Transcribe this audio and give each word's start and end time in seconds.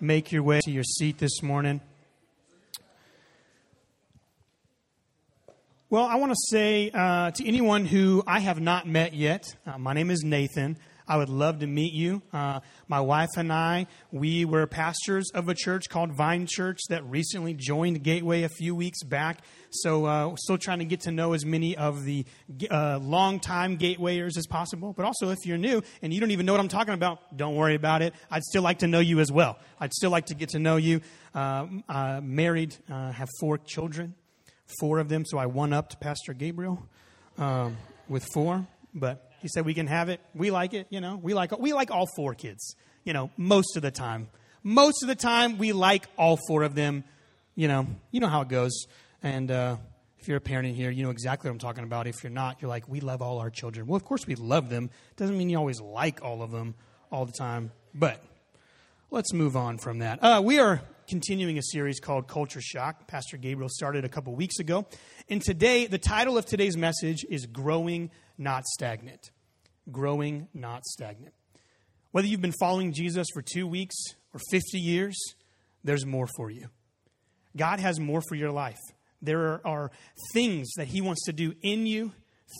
make 0.00 0.32
your 0.32 0.42
way 0.42 0.60
to 0.64 0.70
your 0.70 0.84
seat 0.84 1.18
this 1.18 1.42
morning. 1.42 1.80
Well, 5.90 6.04
I 6.04 6.16
want 6.16 6.32
to 6.32 6.38
say 6.50 6.90
uh, 6.92 7.30
to 7.30 7.46
anyone 7.46 7.86
who 7.86 8.22
I 8.26 8.40
have 8.40 8.60
not 8.60 8.86
met 8.86 9.14
yet, 9.14 9.56
uh, 9.66 9.78
my 9.78 9.94
name 9.94 10.10
is 10.10 10.22
Nathan. 10.22 10.76
I 11.08 11.16
would 11.16 11.30
love 11.30 11.60
to 11.60 11.66
meet 11.66 11.94
you. 11.94 12.20
Uh, 12.32 12.60
my 12.86 13.00
wife 13.00 13.30
and 13.36 13.50
I, 13.50 13.86
we 14.12 14.44
were 14.44 14.66
pastors 14.66 15.30
of 15.32 15.48
a 15.48 15.54
church 15.54 15.88
called 15.88 16.12
Vine 16.12 16.46
Church 16.46 16.78
that 16.90 17.02
recently 17.06 17.54
joined 17.54 18.02
Gateway 18.02 18.42
a 18.42 18.48
few 18.50 18.74
weeks 18.74 19.02
back. 19.02 19.38
So, 19.70 20.04
uh, 20.04 20.36
still 20.36 20.58
trying 20.58 20.80
to 20.80 20.84
get 20.84 21.00
to 21.02 21.10
know 21.10 21.32
as 21.32 21.46
many 21.46 21.76
of 21.76 22.04
the 22.04 22.26
uh, 22.70 22.98
longtime 23.00 23.76
Gatewayers 23.76 24.36
as 24.36 24.46
possible. 24.46 24.92
But 24.92 25.06
also, 25.06 25.30
if 25.30 25.38
you're 25.44 25.58
new 25.58 25.82
and 26.02 26.12
you 26.12 26.20
don't 26.20 26.30
even 26.30 26.44
know 26.44 26.52
what 26.52 26.60
I'm 26.60 26.68
talking 26.68 26.94
about, 26.94 27.36
don't 27.36 27.54
worry 27.54 27.74
about 27.74 28.02
it. 28.02 28.12
I'd 28.30 28.44
still 28.44 28.62
like 28.62 28.80
to 28.80 28.86
know 28.86 29.00
you 29.00 29.20
as 29.20 29.32
well. 29.32 29.58
I'd 29.80 29.94
still 29.94 30.10
like 30.10 30.26
to 30.26 30.34
get 30.34 30.50
to 30.50 30.58
know 30.58 30.76
you. 30.76 31.00
Uh, 31.34 31.66
married, 32.22 32.76
have 32.88 33.28
four 33.40 33.56
children, 33.56 34.14
four 34.80 34.98
of 34.98 35.08
them. 35.08 35.24
So 35.24 35.38
I 35.38 35.46
one 35.46 35.72
upped 35.72 36.00
Pastor 36.00 36.34
Gabriel 36.34 36.82
um, 37.38 37.76
with 38.08 38.26
four. 38.34 38.66
But 38.94 39.27
he 39.40 39.48
said 39.48 39.64
we 39.64 39.74
can 39.74 39.86
have 39.86 40.08
it. 40.08 40.20
We 40.34 40.50
like 40.50 40.74
it, 40.74 40.86
you 40.90 41.00
know. 41.00 41.16
We 41.16 41.34
like 41.34 41.56
we 41.58 41.72
like 41.72 41.90
all 41.90 42.06
four 42.16 42.34
kids, 42.34 42.76
you 43.04 43.12
know, 43.12 43.30
most 43.36 43.76
of 43.76 43.82
the 43.82 43.90
time. 43.90 44.28
Most 44.62 45.02
of 45.02 45.08
the 45.08 45.14
time 45.14 45.58
we 45.58 45.72
like 45.72 46.08
all 46.16 46.38
four 46.48 46.62
of 46.62 46.74
them, 46.74 47.04
you 47.54 47.68
know. 47.68 47.86
You 48.10 48.20
know 48.20 48.28
how 48.28 48.42
it 48.42 48.48
goes. 48.48 48.86
And 49.22 49.50
uh, 49.50 49.76
if 50.18 50.28
you're 50.28 50.36
a 50.36 50.40
parent 50.40 50.68
in 50.68 50.74
here, 50.74 50.90
you 50.90 51.02
know 51.02 51.10
exactly 51.10 51.48
what 51.48 51.52
I'm 51.52 51.58
talking 51.58 51.84
about. 51.84 52.06
If 52.06 52.22
you're 52.22 52.30
not, 52.30 52.60
you're 52.60 52.68
like, 52.68 52.88
we 52.88 53.00
love 53.00 53.22
all 53.22 53.38
our 53.38 53.50
children. 53.50 53.86
Well, 53.86 53.96
of 53.96 54.04
course 54.04 54.26
we 54.26 54.34
love 54.34 54.68
them. 54.68 54.90
Doesn't 55.16 55.36
mean 55.36 55.50
you 55.50 55.58
always 55.58 55.80
like 55.80 56.22
all 56.22 56.42
of 56.42 56.50
them 56.50 56.74
all 57.10 57.24
the 57.24 57.32
time. 57.32 57.72
But 57.94 58.22
let's 59.10 59.32
move 59.32 59.56
on 59.56 59.78
from 59.78 60.00
that. 60.00 60.22
Uh, 60.22 60.42
we 60.44 60.58
are 60.58 60.82
continuing 61.08 61.56
a 61.56 61.62
series 61.62 62.00
called 62.00 62.28
Culture 62.28 62.60
Shock. 62.60 63.06
Pastor 63.06 63.36
Gabriel 63.36 63.70
started 63.70 64.04
a 64.04 64.08
couple 64.08 64.34
weeks 64.34 64.58
ago. 64.58 64.86
And 65.30 65.40
today, 65.40 65.86
the 65.86 65.98
title 65.98 66.36
of 66.36 66.46
today's 66.46 66.76
message 66.76 67.24
is 67.28 67.46
Growing 67.46 68.10
not 68.38 68.64
stagnant. 68.64 69.30
Growing, 69.90 70.48
not 70.54 70.84
stagnant. 70.84 71.34
Whether 72.12 72.28
you've 72.28 72.40
been 72.40 72.54
following 72.58 72.92
Jesus 72.92 73.26
for 73.34 73.42
two 73.42 73.66
weeks 73.66 73.96
or 74.32 74.40
50 74.50 74.78
years, 74.78 75.16
there's 75.84 76.06
more 76.06 76.28
for 76.36 76.50
you. 76.50 76.68
God 77.56 77.80
has 77.80 77.98
more 77.98 78.22
for 78.28 78.34
your 78.34 78.50
life. 78.50 78.78
There 79.20 79.60
are 79.66 79.90
things 80.32 80.70
that 80.76 80.86
He 80.86 81.00
wants 81.00 81.24
to 81.26 81.32
do 81.32 81.54
in 81.62 81.86
you, 81.86 82.12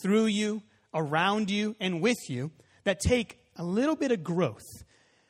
through 0.02 0.26
you, 0.26 0.62
around 0.92 1.50
you, 1.50 1.76
and 1.80 2.00
with 2.00 2.18
you 2.28 2.50
that 2.84 3.00
take 3.00 3.38
a 3.56 3.64
little 3.64 3.96
bit 3.96 4.12
of 4.12 4.22
growth. 4.22 4.64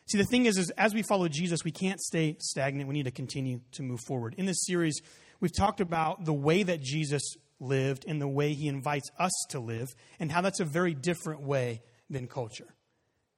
See, 0.06 0.18
the 0.18 0.24
thing 0.24 0.46
is, 0.46 0.56
is 0.56 0.70
as 0.70 0.94
we 0.94 1.02
follow 1.02 1.28
Jesus, 1.28 1.64
we 1.64 1.70
can't 1.70 2.00
stay 2.00 2.36
stagnant. 2.40 2.88
We 2.88 2.94
need 2.94 3.04
to 3.04 3.10
continue 3.10 3.60
to 3.72 3.82
move 3.82 4.00
forward. 4.06 4.34
In 4.38 4.46
this 4.46 4.64
series, 4.64 5.00
we've 5.40 5.54
talked 5.54 5.80
about 5.80 6.24
the 6.24 6.32
way 6.32 6.62
that 6.62 6.80
Jesus 6.80 7.36
lived 7.60 8.04
and 8.06 8.20
the 8.20 8.28
way 8.28 8.52
he 8.52 8.68
invites 8.68 9.10
us 9.18 9.32
to 9.50 9.60
live, 9.60 9.94
and 10.18 10.30
how 10.30 10.40
that's 10.40 10.60
a 10.60 10.64
very 10.64 10.94
different 10.94 11.42
way 11.42 11.82
than 12.10 12.26
culture. 12.26 12.74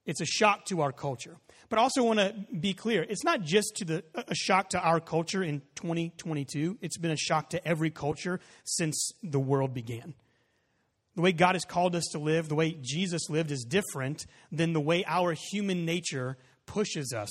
It's 0.07 0.21
a 0.21 0.27
shock 0.27 0.65
to 0.67 0.81
our 0.81 0.93
culture. 0.93 1.37
But 1.69 1.79
I 1.79 1.83
also 1.83 2.03
want 2.03 2.19
to 2.19 2.35
be 2.59 2.75
clear 2.75 3.07
it's 3.09 3.25
not 3.25 3.43
just 3.43 3.77
to 3.77 3.85
the, 3.85 4.05
a 4.15 4.35
shock 4.35 4.71
to 4.71 4.81
our 4.81 4.99
culture 4.99 5.43
in 5.43 5.61
2022, 5.77 6.79
it's 6.81 6.99
been 6.99 7.13
a 7.13 7.17
shock 7.17 7.51
to 7.51 7.67
every 7.67 7.91
culture 7.91 8.41
since 8.65 9.13
the 9.23 9.39
world 9.39 9.73
began. 9.73 10.15
The 11.17 11.23
way 11.23 11.33
God 11.33 11.55
has 11.55 11.65
called 11.65 11.95
us 11.95 12.07
to 12.13 12.19
live, 12.19 12.49
the 12.49 12.55
way 12.55 12.77
Jesus 12.81 13.29
lived, 13.29 13.51
is 13.51 13.65
different 13.65 14.27
than 14.51 14.73
the 14.73 14.81
way 14.81 15.05
our 15.07 15.35
human 15.53 15.85
nature 15.85 16.39
pushes 16.67 17.13
us 17.13 17.29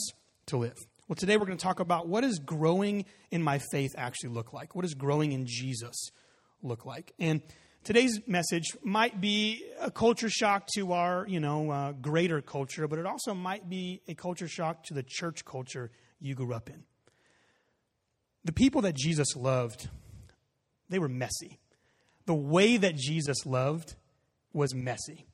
to 0.47 0.57
live. 0.57 0.75
Well, 1.07 1.15
today 1.15 1.37
we're 1.37 1.47
going 1.47 1.57
to 1.57 1.63
talk 1.63 1.79
about 1.79 2.07
what 2.07 2.21
does 2.21 2.39
growing 2.39 3.05
in 3.31 3.41
my 3.41 3.59
faith 3.71 3.95
actually 3.97 4.29
look 4.29 4.53
like? 4.53 4.75
What 4.75 4.83
does 4.83 4.93
growing 4.93 5.31
in 5.31 5.45
Jesus 5.47 6.11
look 6.61 6.85
like? 6.85 7.13
And 7.19 7.41
today's 7.83 8.19
message 8.27 8.65
might 8.83 9.21
be 9.21 9.65
a 9.79 9.91
culture 9.91 10.29
shock 10.29 10.67
to 10.75 10.93
our, 10.93 11.25
you 11.27 11.39
know, 11.39 11.71
uh, 11.71 11.91
greater 11.93 12.41
culture, 12.41 12.87
but 12.87 12.99
it 12.99 13.05
also 13.05 13.33
might 13.33 13.69
be 13.69 14.01
a 14.07 14.15
culture 14.15 14.47
shock 14.47 14.83
to 14.85 14.93
the 14.93 15.03
church 15.03 15.45
culture 15.45 15.91
you 16.19 16.35
grew 16.35 16.53
up 16.53 16.69
in. 16.69 16.83
The 18.45 18.53
people 18.53 18.81
that 18.81 18.95
Jesus 18.95 19.35
loved, 19.35 19.89
they 20.89 20.99
were 20.99 21.09
messy. 21.09 21.59
The 22.25 22.35
way 22.35 22.77
that 22.77 22.95
Jesus 22.95 23.45
loved 23.45 23.95
was 24.53 24.73
messy. 24.73 25.28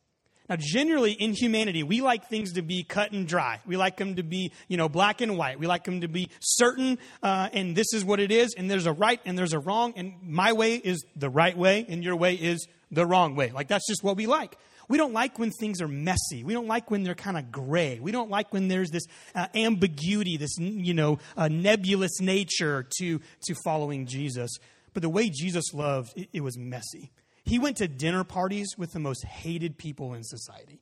Now, 0.47 0.57
generally 0.59 1.13
in 1.13 1.33
humanity, 1.33 1.81
we 1.81 2.01
like 2.01 2.29
things 2.29 2.53
to 2.53 2.61
be 2.61 2.83
cut 2.83 3.11
and 3.11 3.27
dry. 3.27 3.59
We 3.65 3.77
like 3.77 3.97
them 3.97 4.15
to 4.17 4.23
be, 4.23 4.51
you 4.67 4.77
know, 4.77 4.87
black 4.87 5.21
and 5.21 5.37
white. 5.37 5.59
We 5.59 5.65
like 5.65 5.83
them 5.85 6.01
to 6.01 6.07
be 6.07 6.29
certain, 6.39 6.99
uh, 7.23 7.49
and 7.51 7.75
this 7.75 7.93
is 7.93 8.05
what 8.05 8.19
it 8.19 8.31
is, 8.31 8.53
and 8.55 8.69
there's 8.69 8.85
a 8.85 8.93
right 8.93 9.19
and 9.25 9.37
there's 9.37 9.53
a 9.53 9.59
wrong, 9.59 9.93
and 9.95 10.13
my 10.21 10.53
way 10.53 10.75
is 10.75 11.03
the 11.15 11.29
right 11.29 11.57
way, 11.57 11.85
and 11.89 12.03
your 12.03 12.15
way 12.15 12.35
is 12.35 12.67
the 12.91 13.05
wrong 13.05 13.35
way. 13.35 13.51
Like, 13.51 13.67
that's 13.67 13.87
just 13.87 14.03
what 14.03 14.17
we 14.17 14.27
like. 14.27 14.57
We 14.87 14.97
don't 14.97 15.13
like 15.13 15.39
when 15.39 15.49
things 15.49 15.81
are 15.81 15.87
messy. 15.87 16.43
We 16.43 16.53
don't 16.53 16.67
like 16.67 16.91
when 16.91 17.03
they're 17.03 17.15
kind 17.15 17.37
of 17.37 17.51
gray. 17.51 17.99
We 17.99 18.11
don't 18.11 18.29
like 18.29 18.53
when 18.53 18.67
there's 18.67 18.91
this 18.91 19.05
uh, 19.33 19.47
ambiguity, 19.55 20.37
this, 20.37 20.57
you 20.59 20.93
know, 20.93 21.17
uh, 21.35 21.47
nebulous 21.47 22.21
nature 22.21 22.87
to, 22.99 23.19
to 23.47 23.55
following 23.63 24.05
Jesus. 24.05 24.51
But 24.93 25.01
the 25.01 25.09
way 25.09 25.29
Jesus 25.29 25.73
loved, 25.73 26.13
it, 26.15 26.29
it 26.33 26.41
was 26.41 26.55
messy. 26.55 27.11
He 27.45 27.59
went 27.59 27.77
to 27.77 27.87
dinner 27.87 28.23
parties 28.23 28.75
with 28.77 28.91
the 28.91 28.99
most 28.99 29.23
hated 29.23 29.77
people 29.77 30.13
in 30.13 30.23
society. 30.23 30.81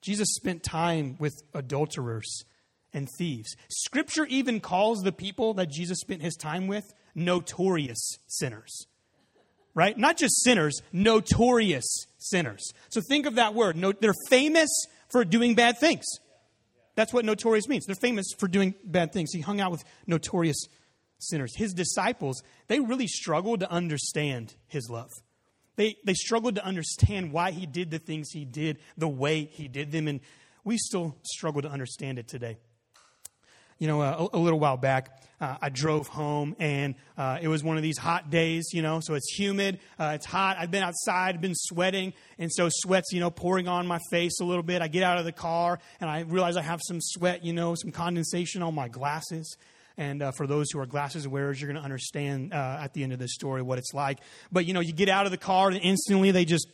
Jesus 0.00 0.28
spent 0.34 0.62
time 0.62 1.16
with 1.18 1.34
adulterers 1.52 2.44
and 2.92 3.08
thieves. 3.18 3.56
Scripture 3.68 4.24
even 4.26 4.60
calls 4.60 5.02
the 5.02 5.12
people 5.12 5.54
that 5.54 5.68
Jesus 5.68 6.00
spent 6.00 6.22
his 6.22 6.36
time 6.36 6.68
with 6.68 6.84
notorious 7.14 8.18
sinners. 8.28 8.86
Right? 9.74 9.96
Not 9.96 10.16
just 10.16 10.42
sinners, 10.42 10.80
notorious 10.92 12.06
sinners. 12.18 12.72
So 12.88 13.00
think 13.00 13.26
of 13.26 13.36
that 13.36 13.54
word. 13.54 13.76
No, 13.76 13.92
they're 13.92 14.14
famous 14.28 14.70
for 15.08 15.24
doing 15.24 15.54
bad 15.54 15.78
things. 15.78 16.04
That's 16.96 17.12
what 17.12 17.24
notorious 17.24 17.68
means. 17.68 17.86
They're 17.86 17.94
famous 17.94 18.26
for 18.38 18.48
doing 18.48 18.74
bad 18.84 19.12
things. 19.12 19.32
He 19.32 19.40
hung 19.40 19.60
out 19.60 19.70
with 19.70 19.84
notorious 20.06 20.66
sinners. 21.18 21.56
His 21.56 21.72
disciples, 21.72 22.42
they 22.66 22.80
really 22.80 23.06
struggled 23.06 23.60
to 23.60 23.70
understand 23.70 24.54
his 24.66 24.90
love. 24.90 25.10
They, 25.76 25.96
they 26.04 26.14
struggled 26.14 26.56
to 26.56 26.64
understand 26.64 27.32
why 27.32 27.52
he 27.52 27.66
did 27.66 27.90
the 27.90 27.98
things 27.98 28.30
he 28.30 28.44
did 28.44 28.78
the 28.98 29.08
way 29.08 29.44
he 29.44 29.68
did 29.68 29.92
them, 29.92 30.08
and 30.08 30.20
we 30.64 30.76
still 30.76 31.16
struggle 31.22 31.62
to 31.62 31.68
understand 31.68 32.18
it 32.18 32.28
today. 32.28 32.58
You 33.78 33.86
know, 33.86 34.02
uh, 34.02 34.28
a, 34.32 34.36
a, 34.36 34.38
little 34.38 34.60
while 34.60 34.76
back, 34.76 35.22
uh, 35.40 35.56
I 35.62 35.70
drove 35.70 36.06
home, 36.06 36.54
and 36.58 36.96
uh, 37.16 37.38
it 37.40 37.48
was 37.48 37.64
one 37.64 37.78
of 37.78 37.82
these 37.82 37.96
hot 37.96 38.28
days, 38.28 38.68
you 38.74 38.82
know, 38.82 39.00
so 39.00 39.14
it's 39.14 39.32
humid, 39.32 39.80
uh, 39.98 40.12
it's 40.16 40.26
hot. 40.26 40.58
I've 40.58 40.70
been 40.70 40.82
outside, 40.82 41.40
been 41.40 41.54
sweating, 41.54 42.12
and 42.38 42.52
so 42.52 42.68
sweat's, 42.70 43.10
you 43.10 43.20
know, 43.20 43.30
pouring 43.30 43.68
on 43.68 43.86
my 43.86 43.98
face 44.10 44.38
a 44.40 44.44
little 44.44 44.62
bit. 44.62 44.82
I 44.82 44.88
get 44.88 45.02
out 45.02 45.16
of 45.16 45.24
the 45.24 45.32
car, 45.32 45.78
and 45.98 46.10
I 46.10 46.20
realize 46.20 46.58
I 46.58 46.62
have 46.62 46.80
some 46.86 46.98
sweat, 47.00 47.42
you 47.42 47.54
know, 47.54 47.74
some 47.74 47.90
condensation 47.90 48.62
on 48.62 48.74
my 48.74 48.88
glasses. 48.88 49.56
And 50.00 50.22
uh, 50.22 50.30
for 50.32 50.46
those 50.46 50.70
who 50.70 50.80
are 50.80 50.86
glasses 50.86 51.28
wearers, 51.28 51.60
you're 51.60 51.70
going 51.70 51.78
to 51.78 51.84
understand 51.84 52.54
uh, 52.54 52.78
at 52.80 52.94
the 52.94 53.02
end 53.02 53.12
of 53.12 53.18
this 53.18 53.34
story 53.34 53.60
what 53.60 53.76
it's 53.76 53.92
like. 53.92 54.18
But, 54.50 54.64
you 54.64 54.72
know, 54.72 54.80
you 54.80 54.94
get 54.94 55.10
out 55.10 55.26
of 55.26 55.30
the 55.30 55.36
car 55.36 55.68
and 55.68 55.78
instantly 55.78 56.30
they 56.30 56.46
just 56.46 56.66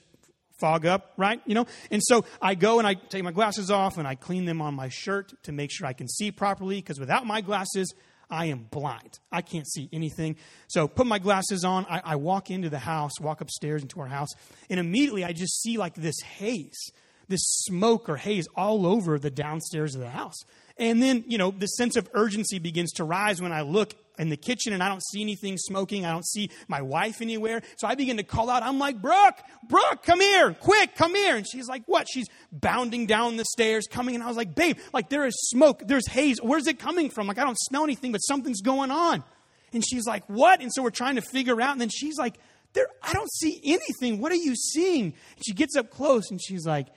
fog 0.60 0.86
up, 0.86 1.12
right? 1.16 1.42
You 1.44 1.56
know? 1.56 1.66
And 1.90 2.00
so 2.04 2.24
I 2.40 2.54
go 2.54 2.78
and 2.78 2.86
I 2.86 2.94
take 2.94 3.24
my 3.24 3.32
glasses 3.32 3.68
off 3.68 3.98
and 3.98 4.06
I 4.06 4.14
clean 4.14 4.44
them 4.44 4.62
on 4.62 4.74
my 4.74 4.88
shirt 4.90 5.32
to 5.42 5.50
make 5.50 5.72
sure 5.72 5.88
I 5.88 5.92
can 5.92 6.06
see 6.06 6.30
properly 6.30 6.76
because 6.76 7.00
without 7.00 7.26
my 7.26 7.40
glasses, 7.40 7.92
I 8.30 8.46
am 8.46 8.68
blind. 8.70 9.18
I 9.32 9.42
can't 9.42 9.66
see 9.66 9.88
anything. 9.92 10.36
So 10.68 10.86
put 10.86 11.08
my 11.08 11.18
glasses 11.18 11.64
on. 11.64 11.84
I, 11.90 12.02
I 12.04 12.16
walk 12.16 12.52
into 12.52 12.70
the 12.70 12.78
house, 12.78 13.18
walk 13.20 13.40
upstairs 13.40 13.82
into 13.82 13.98
our 13.98 14.06
house, 14.06 14.30
and 14.70 14.78
immediately 14.78 15.24
I 15.24 15.32
just 15.32 15.62
see 15.62 15.78
like 15.78 15.94
this 15.94 16.20
haze, 16.20 16.92
this 17.28 17.42
smoke 17.42 18.08
or 18.08 18.16
haze 18.16 18.46
all 18.54 18.86
over 18.86 19.18
the 19.18 19.30
downstairs 19.30 19.94
of 19.94 20.00
the 20.00 20.10
house. 20.10 20.44
And 20.78 21.02
then, 21.02 21.24
you 21.26 21.38
know, 21.38 21.50
the 21.50 21.66
sense 21.66 21.96
of 21.96 22.08
urgency 22.12 22.58
begins 22.58 22.92
to 22.94 23.04
rise 23.04 23.40
when 23.40 23.52
I 23.52 23.62
look 23.62 23.94
in 24.18 24.28
the 24.28 24.36
kitchen 24.36 24.72
and 24.72 24.82
I 24.82 24.88
don't 24.88 25.02
see 25.04 25.22
anything 25.22 25.56
smoking. 25.56 26.04
I 26.04 26.12
don't 26.12 26.26
see 26.26 26.50
my 26.68 26.82
wife 26.82 27.20
anywhere. 27.20 27.62
So 27.76 27.86
I 27.86 27.94
begin 27.94 28.18
to 28.18 28.22
call 28.22 28.50
out. 28.50 28.62
I'm 28.62 28.78
like, 28.78 29.00
Brooke, 29.00 29.38
Brooke, 29.68 30.02
come 30.02 30.20
here, 30.20 30.52
quick, 30.52 30.94
come 30.94 31.14
here. 31.14 31.36
And 31.36 31.46
she's 31.48 31.68
like, 31.68 31.82
what? 31.86 32.06
She's 32.10 32.26
bounding 32.52 33.06
down 33.06 33.36
the 33.36 33.44
stairs, 33.44 33.86
coming. 33.90 34.14
And 34.14 34.24
I 34.24 34.28
was 34.28 34.36
like, 34.36 34.54
babe, 34.54 34.78
like 34.92 35.08
there 35.08 35.24
is 35.26 35.34
smoke, 35.48 35.82
there's 35.86 36.06
haze. 36.08 36.38
Where's 36.42 36.66
it 36.66 36.78
coming 36.78 37.10
from? 37.10 37.26
Like 37.26 37.38
I 37.38 37.44
don't 37.44 37.58
smell 37.58 37.84
anything, 37.84 38.12
but 38.12 38.18
something's 38.18 38.60
going 38.60 38.90
on. 38.90 39.24
And 39.72 39.84
she's 39.86 40.06
like, 40.06 40.24
what? 40.28 40.60
And 40.60 40.72
so 40.72 40.82
we're 40.82 40.90
trying 40.90 41.16
to 41.16 41.22
figure 41.22 41.60
out. 41.60 41.72
And 41.72 41.80
then 41.80 41.90
she's 41.90 42.18
like, 42.18 42.38
there, 42.74 42.86
I 43.02 43.12
don't 43.14 43.30
see 43.32 43.60
anything. 43.64 44.20
What 44.20 44.32
are 44.32 44.36
you 44.36 44.54
seeing? 44.54 45.04
And 45.04 45.44
she 45.46 45.54
gets 45.54 45.76
up 45.76 45.90
close 45.90 46.30
and 46.30 46.40
she's 46.40 46.66
like, 46.66 46.88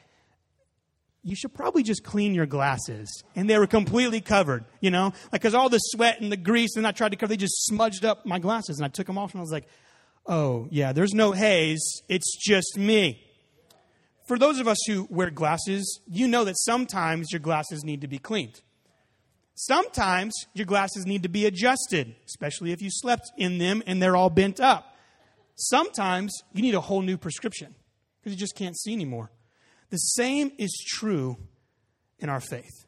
you 1.24 1.36
should 1.36 1.54
probably 1.54 1.84
just 1.84 2.04
clean 2.04 2.34
your 2.34 2.46
glasses. 2.46 3.24
And 3.36 3.50
they 3.50 3.58
were 3.58 3.68
completely 3.68 4.22
covered, 4.22 4.66
you 4.80 4.92
know? 4.92 5.14
Like, 5.32 5.42
because 5.42 5.54
all 5.54 5.70
the 5.70 5.80
sweat 5.80 6.22
and 6.22 6.32
the 6.32 6.38
grease, 6.38 6.76
and 6.76 6.88
I 6.88 6.92
tried 6.92 7.10
to 7.10 7.18
cover, 7.18 7.30
they 7.30 7.38
just 7.38 7.66
smudged 7.66 8.06
up 8.06 8.26
my 8.26 8.40
glasses. 8.40 8.78
And 8.78 8.86
I 8.86 8.90
took 8.90 9.08
them 9.08 9.18
off, 9.18 9.34
and 9.34 9.40
I 9.40 9.44
was 9.44 9.52
like, 9.52 9.68
oh, 10.26 10.68
yeah, 10.72 10.94
there's 10.94 11.14
no 11.14 11.32
haze. 11.32 12.02
It's 12.08 12.38
just 12.38 12.78
me. 12.78 13.26
For 14.28 14.38
those 14.38 14.60
of 14.60 14.68
us 14.68 14.78
who 14.88 15.08
wear 15.10 15.32
glasses, 15.32 16.00
you 16.08 16.28
know 16.28 16.44
that 16.46 16.58
sometimes 16.60 17.32
your 17.32 17.40
glasses 17.40 17.84
need 17.84 18.02
to 18.02 18.08
be 18.08 18.20
cleaned. 18.20 18.62
Sometimes 19.56 20.34
your 20.54 20.66
glasses 20.66 21.06
need 21.06 21.24
to 21.24 21.30
be 21.30 21.46
adjusted, 21.46 22.16
especially 22.26 22.72
if 22.72 22.82
you 22.82 22.90
slept 22.92 23.30
in 23.38 23.58
them 23.58 23.84
and 23.86 24.02
they're 24.02 24.16
all 24.16 24.30
bent 24.30 24.62
up. 24.62 24.96
Sometimes 25.56 26.34
you 26.54 26.62
need 26.62 26.76
a 26.76 26.80
whole 26.80 27.02
new 27.02 27.18
prescription 27.18 27.76
because 28.20 28.32
you 28.34 28.40
just 28.40 28.56
can't 28.56 28.78
see 28.78 28.94
anymore. 28.94 29.32
The 29.90 29.98
same 29.98 30.52
is 30.58 30.72
true 30.88 31.38
in 32.20 32.30
our 32.30 32.40
faith. 32.40 32.86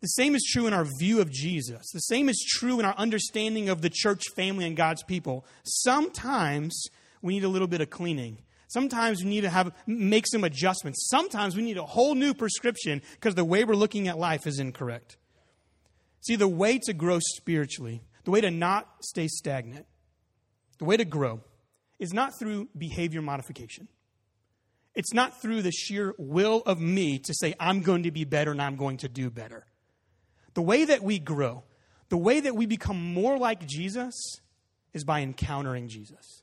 The 0.00 0.08
same 0.08 0.34
is 0.34 0.42
true 0.52 0.66
in 0.66 0.72
our 0.72 0.86
view 0.98 1.20
of 1.20 1.30
Jesus. 1.30 1.90
The 1.92 2.00
same 2.00 2.28
is 2.28 2.44
true 2.56 2.80
in 2.80 2.84
our 2.84 2.94
understanding 2.96 3.68
of 3.68 3.82
the 3.82 3.90
church 3.90 4.22
family 4.34 4.66
and 4.66 4.76
God's 4.76 5.04
people. 5.04 5.46
Sometimes 5.62 6.86
we 7.22 7.34
need 7.34 7.44
a 7.44 7.48
little 7.48 7.68
bit 7.68 7.80
of 7.80 7.90
cleaning. 7.90 8.38
Sometimes 8.66 9.22
we 9.22 9.30
need 9.30 9.42
to 9.42 9.50
have 9.50 9.72
make 9.86 10.26
some 10.26 10.44
adjustments. 10.44 11.06
Sometimes 11.08 11.54
we 11.54 11.62
need 11.62 11.76
a 11.76 11.84
whole 11.84 12.14
new 12.14 12.34
prescription 12.34 13.00
because 13.14 13.34
the 13.34 13.44
way 13.44 13.64
we're 13.64 13.74
looking 13.74 14.08
at 14.08 14.18
life 14.18 14.46
is 14.46 14.58
incorrect. 14.58 15.18
See, 16.22 16.36
the 16.36 16.48
way 16.48 16.78
to 16.78 16.92
grow 16.92 17.18
spiritually, 17.20 18.02
the 18.24 18.30
way 18.30 18.40
to 18.40 18.50
not 18.50 18.88
stay 19.02 19.28
stagnant, 19.28 19.86
the 20.78 20.84
way 20.84 20.96
to 20.96 21.04
grow 21.04 21.42
is 21.98 22.12
not 22.12 22.32
through 22.38 22.68
behavior 22.76 23.22
modification. 23.22 23.88
It's 24.94 25.14
not 25.14 25.40
through 25.40 25.62
the 25.62 25.72
sheer 25.72 26.14
will 26.18 26.62
of 26.66 26.80
me 26.80 27.18
to 27.20 27.34
say, 27.34 27.54
I'm 27.58 27.80
going 27.80 28.02
to 28.02 28.10
be 28.10 28.24
better 28.24 28.50
and 28.50 28.60
I'm 28.60 28.76
going 28.76 28.98
to 28.98 29.08
do 29.08 29.30
better. 29.30 29.64
The 30.54 30.62
way 30.62 30.84
that 30.84 31.02
we 31.02 31.18
grow, 31.18 31.64
the 32.10 32.18
way 32.18 32.40
that 32.40 32.54
we 32.54 32.66
become 32.66 33.14
more 33.14 33.38
like 33.38 33.66
Jesus 33.66 34.14
is 34.92 35.04
by 35.04 35.20
encountering 35.20 35.88
Jesus. 35.88 36.42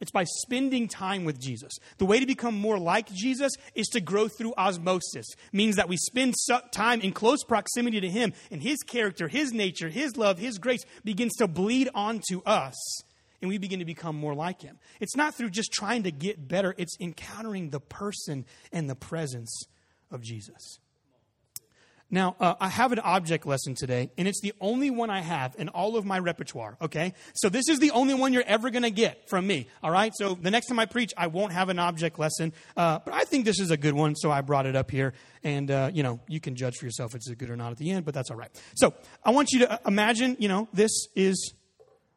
It's 0.00 0.10
by 0.10 0.24
spending 0.24 0.88
time 0.88 1.24
with 1.24 1.38
Jesus. 1.38 1.72
The 1.98 2.06
way 2.06 2.18
to 2.18 2.26
become 2.26 2.58
more 2.58 2.78
like 2.78 3.12
Jesus 3.12 3.52
is 3.74 3.86
to 3.88 4.00
grow 4.00 4.28
through 4.28 4.54
osmosis. 4.56 5.26
Means 5.52 5.76
that 5.76 5.90
we 5.90 5.98
spend 5.98 6.34
time 6.72 7.02
in 7.02 7.12
close 7.12 7.44
proximity 7.44 8.00
to 8.00 8.08
him 8.08 8.32
and 8.50 8.62
his 8.62 8.78
character, 8.78 9.28
his 9.28 9.52
nature, 9.52 9.90
his 9.90 10.16
love, 10.16 10.38
his 10.38 10.58
grace 10.58 10.84
begins 11.04 11.34
to 11.36 11.46
bleed 11.46 11.90
onto 11.94 12.42
us 12.46 12.74
and 13.40 13.48
we 13.48 13.58
begin 13.58 13.78
to 13.78 13.84
become 13.84 14.16
more 14.16 14.34
like 14.34 14.62
him. 14.62 14.78
It's 15.00 15.16
not 15.16 15.34
through 15.34 15.50
just 15.50 15.72
trying 15.72 16.04
to 16.04 16.10
get 16.10 16.48
better, 16.48 16.74
it's 16.78 16.96
encountering 17.00 17.70
the 17.70 17.80
person 17.80 18.44
and 18.72 18.88
the 18.88 18.96
presence 18.96 19.64
of 20.10 20.20
Jesus. 20.22 20.78
Now, 22.12 22.34
uh, 22.40 22.54
I 22.60 22.68
have 22.68 22.90
an 22.90 22.98
object 22.98 23.46
lesson 23.46 23.76
today, 23.76 24.10
and 24.18 24.26
it's 24.26 24.40
the 24.40 24.52
only 24.60 24.90
one 24.90 25.10
I 25.10 25.20
have 25.20 25.54
in 25.58 25.68
all 25.68 25.96
of 25.96 26.04
my 26.04 26.18
repertoire, 26.18 26.76
okay? 26.82 27.14
So 27.34 27.48
this 27.48 27.68
is 27.68 27.78
the 27.78 27.92
only 27.92 28.14
one 28.14 28.32
you're 28.32 28.42
ever 28.42 28.68
to 28.68 28.90
get 28.90 29.28
from 29.28 29.46
me, 29.46 29.68
all 29.80 29.92
right? 29.92 30.12
So 30.16 30.34
the 30.34 30.50
next 30.50 30.66
time 30.66 30.80
I 30.80 30.86
preach, 30.86 31.12
I 31.16 31.28
won't 31.28 31.52
have 31.52 31.68
an 31.68 31.78
object 31.78 32.18
lesson, 32.18 32.52
uh, 32.76 32.98
but 33.04 33.14
I 33.14 33.22
think 33.22 33.44
this 33.44 33.60
is 33.60 33.70
a 33.70 33.76
good 33.76 33.94
one, 33.94 34.16
so 34.16 34.30
I 34.30 34.40
brought 34.40 34.66
it 34.66 34.74
up 34.74 34.90
here. 34.90 35.14
And, 35.44 35.70
uh, 35.70 35.90
you 35.94 36.02
know, 36.02 36.18
you 36.26 36.40
can 36.40 36.56
judge 36.56 36.74
for 36.76 36.84
yourself 36.84 37.12
if 37.12 37.16
it's 37.16 37.28
good 37.28 37.48
or 37.48 37.56
not 37.56 37.70
at 37.70 37.78
the 37.78 37.92
end, 37.92 38.04
but 38.04 38.12
that's 38.12 38.30
all 38.30 38.36
right. 38.36 38.50
So 38.74 38.92
I 39.24 39.30
want 39.30 39.52
you 39.52 39.60
to 39.60 39.72
uh, 39.72 39.78
imagine, 39.86 40.36
you 40.40 40.48
know, 40.48 40.68
this 40.72 41.06
is 41.14 41.54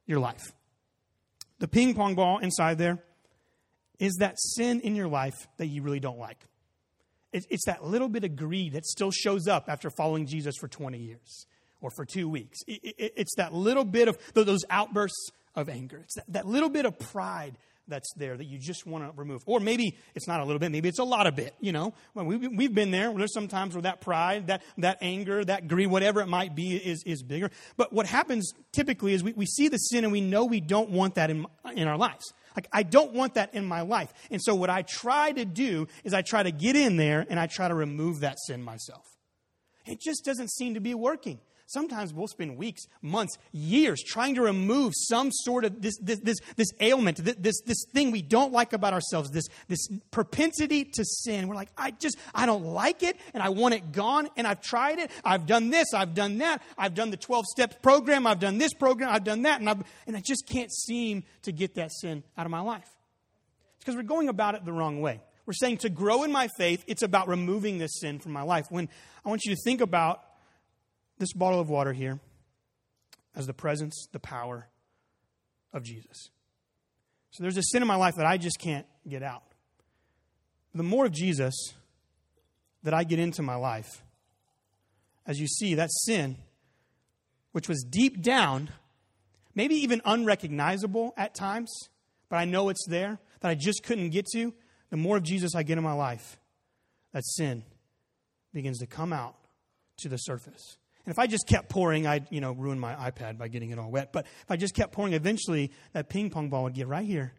your 0.07 0.19
life. 0.19 0.53
The 1.63 1.69
ping 1.69 1.93
pong 1.93 2.13
ball 2.13 2.39
inside 2.39 2.77
there 2.77 3.01
is 3.97 4.15
that 4.15 4.37
sin 4.37 4.81
in 4.81 4.97
your 4.97 5.07
life 5.07 5.47
that 5.55 5.67
you 5.67 5.81
really 5.81 6.01
don't 6.01 6.19
like 6.19 6.45
it's 7.31 7.65
that 7.65 7.85
little 7.85 8.09
bit 8.09 8.25
of 8.25 8.35
greed 8.35 8.73
that 8.73 8.85
still 8.85 9.11
shows 9.11 9.47
up 9.47 9.69
after 9.69 9.89
following 9.89 10.27
Jesus 10.27 10.55
for 10.59 10.67
20 10.67 10.97
years 10.97 11.47
or 11.79 11.89
for 11.95 12.03
two 12.05 12.27
weeks. 12.27 12.59
It's 12.67 13.35
that 13.37 13.53
little 13.53 13.85
bit 13.85 14.09
of 14.09 14.17
those 14.33 14.65
outbursts 14.69 15.31
of 15.55 15.69
anger. 15.69 16.01
It's 16.03 16.15
that, 16.15 16.25
that 16.27 16.45
little 16.45 16.69
bit 16.69 16.85
of 16.85 16.99
pride 16.99 17.57
that's 17.87 18.13
there 18.15 18.37
that 18.37 18.45
you 18.45 18.57
just 18.57 18.85
want 18.85 19.05
to 19.05 19.11
remove. 19.19 19.43
Or 19.45 19.59
maybe 19.59 19.97
it's 20.15 20.27
not 20.27 20.39
a 20.39 20.45
little 20.45 20.59
bit, 20.59 20.71
maybe 20.71 20.89
it's 20.89 20.99
a 20.99 21.03
lot 21.03 21.27
of 21.27 21.35
bit, 21.35 21.53
you 21.59 21.71
know. 21.71 21.93
We've 22.15 22.73
been 22.73 22.91
there. 22.91 23.13
There's 23.13 23.33
sometimes 23.33 23.75
where 23.75 23.81
that 23.83 24.01
pride, 24.01 24.47
that, 24.47 24.63
that 24.77 24.97
anger, 25.01 25.43
that 25.45 25.67
greed, 25.67 25.87
whatever 25.87 26.21
it 26.21 26.27
might 26.27 26.55
be, 26.55 26.75
is, 26.75 27.03
is 27.05 27.23
bigger. 27.23 27.51
But 27.77 27.91
what 27.91 28.05
happens 28.05 28.53
typically 28.71 29.13
is 29.13 29.23
we, 29.23 29.33
we 29.33 29.45
see 29.45 29.67
the 29.67 29.77
sin 29.77 30.03
and 30.03 30.13
we 30.13 30.21
know 30.21 30.45
we 30.45 30.61
don't 30.61 30.89
want 30.89 31.15
that 31.15 31.29
in, 31.29 31.45
in 31.75 31.87
our 31.87 31.97
lives. 31.97 32.33
Like, 32.55 32.67
I 32.71 32.83
don't 32.83 33.13
want 33.13 33.33
that 33.33 33.53
in 33.55 33.65
my 33.65 33.81
life. 33.81 34.13
And 34.29 34.41
so, 34.41 34.53
what 34.53 34.69
I 34.69 34.83
try 34.83 35.31
to 35.31 35.43
do 35.43 35.87
is 36.03 36.13
I 36.13 36.21
try 36.21 36.43
to 36.43 36.51
get 36.51 36.75
in 36.75 36.97
there 36.97 37.25
and 37.27 37.39
I 37.39 37.47
try 37.47 37.67
to 37.67 37.73
remove 37.73 38.19
that 38.19 38.37
sin 38.45 38.61
myself. 38.61 39.05
It 39.85 39.99
just 39.99 40.23
doesn't 40.23 40.51
seem 40.51 40.75
to 40.75 40.79
be 40.79 40.93
working. 40.93 41.39
Sometimes 41.73 42.13
we'll 42.13 42.27
spend 42.27 42.55
weeks, 42.55 42.83
months, 43.01 43.35
years 43.51 44.03
trying 44.03 44.35
to 44.35 44.43
remove 44.43 44.93
some 44.95 45.31
sort 45.31 45.65
of 45.65 45.81
this, 45.81 45.97
this, 45.97 46.19
this, 46.19 46.37
this 46.55 46.67
ailment, 46.79 47.17
this, 47.17 47.61
this 47.61 47.85
thing 47.91 48.11
we 48.11 48.21
don't 48.21 48.53
like 48.53 48.73
about 48.73 48.93
ourselves, 48.93 49.31
this, 49.31 49.45
this 49.67 49.87
propensity 50.11 50.85
to 50.85 51.03
sin. 51.03 51.47
We're 51.47 51.55
like, 51.55 51.71
I 51.75 51.89
just, 51.89 52.15
I 52.35 52.45
don't 52.45 52.63
like 52.63 53.01
it 53.01 53.17
and 53.33 53.41
I 53.41 53.49
want 53.49 53.73
it 53.73 53.91
gone 53.91 54.29
and 54.37 54.45
I've 54.45 54.61
tried 54.61 54.99
it. 54.99 55.09
I've 55.25 55.47
done 55.47 55.71
this, 55.71 55.95
I've 55.95 56.13
done 56.13 56.37
that. 56.37 56.61
I've 56.77 56.93
done 56.93 57.09
the 57.09 57.17
12 57.17 57.45
step 57.47 57.81
program, 57.81 58.27
I've 58.27 58.39
done 58.39 58.59
this 58.59 58.75
program, 58.75 59.09
I've 59.09 59.23
done 59.23 59.41
that. 59.41 59.59
And, 59.59 59.67
I've, 59.67 59.83
and 60.05 60.15
I 60.15 60.21
just 60.23 60.47
can't 60.47 60.71
seem 60.71 61.23
to 61.41 61.51
get 61.51 61.73
that 61.75 61.91
sin 61.91 62.23
out 62.37 62.45
of 62.45 62.51
my 62.51 62.61
life. 62.61 62.87
It's 63.77 63.85
because 63.85 63.95
we're 63.95 64.03
going 64.03 64.29
about 64.29 64.53
it 64.53 64.63
the 64.63 64.73
wrong 64.73 65.01
way. 65.01 65.21
We're 65.47 65.53
saying 65.53 65.77
to 65.77 65.89
grow 65.89 66.23
in 66.23 66.31
my 66.31 66.49
faith, 66.55 66.83
it's 66.85 67.01
about 67.01 67.27
removing 67.27 67.79
this 67.79 67.99
sin 67.99 68.19
from 68.19 68.31
my 68.31 68.43
life. 68.43 68.67
When 68.69 68.89
I 69.25 69.29
want 69.29 69.43
you 69.43 69.55
to 69.55 69.61
think 69.63 69.81
about 69.81 70.21
this 71.23 71.31
bottle 71.31 71.61
of 71.61 71.69
water 71.69 71.93
here 71.93 72.19
as 73.33 73.47
the 73.47 73.53
presence, 73.53 74.09
the 74.11 74.19
power 74.19 74.67
of 75.71 75.81
Jesus. 75.81 76.29
So 77.31 77.43
there's 77.43 77.55
a 77.55 77.63
sin 77.63 77.81
in 77.81 77.87
my 77.87 77.95
life 77.95 78.15
that 78.15 78.25
I 78.25 78.35
just 78.35 78.59
can't 78.59 78.85
get 79.07 79.23
out. 79.23 79.43
The 80.75 80.83
more 80.83 81.05
of 81.05 81.13
Jesus 81.13 81.53
that 82.83 82.93
I 82.93 83.05
get 83.05 83.19
into 83.19 83.41
my 83.41 83.55
life, 83.55 84.03
as 85.25 85.39
you 85.39 85.47
see, 85.47 85.75
that 85.75 85.89
sin, 85.93 86.35
which 87.53 87.69
was 87.69 87.85
deep 87.89 88.21
down, 88.21 88.69
maybe 89.55 89.75
even 89.75 90.01
unrecognizable 90.03 91.13
at 91.15 91.33
times, 91.33 91.71
but 92.27 92.35
I 92.35 92.43
know 92.43 92.67
it's 92.67 92.85
there, 92.89 93.17
that 93.39 93.47
I 93.47 93.55
just 93.55 93.83
couldn't 93.83 94.09
get 94.09 94.25
to, 94.33 94.53
the 94.89 94.97
more 94.97 95.15
of 95.15 95.23
Jesus 95.23 95.55
I 95.55 95.63
get 95.63 95.77
in 95.77 95.83
my 95.85 95.93
life, 95.93 96.37
that 97.13 97.25
sin 97.25 97.63
begins 98.53 98.79
to 98.79 98.87
come 98.87 99.13
out 99.13 99.37
to 99.99 100.09
the 100.09 100.17
surface. 100.17 100.77
And 101.05 101.11
if 101.11 101.19
I 101.19 101.27
just 101.27 101.47
kept 101.47 101.69
pouring, 101.69 102.07
I'd, 102.07 102.27
you 102.29 102.39
know, 102.39 102.53
ruin 102.53 102.79
my 102.79 102.95
iPad 102.95 103.37
by 103.37 103.49
getting 103.49 103.71
it 103.71 103.79
all 103.79 103.91
wet. 103.91 104.13
But 104.13 104.25
if 104.25 104.49
I 104.49 104.55
just 104.55 104.73
kept 104.73 104.93
pouring, 104.93 105.13
eventually 105.13 105.71
that 105.91 106.09
ping 106.09 106.29
pong 106.29 106.49
ball 106.49 106.63
would 106.63 106.73
get 106.73 106.87
right 106.87 107.05
here. 107.05 107.33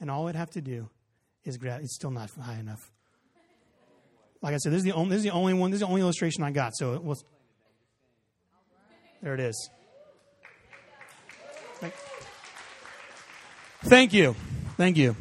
And 0.00 0.10
all 0.10 0.28
I'd 0.28 0.36
have 0.36 0.50
to 0.52 0.62
do 0.62 0.88
is 1.44 1.58
grab, 1.58 1.82
it's 1.82 1.94
still 1.94 2.10
not 2.10 2.30
high 2.30 2.58
enough. 2.58 2.90
Like 4.40 4.54
I 4.54 4.56
said, 4.56 4.72
this 4.72 4.78
is 4.78 4.84
the 4.84 4.92
only, 4.92 5.10
this 5.10 5.18
is 5.18 5.24
the 5.24 5.30
only 5.30 5.52
one, 5.52 5.70
this 5.70 5.76
is 5.76 5.80
the 5.80 5.88
only 5.88 6.00
illustration 6.00 6.42
I 6.42 6.50
got. 6.50 6.74
So 6.74 6.94
it 6.94 7.02
was, 7.02 7.22
there 9.22 9.34
it 9.34 9.40
is. 9.40 9.70
Thank 13.82 14.12
you. 14.12 14.34
Thank 14.76 14.96
you. 14.96 15.16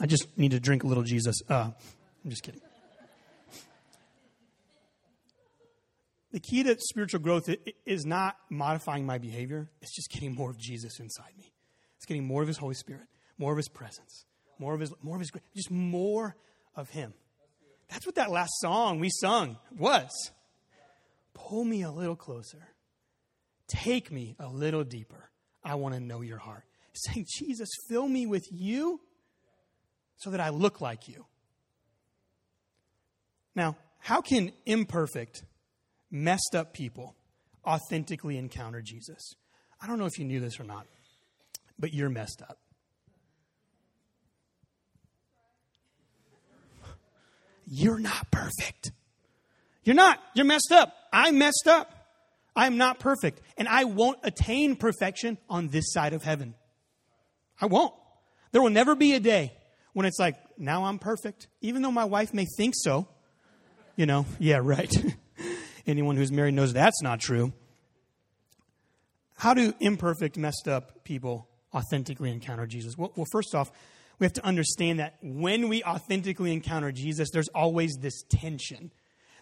I 0.00 0.06
just 0.06 0.26
need 0.36 0.52
to 0.52 0.60
drink 0.60 0.82
a 0.82 0.86
little 0.86 1.02
Jesus. 1.02 1.36
Uh, 1.48 1.70
I'm 2.24 2.30
just 2.30 2.42
kidding. 2.42 2.60
The 6.34 6.40
key 6.40 6.64
to 6.64 6.76
spiritual 6.80 7.20
growth 7.20 7.48
is 7.86 8.04
not 8.04 8.36
modifying 8.50 9.06
my 9.06 9.18
behavior, 9.18 9.70
it's 9.80 9.94
just 9.94 10.10
getting 10.10 10.34
more 10.34 10.50
of 10.50 10.58
Jesus 10.58 10.98
inside 10.98 11.30
me. 11.38 11.52
It's 11.96 12.06
getting 12.06 12.26
more 12.26 12.42
of 12.42 12.48
His 12.48 12.58
Holy 12.58 12.74
Spirit, 12.74 13.06
more 13.38 13.52
of 13.52 13.56
His 13.56 13.68
presence, 13.68 14.26
more 14.58 14.74
of 14.74 14.80
His, 14.80 14.92
more 15.00 15.14
of 15.14 15.20
His 15.20 15.30
grace, 15.30 15.44
just 15.54 15.70
more 15.70 16.34
of 16.74 16.90
Him. 16.90 17.14
That's 17.88 18.04
what 18.04 18.16
that 18.16 18.32
last 18.32 18.50
song 18.56 18.98
we 18.98 19.10
sung 19.10 19.58
was. 19.78 20.10
Pull 21.34 21.64
me 21.64 21.82
a 21.82 21.92
little 21.92 22.16
closer. 22.16 22.66
Take 23.68 24.10
me 24.10 24.34
a 24.40 24.48
little 24.48 24.82
deeper. 24.82 25.30
I 25.62 25.76
want 25.76 25.94
to 25.94 26.00
know 26.00 26.20
your 26.20 26.38
heart. 26.38 26.64
Saying, 26.94 27.26
Jesus, 27.38 27.68
fill 27.88 28.08
me 28.08 28.26
with 28.26 28.48
you 28.50 29.00
so 30.16 30.30
that 30.30 30.40
I 30.40 30.48
look 30.48 30.80
like 30.80 31.06
you. 31.06 31.26
Now, 33.54 33.76
how 34.00 34.20
can 34.20 34.50
imperfect 34.66 35.44
messed 36.14 36.54
up 36.54 36.72
people 36.72 37.16
authentically 37.66 38.38
encounter 38.38 38.80
Jesus. 38.80 39.34
I 39.82 39.88
don't 39.88 39.98
know 39.98 40.06
if 40.06 40.18
you 40.18 40.24
knew 40.24 40.38
this 40.38 40.60
or 40.60 40.64
not, 40.64 40.86
but 41.78 41.92
you're 41.92 42.08
messed 42.08 42.40
up. 42.40 42.58
You're 47.66 47.98
not 47.98 48.30
perfect. 48.30 48.92
You're 49.82 49.96
not. 49.96 50.20
You're 50.34 50.44
messed 50.44 50.70
up. 50.70 50.94
I'm 51.12 51.38
messed 51.38 51.66
up. 51.66 51.90
I'm 52.54 52.76
not 52.76 53.00
perfect. 53.00 53.40
And 53.58 53.66
I 53.66 53.84
won't 53.84 54.18
attain 54.22 54.76
perfection 54.76 55.38
on 55.50 55.68
this 55.68 55.92
side 55.92 56.12
of 56.12 56.22
heaven. 56.22 56.54
I 57.60 57.66
won't. 57.66 57.92
There 58.52 58.62
will 58.62 58.70
never 58.70 58.94
be 58.94 59.14
a 59.14 59.20
day 59.20 59.52
when 59.94 60.06
it's 60.06 60.18
like, 60.20 60.36
now 60.56 60.84
I'm 60.84 61.00
perfect, 61.00 61.48
even 61.60 61.82
though 61.82 61.90
my 61.90 62.04
wife 62.04 62.32
may 62.32 62.46
think 62.56 62.74
so. 62.76 63.08
You 63.96 64.06
know, 64.06 64.26
yeah, 64.38 64.60
right. 64.62 64.94
Anyone 65.86 66.16
who's 66.16 66.32
married 66.32 66.54
knows 66.54 66.72
that's 66.72 67.02
not 67.02 67.20
true. 67.20 67.52
How 69.36 69.54
do 69.54 69.74
imperfect, 69.80 70.38
messed 70.38 70.68
up 70.68 71.04
people 71.04 71.48
authentically 71.74 72.30
encounter 72.30 72.66
Jesus? 72.66 72.96
Well, 72.96 73.12
well, 73.16 73.26
first 73.32 73.54
off, 73.54 73.70
we 74.18 74.24
have 74.24 74.32
to 74.34 74.46
understand 74.46 75.00
that 75.00 75.16
when 75.22 75.68
we 75.68 75.82
authentically 75.82 76.52
encounter 76.52 76.92
Jesus, 76.92 77.30
there's 77.32 77.48
always 77.48 77.96
this 78.00 78.22
tension. 78.28 78.92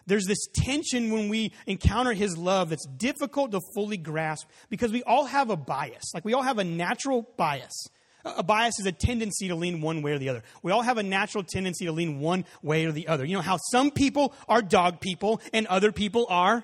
There's 0.05 0.25
this 0.25 0.47
tension 0.53 1.11
when 1.11 1.29
we 1.29 1.53
encounter 1.67 2.13
His 2.13 2.37
love 2.37 2.69
that's 2.69 2.85
difficult 2.85 3.51
to 3.51 3.61
fully 3.73 3.97
grasp 3.97 4.49
because 4.69 4.91
we 4.91 5.03
all 5.03 5.25
have 5.25 5.49
a 5.49 5.55
bias. 5.55 6.13
Like 6.13 6.25
we 6.25 6.33
all 6.33 6.41
have 6.41 6.57
a 6.57 6.63
natural 6.63 7.27
bias. 7.37 7.87
A 8.25 8.43
bias 8.43 8.79
is 8.79 8.85
a 8.85 8.91
tendency 8.91 9.49
to 9.49 9.55
lean 9.55 9.81
one 9.81 10.01
way 10.01 10.13
or 10.13 10.17
the 10.17 10.29
other. 10.29 10.43
We 10.61 10.71
all 10.71 10.81
have 10.81 10.97
a 10.97 11.03
natural 11.03 11.43
tendency 11.43 11.85
to 11.85 11.91
lean 11.91 12.19
one 12.19 12.45
way 12.61 12.85
or 12.85 12.91
the 12.91 13.07
other. 13.07 13.25
You 13.25 13.35
know 13.35 13.41
how 13.41 13.57
some 13.71 13.91
people 13.91 14.33
are 14.47 14.61
dog 14.61 15.01
people 15.01 15.41
and 15.51 15.67
other 15.67 15.91
people 15.91 16.25
are 16.29 16.63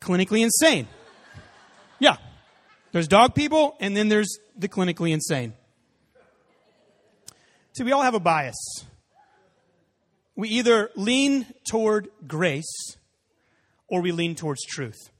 clinically 0.00 0.42
insane. 0.42 0.88
Yeah. 1.98 2.16
There's 2.92 3.06
dog 3.06 3.34
people 3.34 3.76
and 3.80 3.96
then 3.96 4.08
there's 4.08 4.38
the 4.56 4.68
clinically 4.68 5.12
insane. 5.12 5.52
See, 7.76 7.84
we 7.84 7.92
all 7.92 8.02
have 8.02 8.14
a 8.14 8.20
bias 8.20 8.84
we 10.40 10.48
either 10.48 10.90
lean 10.96 11.44
toward 11.68 12.08
grace 12.26 12.96
or 13.88 14.00
we 14.00 14.10
lean 14.10 14.34
towards 14.34 14.64
truth. 14.64 15.10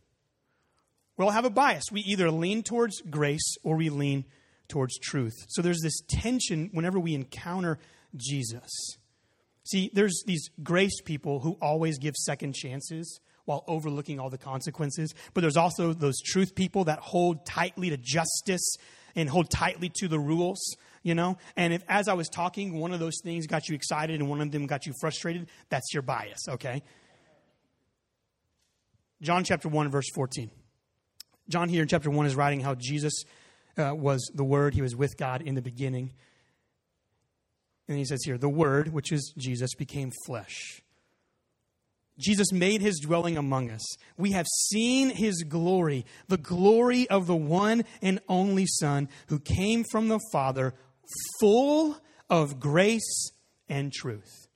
We 1.18 1.26
all 1.26 1.30
have 1.30 1.44
a 1.44 1.50
bias. 1.50 1.84
We 1.92 2.00
either 2.00 2.30
lean 2.30 2.62
towards 2.62 3.02
grace 3.02 3.56
or 3.62 3.76
we 3.76 3.90
lean 3.90 4.24
towards 4.70 4.98
truth. 4.98 5.34
So 5.48 5.60
there's 5.60 5.80
this 5.82 6.00
tension 6.08 6.70
whenever 6.72 6.98
we 6.98 7.14
encounter 7.14 7.78
Jesus. 8.16 8.96
See, 9.64 9.90
there's 9.92 10.22
these 10.26 10.48
grace 10.62 11.00
people 11.02 11.40
who 11.40 11.58
always 11.60 11.98
give 11.98 12.16
second 12.16 12.54
chances 12.54 13.20
while 13.44 13.64
overlooking 13.66 14.18
all 14.18 14.30
the 14.30 14.38
consequences. 14.38 15.12
But 15.34 15.42
there's 15.42 15.56
also 15.56 15.92
those 15.92 16.20
truth 16.20 16.54
people 16.54 16.84
that 16.84 17.00
hold 17.00 17.44
tightly 17.44 17.90
to 17.90 17.98
justice 17.98 18.76
and 19.14 19.28
hold 19.28 19.50
tightly 19.50 19.90
to 19.96 20.08
the 20.08 20.18
rules 20.18 20.76
you 21.02 21.14
know? 21.14 21.38
And 21.56 21.72
if 21.72 21.82
as 21.88 22.08
I 22.08 22.14
was 22.14 22.28
talking, 22.28 22.78
one 22.78 22.92
of 22.92 23.00
those 23.00 23.20
things 23.22 23.46
got 23.46 23.68
you 23.68 23.74
excited 23.74 24.20
and 24.20 24.28
one 24.28 24.40
of 24.40 24.50
them 24.50 24.66
got 24.66 24.86
you 24.86 24.92
frustrated, 25.00 25.48
that's 25.68 25.92
your 25.92 26.02
bias, 26.02 26.48
okay? 26.48 26.82
John 29.22 29.44
chapter 29.44 29.68
1, 29.68 29.90
verse 29.90 30.08
14. 30.14 30.50
John 31.48 31.68
here 31.68 31.82
in 31.82 31.88
chapter 31.88 32.10
1 32.10 32.26
is 32.26 32.36
writing 32.36 32.60
how 32.60 32.74
Jesus 32.74 33.24
uh, 33.78 33.94
was 33.94 34.30
the 34.34 34.44
Word, 34.44 34.74
he 34.74 34.82
was 34.82 34.96
with 34.96 35.16
God 35.16 35.42
in 35.42 35.54
the 35.54 35.62
beginning. 35.62 36.12
And 37.88 37.98
he 37.98 38.04
says 38.04 38.22
here, 38.24 38.38
the 38.38 38.48
Word, 38.48 38.92
which 38.92 39.12
is 39.12 39.32
Jesus, 39.36 39.74
became 39.74 40.12
flesh. 40.26 40.82
Jesus 42.18 42.52
made 42.52 42.82
his 42.82 43.00
dwelling 43.00 43.38
among 43.38 43.70
us. 43.70 43.96
We 44.18 44.32
have 44.32 44.46
seen 44.68 45.08
his 45.08 45.42
glory, 45.42 46.04
the 46.28 46.36
glory 46.36 47.08
of 47.08 47.26
the 47.26 47.36
one 47.36 47.84
and 48.02 48.20
only 48.28 48.66
Son 48.66 49.08
who 49.28 49.40
came 49.40 49.84
from 49.90 50.08
the 50.08 50.20
Father, 50.30 50.74
full 51.40 51.98
of 52.28 52.60
grace 52.60 53.32
and 53.68 53.92
truth. 53.92 54.48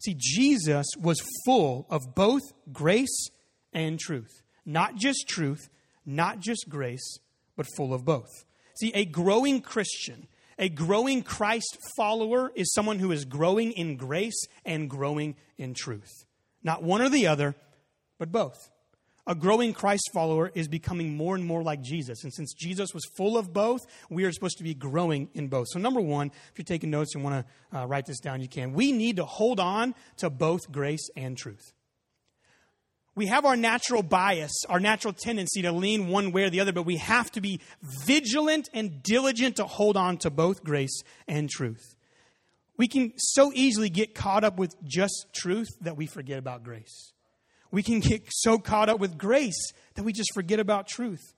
See, 0.00 0.16
Jesus 0.18 0.86
was 1.00 1.22
full 1.44 1.86
of 1.88 2.14
both 2.14 2.42
grace 2.72 3.28
and 3.72 3.98
truth. 3.98 4.42
Not 4.66 4.96
just 4.96 5.26
truth, 5.28 5.68
not 6.04 6.40
just 6.40 6.66
grace, 6.68 7.18
but 7.58 7.66
full 7.76 7.92
of 7.92 8.06
both. 8.06 8.46
See, 8.80 8.92
a 8.94 9.04
growing 9.04 9.60
Christian, 9.60 10.28
a 10.58 10.70
growing 10.70 11.22
Christ 11.22 11.76
follower 11.96 12.50
is 12.54 12.72
someone 12.72 12.98
who 12.98 13.12
is 13.12 13.26
growing 13.26 13.72
in 13.72 13.96
grace 13.96 14.46
and 14.64 14.88
growing 14.88 15.36
in 15.58 15.74
truth. 15.74 16.24
Not 16.62 16.82
one 16.82 17.02
or 17.02 17.10
the 17.10 17.26
other, 17.26 17.54
but 18.18 18.32
both 18.32 18.70
a 19.28 19.34
growing 19.34 19.74
Christ 19.74 20.10
follower 20.14 20.50
is 20.54 20.68
becoming 20.68 21.14
more 21.14 21.34
and 21.34 21.44
more 21.44 21.62
like 21.62 21.82
Jesus. 21.82 22.24
And 22.24 22.32
since 22.32 22.54
Jesus 22.54 22.94
was 22.94 23.04
full 23.14 23.36
of 23.36 23.52
both, 23.52 23.82
we 24.08 24.24
are 24.24 24.32
supposed 24.32 24.56
to 24.56 24.64
be 24.64 24.72
growing 24.72 25.28
in 25.34 25.48
both. 25.48 25.66
So, 25.68 25.78
number 25.78 26.00
one, 26.00 26.28
if 26.28 26.52
you're 26.56 26.64
taking 26.64 26.90
notes 26.90 27.14
and 27.14 27.22
want 27.22 27.44
to 27.44 27.78
uh, 27.78 27.86
write 27.86 28.06
this 28.06 28.20
down, 28.20 28.40
you 28.40 28.48
can. 28.48 28.72
We 28.72 28.90
need 28.90 29.16
to 29.16 29.26
hold 29.26 29.60
on 29.60 29.94
to 30.16 30.30
both 30.30 30.72
grace 30.72 31.10
and 31.14 31.36
truth. 31.36 31.74
We 33.18 33.26
have 33.26 33.44
our 33.44 33.56
natural 33.56 34.02
bias, 34.02 34.64
our 34.68 34.80
natural 34.80 35.12
tendency 35.12 35.62
to 35.62 35.72
lean 35.72 36.08
one 36.08 36.32
way 36.32 36.44
or 36.44 36.50
the 36.50 36.60
other, 36.60 36.72
but 36.72 36.84
we 36.84 36.96
have 36.96 37.30
to 37.32 37.40
be 37.40 37.60
vigilant 38.06 38.68
and 38.72 39.02
diligent 39.02 39.56
to 39.56 39.66
hold 39.66 39.96
on 39.96 40.18
to 40.18 40.30
both 40.30 40.64
grace 40.64 41.02
and 41.26 41.50
truth. 41.50 41.96
We 42.76 42.88
can 42.88 43.12
so 43.16 43.52
easily 43.54 43.90
get 43.90 44.14
caught 44.14 44.44
up 44.44 44.56
with 44.56 44.74
just 44.84 45.26
truth 45.34 45.68
that 45.80 45.96
we 45.96 46.06
forget 46.06 46.38
about 46.38 46.62
grace 46.62 47.12
we 47.70 47.82
can 47.82 48.00
get 48.00 48.22
so 48.28 48.58
caught 48.58 48.88
up 48.88 48.98
with 48.98 49.18
grace 49.18 49.72
that 49.94 50.02
we 50.02 50.12
just 50.12 50.32
forget 50.34 50.60
about 50.60 50.86
truth. 50.86 51.34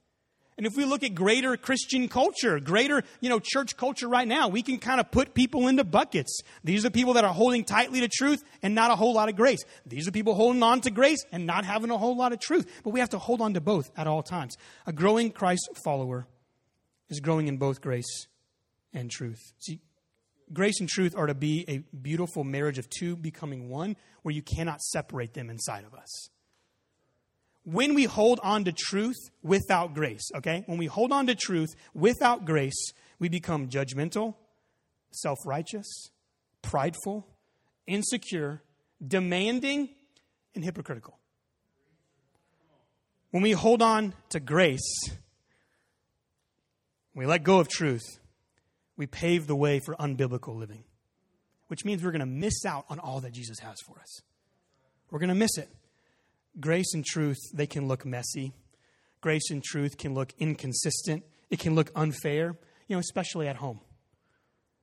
And 0.61 0.67
if 0.67 0.77
we 0.77 0.85
look 0.85 1.03
at 1.03 1.15
greater 1.15 1.57
Christian 1.57 2.07
culture, 2.07 2.61
greater, 2.61 3.03
you 3.23 3.31
know, 3.31 3.41
church 3.43 3.79
culture 3.79 4.07
right 4.07 4.29
now, 4.29 4.49
we 4.49 4.61
can 4.61 4.77
kind 4.77 5.01
of 5.01 5.11
put 5.11 5.33
people 5.33 5.69
into 5.69 5.85
buckets. 5.85 6.43
These 6.63 6.85
are 6.85 6.91
people 6.91 7.15
that 7.15 7.25
are 7.25 7.33
holding 7.33 7.65
tightly 7.65 8.01
to 8.01 8.09
truth 8.09 8.45
and 8.63 8.75
not 8.75 8.91
a 8.91 8.95
whole 8.95 9.15
lot 9.15 9.31
of 9.31 9.37
grace. 9.37 9.65
These 9.87 10.07
are 10.07 10.11
people 10.11 10.35
holding 10.35 10.63
on 10.63 10.83
to 10.83 10.91
grace 10.91 11.25
and 11.33 11.47
not 11.47 11.65
having 11.65 11.91
a 11.91 11.97
whole 11.97 12.15
lot 12.15 12.35
of 12.35 12.41
truth. 12.41 12.83
But 12.85 12.91
we 12.91 13.01
have 13.01 13.09
to 13.09 13.19
hold 13.19 13.41
on 13.41 13.55
to 13.55 13.61
both 13.63 13.91
at 13.97 14.07
all 14.07 14.23
times. 14.23 14.59
A 14.87 14.93
growing 14.93 15.31
Christ 15.31 15.67
follower 15.83 16.27
is 17.09 17.21
growing 17.21 17.49
in 17.49 17.57
both 17.57 17.81
grace 17.81 18.29
and 18.93 19.11
truth. 19.11 19.55
See, 19.61 19.81
grace 20.53 20.79
and 20.79 20.91
truth 20.91 21.17
are 21.17 21.27
to 21.27 21.35
be 21.35 21.65
a 21.69 21.79
beautiful 21.97 22.45
marriage 22.45 22.77
of 22.77 22.91
two 22.91 23.17
becoming 23.17 23.71
one 23.71 23.97
where 24.25 24.35
you 24.35 24.43
cannot 24.43 24.83
separate 24.83 25.33
them 25.33 25.49
inside 25.49 25.85
of 25.85 25.95
us. 25.95 26.29
When 27.71 27.95
we 27.95 28.05
hold 28.05 28.41
on 28.43 28.65
to 28.65 28.73
truth 28.73 29.17
without 29.43 29.95
grace, 29.95 30.29
okay? 30.37 30.65
When 30.67 30.79
we 30.79 30.87
hold 30.87 31.13
on 31.13 31.27
to 31.27 31.35
truth 31.35 31.71
without 31.95 32.45
grace, 32.45 32.93
we 33.19 33.29
become 33.29 33.69
judgmental, 33.69 34.35
self 35.13 35.39
righteous, 35.45 36.11
prideful, 36.63 37.27
insecure, 37.87 38.63
demanding, 39.07 39.91
and 40.55 40.65
hypocritical. 40.65 41.19
When 43.31 43.43
we 43.43 43.53
hold 43.53 43.83
on 43.83 44.15
to 44.31 44.41
grace, 44.41 45.11
we 47.15 47.27
let 47.27 47.45
go 47.45 47.61
of 47.61 47.69
truth, 47.69 48.19
we 48.97 49.07
pave 49.07 49.47
the 49.47 49.57
way 49.57 49.81
for 49.85 49.95
unbiblical 49.97 50.57
living 50.57 50.85
which 51.71 51.85
means 51.85 52.03
we're 52.03 52.11
going 52.11 52.19
to 52.19 52.27
miss 52.27 52.67
out 52.67 52.85
on 52.89 52.99
all 52.99 53.21
that 53.21 53.31
Jesus 53.31 53.61
has 53.61 53.77
for 53.87 53.97
us. 54.01 54.23
We're 55.09 55.21
going 55.21 55.29
to 55.29 55.37
miss 55.37 55.57
it. 55.57 55.69
Grace 56.61 56.93
and 56.95 57.05
truth, 57.05 57.39
they 57.55 57.67
can 57.67 57.89
look 57.89 58.05
messy. 58.05 58.53
Grace 59.21 59.51
and 59.51 59.63
truth 59.63 59.97
can 59.97 60.15
look 60.15 60.33
inconsistent. 60.39 61.25
It 61.51 61.59
can 61.59 61.75
look 61.75 61.91
unfair, 61.95 62.57
you 62.87 62.97
know, 62.97 63.01
especially 63.01 63.49
at 63.49 63.57
home. 63.57 63.81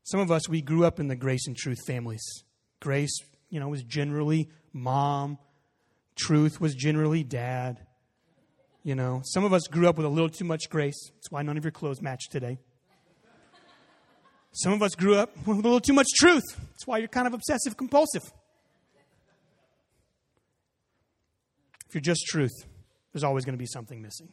Some 0.04 0.20
of 0.20 0.32
us, 0.32 0.48
we 0.48 0.62
grew 0.62 0.86
up 0.86 1.00
in 1.00 1.08
the 1.08 1.16
grace 1.16 1.48
and 1.48 1.56
truth 1.56 1.80
families. 1.86 2.24
Grace, 2.80 3.18
you 3.50 3.60
know, 3.60 3.68
was 3.68 3.84
generally 3.84 4.50
mom, 4.74 5.38
truth 6.16 6.62
was 6.62 6.76
generally 6.76 7.24
dad. 7.24 7.80
You 8.84 8.96
know, 8.96 9.22
some 9.26 9.44
of 9.44 9.52
us 9.52 9.64
grew 9.68 9.88
up 9.90 9.98
with 9.98 10.06
a 10.06 10.10
little 10.10 10.30
too 10.30 10.46
much 10.46 10.70
grace. 10.70 11.12
That's 11.14 11.30
why 11.30 11.42
none 11.42 11.58
of 11.58 11.64
your 11.64 11.72
clothes 11.72 12.02
match 12.02 12.30
today. 12.30 12.58
Some 14.54 14.74
of 14.74 14.82
us 14.82 14.96
grew 14.96 15.16
up 15.16 15.36
with 15.46 15.58
a 15.58 15.62
little 15.62 15.80
too 15.80 15.94
much 15.94 16.08
truth. 16.18 16.46
That's 16.58 16.88
why 16.88 16.98
you're 17.00 17.08
kind 17.08 17.28
of 17.28 17.34
obsessive 17.34 17.78
compulsive. 17.78 18.24
If 21.88 21.96
you're 21.96 22.02
just 22.02 22.26
truth, 22.28 22.52
there's 23.14 23.24
always 23.24 23.46
going 23.46 23.54
to 23.54 23.60
be 23.60 23.66
something 23.66 24.02
missing. 24.02 24.30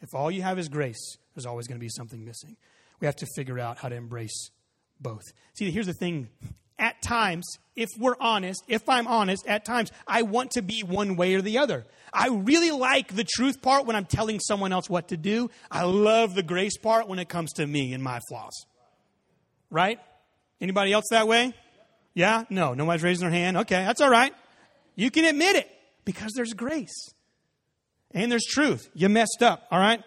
If 0.00 0.14
all 0.14 0.30
you 0.30 0.42
have 0.42 0.58
is 0.58 0.68
grace, 0.68 1.16
there's 1.34 1.46
always 1.46 1.66
going 1.66 1.78
to 1.78 1.84
be 1.84 1.88
something 1.88 2.24
missing. 2.24 2.56
We 3.00 3.06
have 3.06 3.16
to 3.16 3.26
figure 3.36 3.58
out 3.58 3.78
how 3.78 3.88
to 3.88 3.96
embrace 3.96 4.50
both. 5.00 5.22
See, 5.54 5.70
here's 5.70 5.86
the 5.86 5.92
thing. 5.92 6.28
At 6.78 7.02
times, 7.02 7.44
if 7.74 7.88
we're 7.98 8.14
honest, 8.20 8.62
if 8.68 8.88
I'm 8.88 9.08
honest, 9.08 9.46
at 9.48 9.64
times 9.64 9.90
I 10.06 10.22
want 10.22 10.52
to 10.52 10.62
be 10.62 10.82
one 10.82 11.16
way 11.16 11.34
or 11.34 11.42
the 11.42 11.58
other. 11.58 11.84
I 12.12 12.28
really 12.28 12.70
like 12.70 13.14
the 13.14 13.24
truth 13.24 13.60
part 13.60 13.84
when 13.84 13.96
I'm 13.96 14.04
telling 14.04 14.38
someone 14.38 14.72
else 14.72 14.88
what 14.88 15.08
to 15.08 15.16
do. 15.16 15.50
I 15.70 15.82
love 15.82 16.36
the 16.36 16.44
grace 16.44 16.78
part 16.78 17.08
when 17.08 17.18
it 17.18 17.28
comes 17.28 17.52
to 17.54 17.66
me 17.66 17.92
and 17.92 18.02
my 18.02 18.20
flaws. 18.28 18.66
Right? 19.70 19.98
Anybody 20.60 20.92
else 20.92 21.06
that 21.10 21.26
way? 21.26 21.52
Yeah? 22.14 22.44
No. 22.48 22.74
Nobody's 22.74 23.02
raising 23.02 23.28
their 23.28 23.36
hand. 23.36 23.56
Okay, 23.58 23.84
that's 23.84 24.00
all 24.00 24.10
right. 24.10 24.32
You 24.94 25.10
can 25.10 25.24
admit 25.24 25.56
it 25.56 25.68
because 26.04 26.32
there's 26.34 26.52
grace 26.52 27.14
and 28.12 28.30
there's 28.30 28.46
truth. 28.46 28.88
You 28.94 29.08
messed 29.08 29.42
up, 29.42 29.66
all 29.70 29.78
right? 29.78 30.02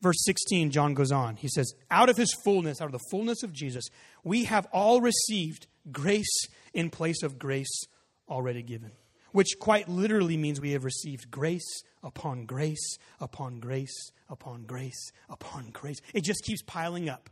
Verse 0.00 0.22
16, 0.24 0.70
John 0.70 0.92
goes 0.94 1.10
on. 1.10 1.36
He 1.36 1.48
says, 1.48 1.72
Out 1.90 2.10
of 2.10 2.16
his 2.16 2.34
fullness, 2.44 2.80
out 2.80 2.86
of 2.86 2.92
the 2.92 3.06
fullness 3.10 3.42
of 3.42 3.52
Jesus, 3.52 3.84
we 4.22 4.44
have 4.44 4.66
all 4.72 5.00
received 5.00 5.66
grace 5.90 6.46
in 6.74 6.90
place 6.90 7.22
of 7.22 7.38
grace 7.38 7.86
already 8.28 8.62
given. 8.62 8.92
Which 9.32 9.54
quite 9.58 9.88
literally 9.88 10.36
means 10.36 10.60
we 10.60 10.72
have 10.72 10.84
received 10.84 11.30
grace 11.30 11.82
upon 12.02 12.44
grace 12.44 12.98
upon 13.18 13.60
grace 13.60 14.12
upon 14.28 14.64
grace 14.64 15.10
upon 15.28 15.70
grace. 15.70 16.00
It 16.12 16.22
just 16.22 16.44
keeps 16.44 16.62
piling 16.62 17.08
up. 17.08 17.30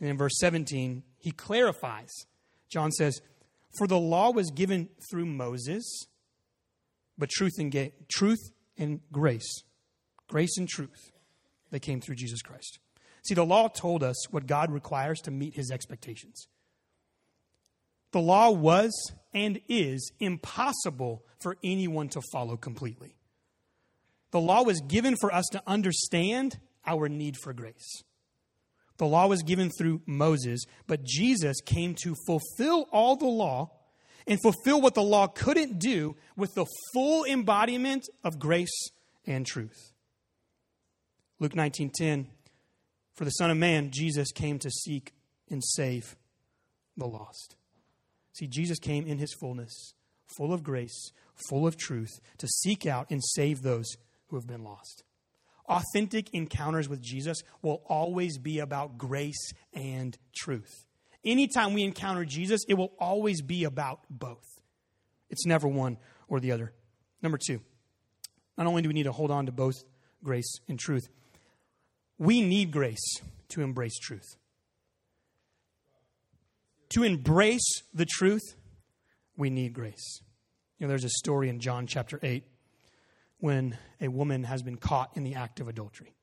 And 0.00 0.08
in 0.08 0.16
verse 0.16 0.38
17, 0.38 1.02
he 1.18 1.30
clarifies. 1.30 2.12
John 2.68 2.92
says, 2.92 3.20
For 3.78 3.86
the 3.86 3.98
law 3.98 4.30
was 4.30 4.50
given 4.50 4.88
through 5.10 5.26
Moses, 5.26 6.06
but 7.18 7.30
truth 7.30 7.54
and, 7.58 7.70
ga- 7.70 7.92
truth 8.08 8.50
and 8.78 9.00
grace, 9.12 9.62
grace 10.28 10.56
and 10.58 10.68
truth, 10.68 11.10
they 11.70 11.80
came 11.80 12.00
through 12.00 12.16
Jesus 12.16 12.42
Christ. 12.42 12.78
See, 13.24 13.34
the 13.34 13.44
law 13.44 13.68
told 13.68 14.02
us 14.02 14.30
what 14.30 14.46
God 14.46 14.70
requires 14.70 15.20
to 15.22 15.30
meet 15.30 15.56
his 15.56 15.70
expectations. 15.70 16.46
The 18.12 18.20
law 18.20 18.50
was 18.50 18.92
and 19.32 19.60
is 19.68 20.12
impossible 20.20 21.24
for 21.42 21.56
anyone 21.64 22.08
to 22.10 22.20
follow 22.32 22.56
completely. 22.56 23.16
The 24.30 24.40
law 24.40 24.62
was 24.62 24.80
given 24.80 25.16
for 25.16 25.34
us 25.34 25.46
to 25.52 25.62
understand 25.66 26.58
our 26.86 27.08
need 27.08 27.36
for 27.36 27.52
grace. 27.52 28.02
The 28.96 29.06
law 29.06 29.26
was 29.26 29.42
given 29.42 29.70
through 29.70 30.02
Moses, 30.06 30.64
but 30.86 31.04
Jesus 31.04 31.60
came 31.60 31.94
to 32.02 32.14
fulfill 32.26 32.88
all 32.92 33.16
the 33.16 33.26
law 33.26 33.70
and 34.26 34.40
fulfill 34.40 34.80
what 34.80 34.94
the 34.94 35.02
law 35.02 35.26
couldn't 35.26 35.78
do 35.78 36.16
with 36.36 36.54
the 36.54 36.66
full 36.92 37.24
embodiment 37.24 38.08
of 38.22 38.38
grace 38.38 38.90
and 39.26 39.46
truth. 39.46 39.92
Luke 41.40 41.54
19:10 41.54 42.28
For 43.14 43.24
the 43.24 43.30
son 43.30 43.50
of 43.50 43.56
man 43.56 43.90
Jesus 43.90 44.32
came 44.32 44.58
to 44.60 44.70
seek 44.70 45.14
and 45.50 45.62
save 45.62 46.16
the 46.96 47.06
lost. 47.06 47.56
See 48.32 48.46
Jesus 48.46 48.78
came 48.78 49.06
in 49.06 49.18
his 49.18 49.34
fullness, 49.34 49.94
full 50.36 50.52
of 50.52 50.62
grace, 50.62 51.12
full 51.48 51.66
of 51.66 51.76
truth 51.76 52.20
to 52.38 52.48
seek 52.48 52.86
out 52.86 53.10
and 53.10 53.22
save 53.22 53.62
those 53.62 53.96
who 54.28 54.36
have 54.36 54.46
been 54.46 54.64
lost. 54.64 55.04
Authentic 55.66 56.32
encounters 56.34 56.88
with 56.88 57.00
Jesus 57.00 57.42
will 57.62 57.82
always 57.86 58.38
be 58.38 58.58
about 58.58 58.98
grace 58.98 59.52
and 59.72 60.16
truth. 60.34 60.86
Anytime 61.24 61.72
we 61.72 61.84
encounter 61.84 62.24
Jesus, 62.24 62.62
it 62.68 62.74
will 62.74 62.92
always 62.98 63.40
be 63.40 63.64
about 63.64 64.00
both. 64.10 64.60
It's 65.30 65.46
never 65.46 65.66
one 65.66 65.96
or 66.28 66.38
the 66.38 66.52
other. 66.52 66.72
Number 67.22 67.38
two, 67.38 67.60
not 68.58 68.66
only 68.66 68.82
do 68.82 68.88
we 68.88 68.94
need 68.94 69.04
to 69.04 69.12
hold 69.12 69.30
on 69.30 69.46
to 69.46 69.52
both 69.52 69.76
grace 70.22 70.60
and 70.68 70.78
truth, 70.78 71.08
we 72.18 72.42
need 72.42 72.70
grace 72.70 73.20
to 73.48 73.62
embrace 73.62 73.98
truth. 73.98 74.36
To 76.90 77.02
embrace 77.02 77.82
the 77.92 78.06
truth, 78.06 78.54
we 79.36 79.50
need 79.50 79.72
grace. 79.72 80.20
You 80.78 80.86
know, 80.86 80.88
there's 80.88 81.04
a 81.04 81.10
story 81.10 81.48
in 81.48 81.58
John 81.58 81.86
chapter 81.86 82.20
8 82.22 82.44
when 83.38 83.76
a 84.00 84.08
woman 84.08 84.44
has 84.44 84.62
been 84.62 84.76
caught 84.76 85.10
in 85.16 85.24
the 85.24 85.34
act 85.34 85.60
of 85.60 85.68
adultery. 85.68 86.14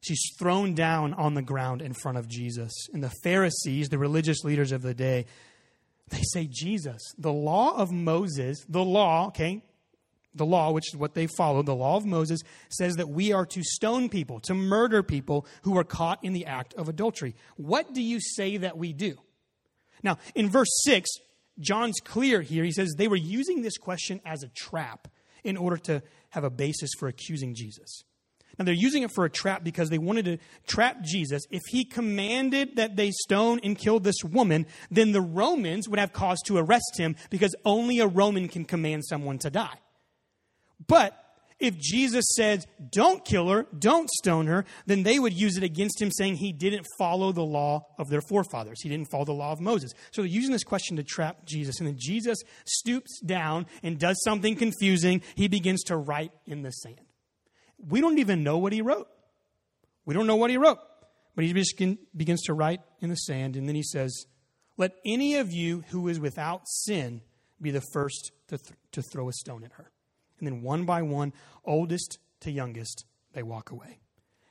She's 0.00 0.32
thrown 0.38 0.74
down 0.74 1.12
on 1.14 1.34
the 1.34 1.42
ground 1.42 1.82
in 1.82 1.92
front 1.92 2.16
of 2.16 2.28
Jesus. 2.28 2.72
And 2.92 3.02
the 3.02 3.12
Pharisees, 3.22 3.88
the 3.88 3.98
religious 3.98 4.44
leaders 4.44 4.72
of 4.72 4.82
the 4.82 4.94
day, 4.94 5.26
they 6.08 6.22
say, 6.22 6.48
Jesus, 6.50 7.02
the 7.18 7.32
law 7.32 7.76
of 7.76 7.92
Moses, 7.92 8.64
the 8.68 8.84
law, 8.84 9.28
okay, 9.28 9.62
the 10.34 10.46
law, 10.46 10.70
which 10.70 10.88
is 10.88 10.96
what 10.96 11.14
they 11.14 11.26
follow, 11.26 11.62
the 11.62 11.74
law 11.74 11.96
of 11.96 12.06
Moses, 12.06 12.40
says 12.68 12.96
that 12.96 13.08
we 13.08 13.32
are 13.32 13.46
to 13.46 13.62
stone 13.62 14.08
people, 14.08 14.40
to 14.40 14.54
murder 14.54 15.02
people 15.02 15.46
who 15.62 15.76
are 15.76 15.84
caught 15.84 16.22
in 16.24 16.32
the 16.32 16.46
act 16.46 16.74
of 16.74 16.88
adultery. 16.88 17.34
What 17.56 17.92
do 17.92 18.02
you 18.02 18.20
say 18.20 18.56
that 18.58 18.78
we 18.78 18.92
do? 18.92 19.16
Now, 20.02 20.18
in 20.34 20.48
verse 20.48 20.70
6, 20.84 21.10
John's 21.58 22.00
clear 22.00 22.40
here. 22.40 22.64
He 22.64 22.72
says 22.72 22.94
they 22.96 23.08
were 23.08 23.16
using 23.16 23.62
this 23.62 23.76
question 23.76 24.20
as 24.24 24.42
a 24.42 24.48
trap 24.48 25.08
in 25.44 25.56
order 25.56 25.76
to 25.76 26.02
have 26.30 26.44
a 26.44 26.50
basis 26.50 26.90
for 26.98 27.08
accusing 27.08 27.54
Jesus. 27.54 28.04
Now, 28.58 28.64
they're 28.64 28.74
using 28.74 29.02
it 29.02 29.10
for 29.12 29.24
a 29.24 29.30
trap 29.30 29.64
because 29.64 29.88
they 29.88 29.98
wanted 29.98 30.24
to 30.26 30.38
trap 30.66 31.02
Jesus. 31.02 31.42
If 31.50 31.62
he 31.68 31.84
commanded 31.84 32.76
that 32.76 32.96
they 32.96 33.10
stone 33.10 33.60
and 33.62 33.78
kill 33.78 34.00
this 34.00 34.22
woman, 34.22 34.66
then 34.90 35.12
the 35.12 35.20
Romans 35.20 35.88
would 35.88 35.98
have 35.98 36.12
cause 36.12 36.40
to 36.46 36.58
arrest 36.58 36.98
him 36.98 37.16
because 37.30 37.54
only 37.64 38.00
a 38.00 38.06
Roman 38.06 38.48
can 38.48 38.64
command 38.64 39.04
someone 39.06 39.38
to 39.38 39.50
die. 39.50 39.78
But 40.86 41.19
if 41.60 41.78
Jesus 41.78 42.24
said, 42.34 42.64
don't 42.90 43.24
kill 43.24 43.48
her, 43.48 43.66
don't 43.78 44.08
stone 44.10 44.46
her, 44.46 44.64
then 44.86 45.02
they 45.02 45.18
would 45.18 45.34
use 45.34 45.56
it 45.56 45.62
against 45.62 46.00
him, 46.00 46.10
saying 46.10 46.36
he 46.36 46.52
didn't 46.52 46.86
follow 46.98 47.32
the 47.32 47.44
law 47.44 47.86
of 47.98 48.08
their 48.08 48.22
forefathers. 48.22 48.82
He 48.82 48.88
didn't 48.88 49.10
follow 49.10 49.26
the 49.26 49.32
law 49.32 49.52
of 49.52 49.60
Moses. 49.60 49.92
So 50.10 50.22
they're 50.22 50.30
using 50.30 50.52
this 50.52 50.64
question 50.64 50.96
to 50.96 51.02
trap 51.02 51.44
Jesus. 51.44 51.78
And 51.78 51.86
then 51.86 51.96
Jesus 51.98 52.38
stoops 52.64 53.20
down 53.20 53.66
and 53.82 53.98
does 53.98 54.20
something 54.24 54.56
confusing. 54.56 55.22
He 55.34 55.48
begins 55.48 55.84
to 55.84 55.96
write 55.96 56.32
in 56.46 56.62
the 56.62 56.70
sand. 56.70 57.00
We 57.78 58.00
don't 58.00 58.18
even 58.18 58.42
know 58.42 58.58
what 58.58 58.72
he 58.72 58.82
wrote. 58.82 59.08
We 60.04 60.14
don't 60.14 60.26
know 60.26 60.36
what 60.36 60.50
he 60.50 60.56
wrote. 60.56 60.78
But 61.34 61.44
he 61.44 61.52
begins 62.16 62.42
to 62.42 62.54
write 62.54 62.80
in 63.00 63.08
the 63.08 63.16
sand, 63.16 63.56
and 63.56 63.68
then 63.68 63.76
he 63.76 63.82
says, 63.82 64.26
Let 64.76 64.92
any 65.06 65.36
of 65.36 65.52
you 65.52 65.84
who 65.88 66.08
is 66.08 66.18
without 66.18 66.62
sin 66.66 67.22
be 67.62 67.70
the 67.70 67.80
first 67.92 68.32
to, 68.48 68.58
th- 68.58 68.78
to 68.92 69.02
throw 69.02 69.28
a 69.28 69.32
stone 69.32 69.64
at 69.64 69.72
her. 69.72 69.90
And 70.40 70.46
then 70.46 70.62
one 70.62 70.84
by 70.84 71.02
one, 71.02 71.32
oldest 71.64 72.18
to 72.40 72.50
youngest, 72.50 73.04
they 73.34 73.42
walk 73.42 73.70
away. 73.70 74.00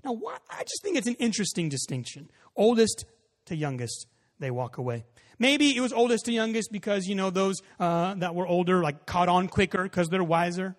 Now, 0.06 0.18
I 0.50 0.62
just 0.62 0.82
think 0.82 0.98
it's 0.98 1.08
an 1.08 1.16
interesting 1.16 1.68
distinction. 1.68 2.30
Oldest 2.56 3.06
to 3.46 3.56
youngest, 3.56 4.08
they 4.40 4.52
walk 4.52 4.78
away. 4.78 5.04
Maybe 5.40 5.76
it 5.76 5.82
was 5.82 5.92
oldest 5.92 6.26
to 6.26 6.32
youngest 6.32 6.72
because, 6.72 7.08
you 7.08 7.16
know, 7.16 7.30
those 7.30 7.62
uh, 7.80 8.14
that 8.16 8.36
were 8.36 8.48
older, 8.48 8.82
like, 8.82 9.06
caught 9.06 9.28
on 9.28 9.48
quicker 9.48 9.84
because 9.84 10.08
they're 10.08 10.24
wiser. 10.24 10.76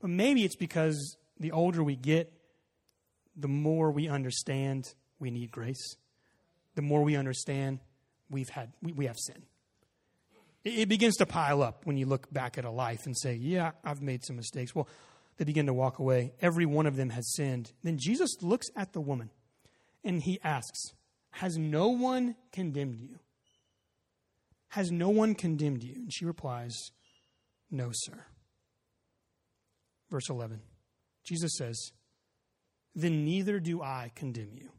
But 0.00 0.10
maybe 0.10 0.44
it's 0.44 0.56
because 0.56 1.16
the 1.38 1.52
older 1.52 1.82
we 1.82 1.96
get, 1.96 2.32
the 3.36 3.48
more 3.48 3.90
we 3.90 4.08
understand 4.08 4.94
we 5.18 5.30
need 5.30 5.50
grace. 5.50 5.96
The 6.74 6.82
more 6.82 7.02
we 7.02 7.16
understand 7.16 7.80
we've 8.30 8.48
had, 8.48 8.72
we, 8.82 8.92
we 8.92 9.06
have 9.06 9.18
sin. 9.18 9.42
It 10.64 10.88
begins 10.88 11.16
to 11.16 11.26
pile 11.26 11.62
up 11.62 11.86
when 11.86 11.96
you 11.96 12.06
look 12.06 12.32
back 12.32 12.58
at 12.58 12.64
a 12.64 12.70
life 12.70 13.06
and 13.06 13.16
say, 13.16 13.34
Yeah, 13.34 13.72
I've 13.84 14.02
made 14.02 14.24
some 14.24 14.36
mistakes. 14.36 14.74
Well, 14.74 14.88
they 15.38 15.44
begin 15.44 15.66
to 15.66 15.74
walk 15.74 15.98
away. 15.98 16.34
Every 16.42 16.66
one 16.66 16.86
of 16.86 16.96
them 16.96 17.10
has 17.10 17.32
sinned. 17.34 17.72
Then 17.82 17.96
Jesus 17.98 18.42
looks 18.42 18.66
at 18.76 18.92
the 18.92 19.00
woman 19.00 19.30
and 20.04 20.22
he 20.22 20.38
asks, 20.44 20.92
Has 21.30 21.56
no 21.56 21.88
one 21.88 22.36
condemned 22.52 23.00
you? 23.00 23.18
Has 24.68 24.92
no 24.92 25.08
one 25.08 25.34
condemned 25.34 25.82
you? 25.82 25.94
And 25.94 26.12
she 26.12 26.26
replies, 26.26 26.76
No, 27.70 27.90
sir. 27.92 28.26
Verse 30.10 30.28
11 30.28 30.60
Jesus 31.24 31.52
says, 31.56 31.92
Then 32.94 33.24
neither 33.24 33.60
do 33.60 33.82
I 33.82 34.12
condemn 34.14 34.50
you. 34.54 34.70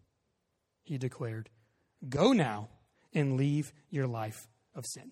He 0.83 0.97
declared, 0.97 1.49
Go 2.07 2.33
now 2.33 2.69
and 3.13 3.37
leave 3.37 3.73
your 3.89 4.07
life 4.07 4.47
of 4.75 4.85
sin. 4.85 5.11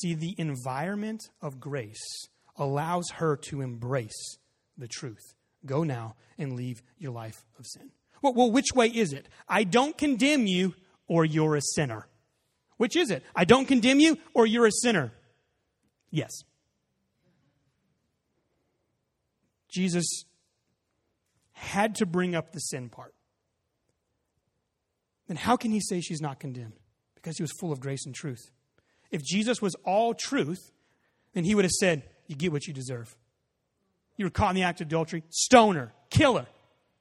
See, 0.00 0.14
the 0.14 0.34
environment 0.38 1.22
of 1.40 1.58
grace 1.58 2.28
allows 2.56 3.08
her 3.16 3.36
to 3.48 3.62
embrace 3.62 4.38
the 4.76 4.88
truth. 4.88 5.34
Go 5.64 5.84
now 5.84 6.16
and 6.38 6.54
leave 6.54 6.82
your 6.98 7.12
life 7.12 7.44
of 7.58 7.66
sin. 7.66 7.90
Well, 8.22 8.34
well, 8.34 8.50
which 8.50 8.72
way 8.74 8.88
is 8.88 9.12
it? 9.12 9.26
I 9.48 9.64
don't 9.64 9.96
condemn 9.96 10.46
you 10.46 10.74
or 11.06 11.24
you're 11.24 11.56
a 11.56 11.62
sinner. 11.62 12.06
Which 12.76 12.96
is 12.96 13.10
it? 13.10 13.22
I 13.34 13.44
don't 13.44 13.66
condemn 13.66 14.00
you 14.00 14.18
or 14.34 14.46
you're 14.46 14.66
a 14.66 14.72
sinner. 14.72 15.12
Yes. 16.10 16.30
Jesus 19.70 20.24
had 21.52 21.94
to 21.96 22.06
bring 22.06 22.34
up 22.34 22.52
the 22.52 22.58
sin 22.58 22.88
part. 22.88 23.14
Then 25.26 25.36
how 25.36 25.56
can 25.56 25.70
he 25.70 25.80
say 25.80 26.00
she's 26.00 26.20
not 26.20 26.38
condemned? 26.38 26.78
Because 27.14 27.36
he 27.38 27.42
was 27.42 27.52
full 27.58 27.72
of 27.72 27.80
grace 27.80 28.04
and 28.06 28.14
truth. 28.14 28.50
If 29.10 29.22
Jesus 29.22 29.62
was 29.62 29.74
all 29.84 30.14
truth, 30.14 30.70
then 31.34 31.44
he 31.44 31.54
would 31.54 31.64
have 31.64 31.72
said, 31.72 32.02
You 32.26 32.36
get 32.36 32.52
what 32.52 32.66
you 32.66 32.72
deserve. 32.72 33.16
You 34.16 34.26
were 34.26 34.30
caught 34.30 34.50
in 34.50 34.56
the 34.56 34.62
act 34.62 34.80
of 34.80 34.86
adultery, 34.86 35.22
stone 35.28 35.76
her, 35.76 35.92
kill 36.10 36.38
her. 36.38 36.46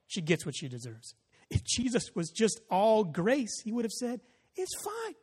She 0.07 0.21
gets 0.21 0.45
what 0.45 0.55
she 0.55 0.67
deserves. 0.67 1.15
If 1.49 1.63
Jesus 1.63 2.03
was 2.15 2.29
just 2.29 2.59
all 2.69 3.03
grace, 3.03 3.61
he 3.63 3.71
would 3.71 3.85
have 3.85 3.91
said, 3.91 4.21
It's 4.55 4.75
fine. 4.83 5.15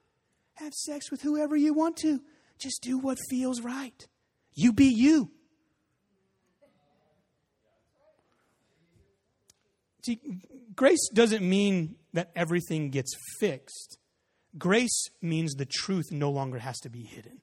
Have 0.54 0.72
sex 0.74 1.10
with 1.10 1.22
whoever 1.22 1.56
you 1.56 1.74
want 1.74 1.96
to. 1.98 2.20
Just 2.58 2.82
do 2.82 2.98
what 2.98 3.18
feels 3.28 3.60
right. 3.60 4.06
You 4.54 4.72
be 4.72 4.86
you. 4.86 5.30
See, 10.02 10.20
grace 10.74 11.08
doesn't 11.12 11.48
mean 11.48 11.96
that 12.12 12.30
everything 12.34 12.90
gets 12.90 13.14
fixed. 13.38 13.98
Grace 14.58 15.08
means 15.20 15.54
the 15.54 15.66
truth 15.66 16.10
no 16.10 16.30
longer 16.30 16.58
has 16.58 16.78
to 16.80 16.90
be 16.90 17.02
hidden. 17.02 17.40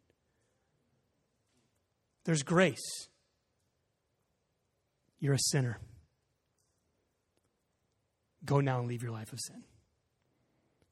There's 2.25 2.43
grace. 2.43 3.07
You're 5.19 5.33
a 5.33 5.39
sinner. 5.39 5.79
Go 8.45 8.61
now 8.61 8.79
and 8.79 8.87
leave 8.87 9.03
your 9.03 9.11
life 9.11 9.33
of 9.33 9.39
sin. 9.39 9.63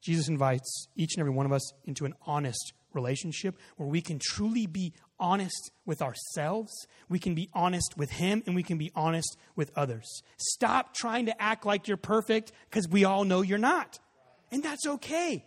Jesus 0.01 0.27
invites 0.27 0.87
each 0.95 1.15
and 1.15 1.21
every 1.21 1.33
one 1.33 1.45
of 1.45 1.51
us 1.51 1.71
into 1.85 2.05
an 2.05 2.13
honest 2.25 2.73
relationship 2.93 3.55
where 3.75 3.87
we 3.87 4.01
can 4.01 4.19
truly 4.19 4.65
be 4.65 4.93
honest 5.19 5.71
with 5.85 6.01
ourselves, 6.01 6.71
we 7.09 7.19
can 7.19 7.35
be 7.35 7.49
honest 7.53 7.95
with 7.97 8.11
Him, 8.11 8.43
and 8.45 8.55
we 8.55 8.63
can 8.63 8.77
be 8.77 8.91
honest 8.95 9.37
with 9.55 9.71
others. 9.75 10.21
Stop 10.37 10.93
trying 10.93 11.25
to 11.27 11.41
act 11.41 11.65
like 11.65 11.87
you're 11.87 11.97
perfect 11.97 12.51
because 12.69 12.87
we 12.87 13.05
all 13.05 13.23
know 13.23 13.41
you're 13.41 13.57
not. 13.57 13.99
And 14.51 14.63
that's 14.63 14.85
okay. 14.87 15.45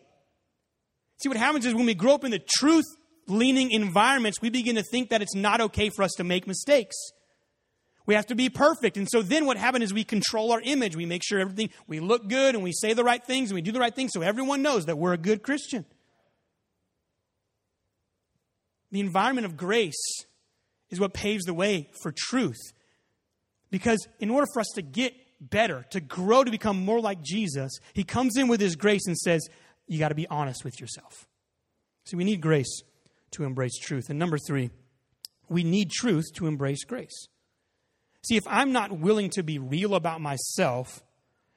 See, 1.23 1.29
what 1.29 1.37
happens 1.37 1.67
is 1.67 1.75
when 1.75 1.87
we 1.87 1.95
grow 1.95 2.15
up 2.15 2.25
in 2.25 2.31
the 2.31 2.39
truth 2.39 2.87
leaning 3.27 3.71
environments, 3.71 4.41
we 4.41 4.51
begin 4.51 4.77
to 4.77 4.83
think 4.83 5.11
that 5.11 5.23
it's 5.23 5.35
not 5.35 5.61
okay 5.61 5.91
for 5.91 6.03
us 6.03 6.13
to 6.17 6.25
make 6.25 6.47
mistakes. 6.47 6.97
We 8.07 8.15
have 8.15 8.27
to 8.27 8.35
be 8.35 8.49
perfect. 8.49 8.97
And 8.97 9.09
so 9.09 9.23
then 9.23 9.47
what 9.47 9.57
happens 9.57 9.85
is 9.85 9.95
we 9.95 10.05
control 10.05 10.51
our 10.53 10.61
image. 10.61 10.97
We 10.97 11.07
make 11.07 11.23
sure 11.25 11.39
everything, 11.39 11.71
we 11.87 12.01
look 12.01 12.29
good 12.29 12.55
and 12.55 12.65
we 12.65 12.73
say 12.73 12.93
the 12.93 13.05
right 13.05 13.25
things 13.25 13.51
and 13.51 13.55
we 13.55 13.63
do 13.63 13.71
the 13.71 13.79
right 13.79 13.95
things 13.95 14.11
so 14.13 14.23
everyone 14.23 14.63
knows 14.63 14.87
that 14.87 14.99
we're 14.99 15.13
a 15.13 15.19
good 15.19 15.43
Christian. 15.43 15.85
The 18.91 19.01
environment 19.01 19.47
of 19.47 19.57
grace 19.57 20.25
is 20.89 20.99
what 20.99 21.15
paves 21.15 21.45
the 21.45 21.55
way 21.55 21.91
for 22.03 22.13
truth. 22.17 22.59
Because 23.71 24.09
in 24.19 24.31
order 24.31 24.49
for 24.53 24.61
us 24.61 24.71
to 24.75 24.83
get 24.83 25.15
better, 25.41 25.87
to 25.91 26.01
grow 26.01 26.43
to 26.43 26.51
become 26.51 26.85
more 26.85 27.01
like 27.01 27.23
Jesus, 27.23 27.79
he 27.93 28.03
comes 28.03 28.37
in 28.37 28.49
with 28.49 28.61
his 28.61 28.75
grace 28.75 29.07
and 29.07 29.17
says, 29.17 29.49
You 29.91 29.99
got 29.99 30.11
to 30.11 30.15
be 30.15 30.29
honest 30.29 30.65
with 30.65 30.81
yourself. 30.81 31.27
See, 32.05 32.15
we 32.15 32.23
need 32.23 32.41
grace 32.41 32.83
to 33.33 33.43
embrace 33.43 33.77
truth. 33.77 34.09
And 34.09 34.21
number 34.21 34.39
three, 34.39 34.71
we 35.49 35.65
need 35.65 35.91
truth 35.91 36.27
to 36.37 36.47
embrace 36.47 36.85
grace. 36.85 37.27
See, 38.25 38.37
if 38.37 38.45
I'm 38.47 38.71
not 38.71 38.93
willing 38.93 39.31
to 39.31 39.43
be 39.43 39.59
real 39.59 39.97
about 39.97 40.21
myself, 40.21 41.03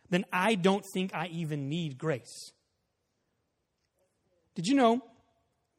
then 0.09 0.25
I 0.33 0.55
don't 0.55 0.83
think 0.95 1.13
I 1.13 1.27
even 1.27 1.69
need 1.69 1.99
grace. 1.99 2.53
Did 4.55 4.65
you 4.65 4.73
know 4.73 5.03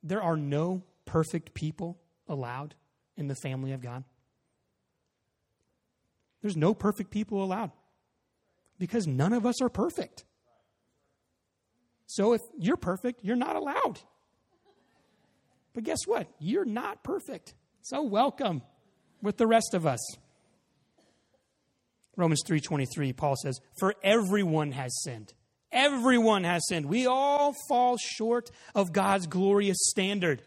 there 0.04 0.22
are 0.22 0.36
no 0.36 0.84
perfect 1.06 1.54
people 1.54 1.98
allowed 2.28 2.76
in 3.16 3.26
the 3.26 3.34
family 3.34 3.72
of 3.72 3.82
God? 3.82 4.04
There's 6.40 6.56
no 6.56 6.72
perfect 6.72 7.10
people 7.10 7.42
allowed 7.42 7.72
because 8.78 9.08
none 9.08 9.32
of 9.32 9.44
us 9.44 9.60
are 9.60 9.68
perfect. 9.68 10.24
So 12.06 12.32
if 12.32 12.40
you're 12.58 12.76
perfect, 12.76 13.24
you're 13.24 13.36
not 13.36 13.56
allowed. 13.56 14.00
But 15.74 15.84
guess 15.84 16.06
what? 16.06 16.28
You're 16.38 16.64
not 16.64 17.02
perfect. 17.02 17.54
So 17.82 18.02
welcome 18.02 18.62
with 19.22 19.36
the 19.36 19.46
rest 19.46 19.74
of 19.74 19.86
us. 19.86 20.00
Romans 22.16 22.42
3:23 22.46 23.12
Paul 23.12 23.36
says, 23.36 23.60
"For 23.78 23.94
everyone 24.02 24.72
has 24.72 25.02
sinned. 25.02 25.34
Everyone 25.72 26.44
has 26.44 26.62
sinned. 26.68 26.86
We 26.86 27.06
all 27.06 27.54
fall 27.68 27.96
short 27.96 28.50
of 28.74 28.92
God's 28.92 29.26
glorious 29.26 29.78
standard." 29.80 30.42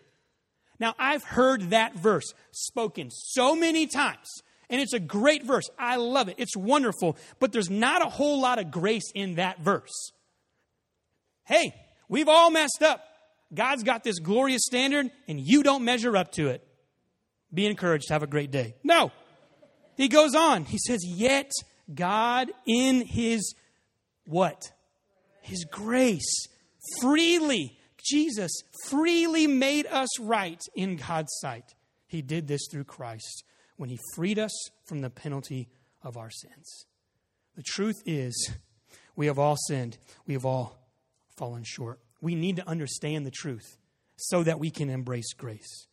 Now, 0.79 0.95
I've 0.97 1.23
heard 1.23 1.71
that 1.71 1.95
verse 1.95 2.33
spoken 2.51 3.09
so 3.11 3.55
many 3.55 3.87
times, 3.87 4.27
and 4.69 4.79
it's 4.79 4.93
a 4.93 4.99
great 4.99 5.43
verse. 5.43 5.69
I 5.77 5.97
love 5.97 6.29
it. 6.29 6.35
It's 6.37 6.55
wonderful, 6.55 7.17
but 7.39 7.51
there's 7.51 7.69
not 7.69 8.05
a 8.05 8.09
whole 8.09 8.39
lot 8.39 8.59
of 8.59 8.71
grace 8.71 9.11
in 9.13 9.35
that 9.35 9.59
verse. 9.59 10.11
Hey, 11.47 11.73
we've 12.09 12.27
all 12.27 12.51
messed 12.51 12.83
up. 12.83 13.03
God's 13.53 13.83
got 13.83 14.03
this 14.03 14.19
glorious 14.19 14.63
standard, 14.65 15.09
and 15.29 15.39
you 15.39 15.63
don't 15.63 15.85
measure 15.85 16.17
up 16.17 16.33
to 16.33 16.49
it. 16.49 16.67
Be 17.53 17.65
encouraged. 17.65 18.09
Have 18.09 18.21
a 18.21 18.27
great 18.27 18.51
day. 18.51 18.75
No. 18.83 19.13
He 19.95 20.09
goes 20.09 20.35
on. 20.35 20.65
He 20.65 20.77
says, 20.77 20.99
Yet 21.05 21.51
God 21.93 22.51
in 22.65 23.05
his 23.05 23.55
what? 24.25 24.61
His 25.41 25.63
grace 25.63 26.47
freely, 26.99 27.77
Jesus 28.03 28.51
freely 28.83 29.47
made 29.47 29.87
us 29.87 30.19
right 30.19 30.61
in 30.75 30.97
God's 30.97 31.31
sight. 31.39 31.75
He 32.07 32.21
did 32.21 32.49
this 32.49 32.67
through 32.69 32.83
Christ 32.83 33.45
when 33.77 33.89
he 33.89 33.97
freed 34.15 34.37
us 34.37 34.51
from 34.85 34.99
the 34.99 35.09
penalty 35.09 35.69
of 36.03 36.17
our 36.17 36.29
sins. 36.29 36.85
The 37.55 37.63
truth 37.63 38.01
is, 38.05 38.51
we 39.15 39.27
have 39.27 39.39
all 39.39 39.55
sinned. 39.67 39.97
We 40.25 40.33
have 40.33 40.45
all 40.45 40.77
fallen 41.37 41.63
short. 41.63 41.99
We 42.21 42.35
need 42.35 42.57
to 42.57 42.67
understand 42.67 43.25
the 43.25 43.31
truth 43.31 43.77
so 44.15 44.43
that 44.43 44.59
we 44.59 44.71
can 44.71 44.89
embrace 44.89 45.33
grace 45.33 45.87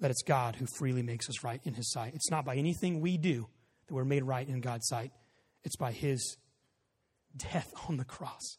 that 0.00 0.10
it's 0.10 0.22
God 0.22 0.56
who 0.56 0.66
freely 0.76 1.02
makes 1.02 1.28
us 1.28 1.42
right 1.42 1.60
in 1.64 1.74
His 1.74 1.90
sight. 1.90 2.14
It's 2.14 2.30
not 2.30 2.44
by 2.44 2.56
anything 2.56 3.00
we 3.00 3.16
do 3.16 3.48
that 3.86 3.94
we're 3.94 4.04
made 4.04 4.22
right 4.22 4.48
in 4.48 4.60
God's 4.60 4.86
sight, 4.86 5.12
it's 5.64 5.76
by 5.76 5.92
His 5.92 6.36
death 7.36 7.72
on 7.88 7.96
the 7.96 8.04
cross. 8.04 8.58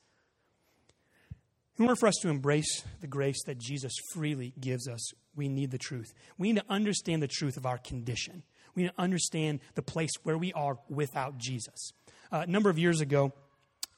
In 1.78 1.86
order 1.86 1.96
for 1.96 2.08
us 2.08 2.18
to 2.22 2.30
embrace 2.30 2.84
the 3.00 3.08
grace 3.08 3.42
that 3.46 3.58
Jesus 3.58 3.94
freely 4.14 4.54
gives 4.60 4.88
us, 4.88 5.14
we 5.34 5.48
need 5.48 5.72
the 5.72 5.78
truth. 5.78 6.14
We 6.38 6.52
need 6.52 6.60
to 6.60 6.66
understand 6.70 7.24
the 7.24 7.28
truth 7.28 7.56
of 7.56 7.66
our 7.66 7.78
condition. 7.78 8.44
We 8.76 8.84
need 8.84 8.90
to 8.90 9.02
understand 9.02 9.62
the 9.76 9.82
place 9.82 10.12
where 10.24 10.38
we 10.38 10.52
are 10.52 10.78
without 10.90 11.38
Jesus. 11.38 11.94
Uh, 12.32 12.44
a 12.46 12.48
number 12.48 12.70
of 12.70 12.78
years 12.78 13.00
ago, 13.00 13.34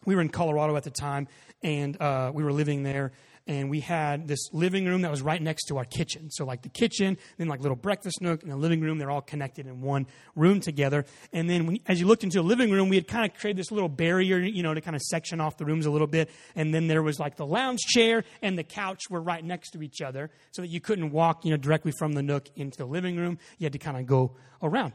we 0.06 0.16
were 0.16 0.22
in 0.22 0.30
Colorado 0.30 0.76
at 0.76 0.84
the 0.84 0.92
time, 0.92 1.28
and 1.62 2.00
uh, 2.02 2.32
we 2.34 2.44
were 2.44 2.54
living 2.54 2.84
there 2.84 3.12
and 3.48 3.70
we 3.70 3.80
had 3.80 4.28
this 4.28 4.54
living 4.54 4.86
room 4.86 5.02
that 5.02 5.12
was 5.12 5.22
right 5.22 5.42
next 5.42 5.66
to 5.66 5.78
our 5.78 5.86
kitchen. 5.86 6.30
So, 6.30 6.46
like 6.46 6.62
the 6.62 6.70
kitchen, 6.70 7.18
then 7.38 7.48
like 7.48 7.60
little 7.60 7.76
breakfast 7.76 8.22
nook, 8.22 8.44
and 8.44 8.52
the 8.52 8.56
living 8.56 8.82
room, 8.82 8.98
they're 8.98 9.12
all 9.12 9.22
connected 9.22 9.68
in 9.68 9.82
one 9.82 10.08
room 10.36 10.60
together. 10.60 11.06
And 11.34 11.50
then, 11.50 11.66
when, 11.66 11.80
as 11.88 12.00
you 12.00 12.08
looked 12.08 12.24
into 12.24 12.38
the 12.38 12.44
living 12.44 12.72
room, 12.72 12.90
we 12.90 12.96
had 12.96 13.08
kind 13.08 13.30
of 13.30 13.38
created 13.38 13.58
this 13.58 13.72
little 13.72 13.90
barrier, 13.90 14.38
you 14.40 14.64
know, 14.64 14.74
to 14.74 14.82
kind 14.82 14.96
of 14.96 15.02
section 15.02 15.42
off 15.42 15.58
the 15.58 15.66
rooms 15.66 15.86
a 15.86 15.92
little 15.92 16.08
bit. 16.08 16.30
And 16.56 16.74
then 16.74 16.88
there 16.88 17.02
was 17.02 17.20
like 17.20 17.36
the 17.36 17.46
lounge 17.46 17.80
chair 17.80 18.24
and 18.42 18.58
the 18.58 18.64
couch 18.64 19.02
were 19.10 19.22
right 19.22 19.44
next 19.44 19.72
to 19.72 19.82
each 19.82 20.02
other, 20.02 20.30
so 20.52 20.62
that 20.62 20.70
you 20.70 20.80
couldn't 20.80 21.12
walk, 21.12 21.44
you 21.44 21.52
know, 21.52 21.58
directly 21.58 21.92
from 21.92 22.14
the 22.14 22.22
nook 22.22 22.48
into 22.56 22.78
the 22.78 22.86
living 22.86 23.18
room. 23.18 23.40
You 23.58 23.66
had 23.66 23.74
to 23.74 23.80
kind 23.80 23.98
of 23.98 24.06
go 24.06 24.36
around 24.62 24.94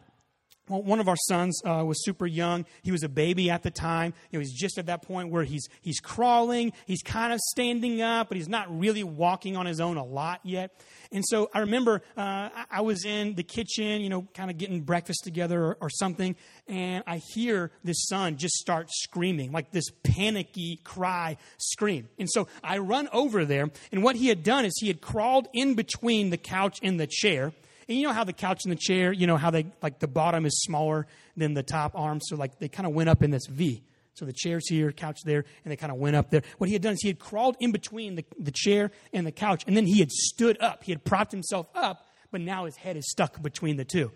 one 0.69 1.01
of 1.01 1.09
our 1.09 1.17
sons 1.17 1.61
uh, 1.65 1.85
was 1.85 2.05
super 2.05 2.27
young. 2.27 2.67
He 2.83 2.93
was 2.93 3.03
a 3.03 3.09
baby 3.09 3.51
at 3.51 3.63
the 3.63 3.71
time. 3.71 4.15
Know, 4.33 4.41
he's 4.41 4.53
just 4.53 4.79
at 4.79 4.87
that 4.87 5.03
point 5.03 5.31
where 5.31 5.45
he's 5.45 5.69
he's 5.81 6.01
crawling. 6.01 6.73
He's 6.87 7.03
kind 7.03 7.33
of 7.33 7.41
standing 7.51 8.03
up, 8.03 8.29
but 8.29 8.37
he's 8.37 8.49
not 8.49 8.67
really 8.79 9.05
walking 9.05 9.57
on 9.57 9.67
his 9.67 9.81
own 9.81 9.97
a 9.97 10.05
lot 10.05 10.41
yet. 10.43 10.81
And 11.13 11.25
so 11.27 11.51
I 11.55 11.61
remember 11.61 12.03
uh, 12.17 12.51
I 12.71 12.81
was 12.81 13.05
in 13.05 13.35
the 13.35 13.43
kitchen, 13.43 14.01
you 14.01 14.09
know, 14.09 14.27
kind 14.35 14.51
of 14.51 14.59
getting 14.59 14.83
breakfast 14.83 15.21
together 15.25 15.63
or, 15.63 15.79
or 15.81 15.91
something, 15.91 16.37
and 16.67 17.05
I 17.07 17.19
hear 17.33 17.71
this 17.85 18.07
son 18.09 18.37
just 18.37 18.57
start 18.57 18.89
screaming, 18.91 19.53
like 19.53 19.71
this 19.71 19.91
panicky 20.03 20.81
cry 20.85 21.37
scream. 21.59 22.09
And 22.19 22.29
so 22.31 22.49
I 22.63 22.79
run 22.79 23.09
over 23.13 23.45
there, 23.45 23.71
and 23.93 24.03
what 24.03 24.17
he 24.17 24.29
had 24.29 24.43
done 24.43 24.65
is 24.65 24.77
he 24.81 24.89
had 24.89 25.01
crawled 25.01 25.49
in 25.53 25.75
between 25.75 26.31
the 26.31 26.37
couch 26.37 26.79
and 26.83 26.99
the 26.99 27.07
chair 27.07 27.53
and 27.89 27.99
you 27.99 28.07
know 28.07 28.13
how 28.13 28.25
the 28.25 28.33
couch 28.33 28.65
and 28.65 28.73
the 28.73 28.77
chair, 28.77 29.13
you 29.13 29.27
know 29.27 29.37
how 29.37 29.51
they 29.51 29.67
like 29.83 29.99
the 29.99 30.09
bottom 30.09 30.45
is 30.45 30.61
smaller 30.63 31.07
than 31.37 31.55
the 31.55 31.63
top 31.63 31.93
arm, 31.95 32.21
so 32.21 32.37
like 32.37 32.59
they 32.59 32.69
kind 32.69 32.87
of 32.87 32.93
went 32.93 33.09
up 33.09 33.23
in 33.23 33.31
this 33.31 33.47
V. 33.47 33.83
So 34.15 34.25
the 34.25 34.33
chair's 34.33 34.67
here, 34.67 34.93
couch 34.93 35.19
there, 35.25 35.45
and 35.63 35.71
they 35.71 35.77
kind 35.77 35.93
of 35.93 35.99
went 35.99 36.17
up 36.17 36.31
there. 36.31 36.43
What 36.57 36.69
he 36.69 36.73
had 36.73 36.81
done 36.81 36.95
is 36.95 37.03
he 37.03 37.09
had 37.09 37.19
crawled 37.19 37.57
in 37.61 37.71
between 37.71 38.15
the, 38.15 38.25
the 38.39 38.51
chair 38.51 38.91
and 39.13 39.27
the 39.27 39.33
couch, 39.33 39.63
and 39.67 39.77
then 39.77 39.87
he 39.87 39.99
had 40.01 40.11
stood 40.11 40.57
up. 40.61 40.85
He 40.85 40.93
had 40.93 41.05
propped 41.05 41.33
himself 41.33 41.69
up, 41.75 42.07
but 42.31 42.41
now 42.41 42.65
his 42.65 42.77
head 42.77 42.97
is 42.97 43.11
stuck 43.11 43.43
between 43.43 43.77
the 43.77 43.85
two. 43.85 44.11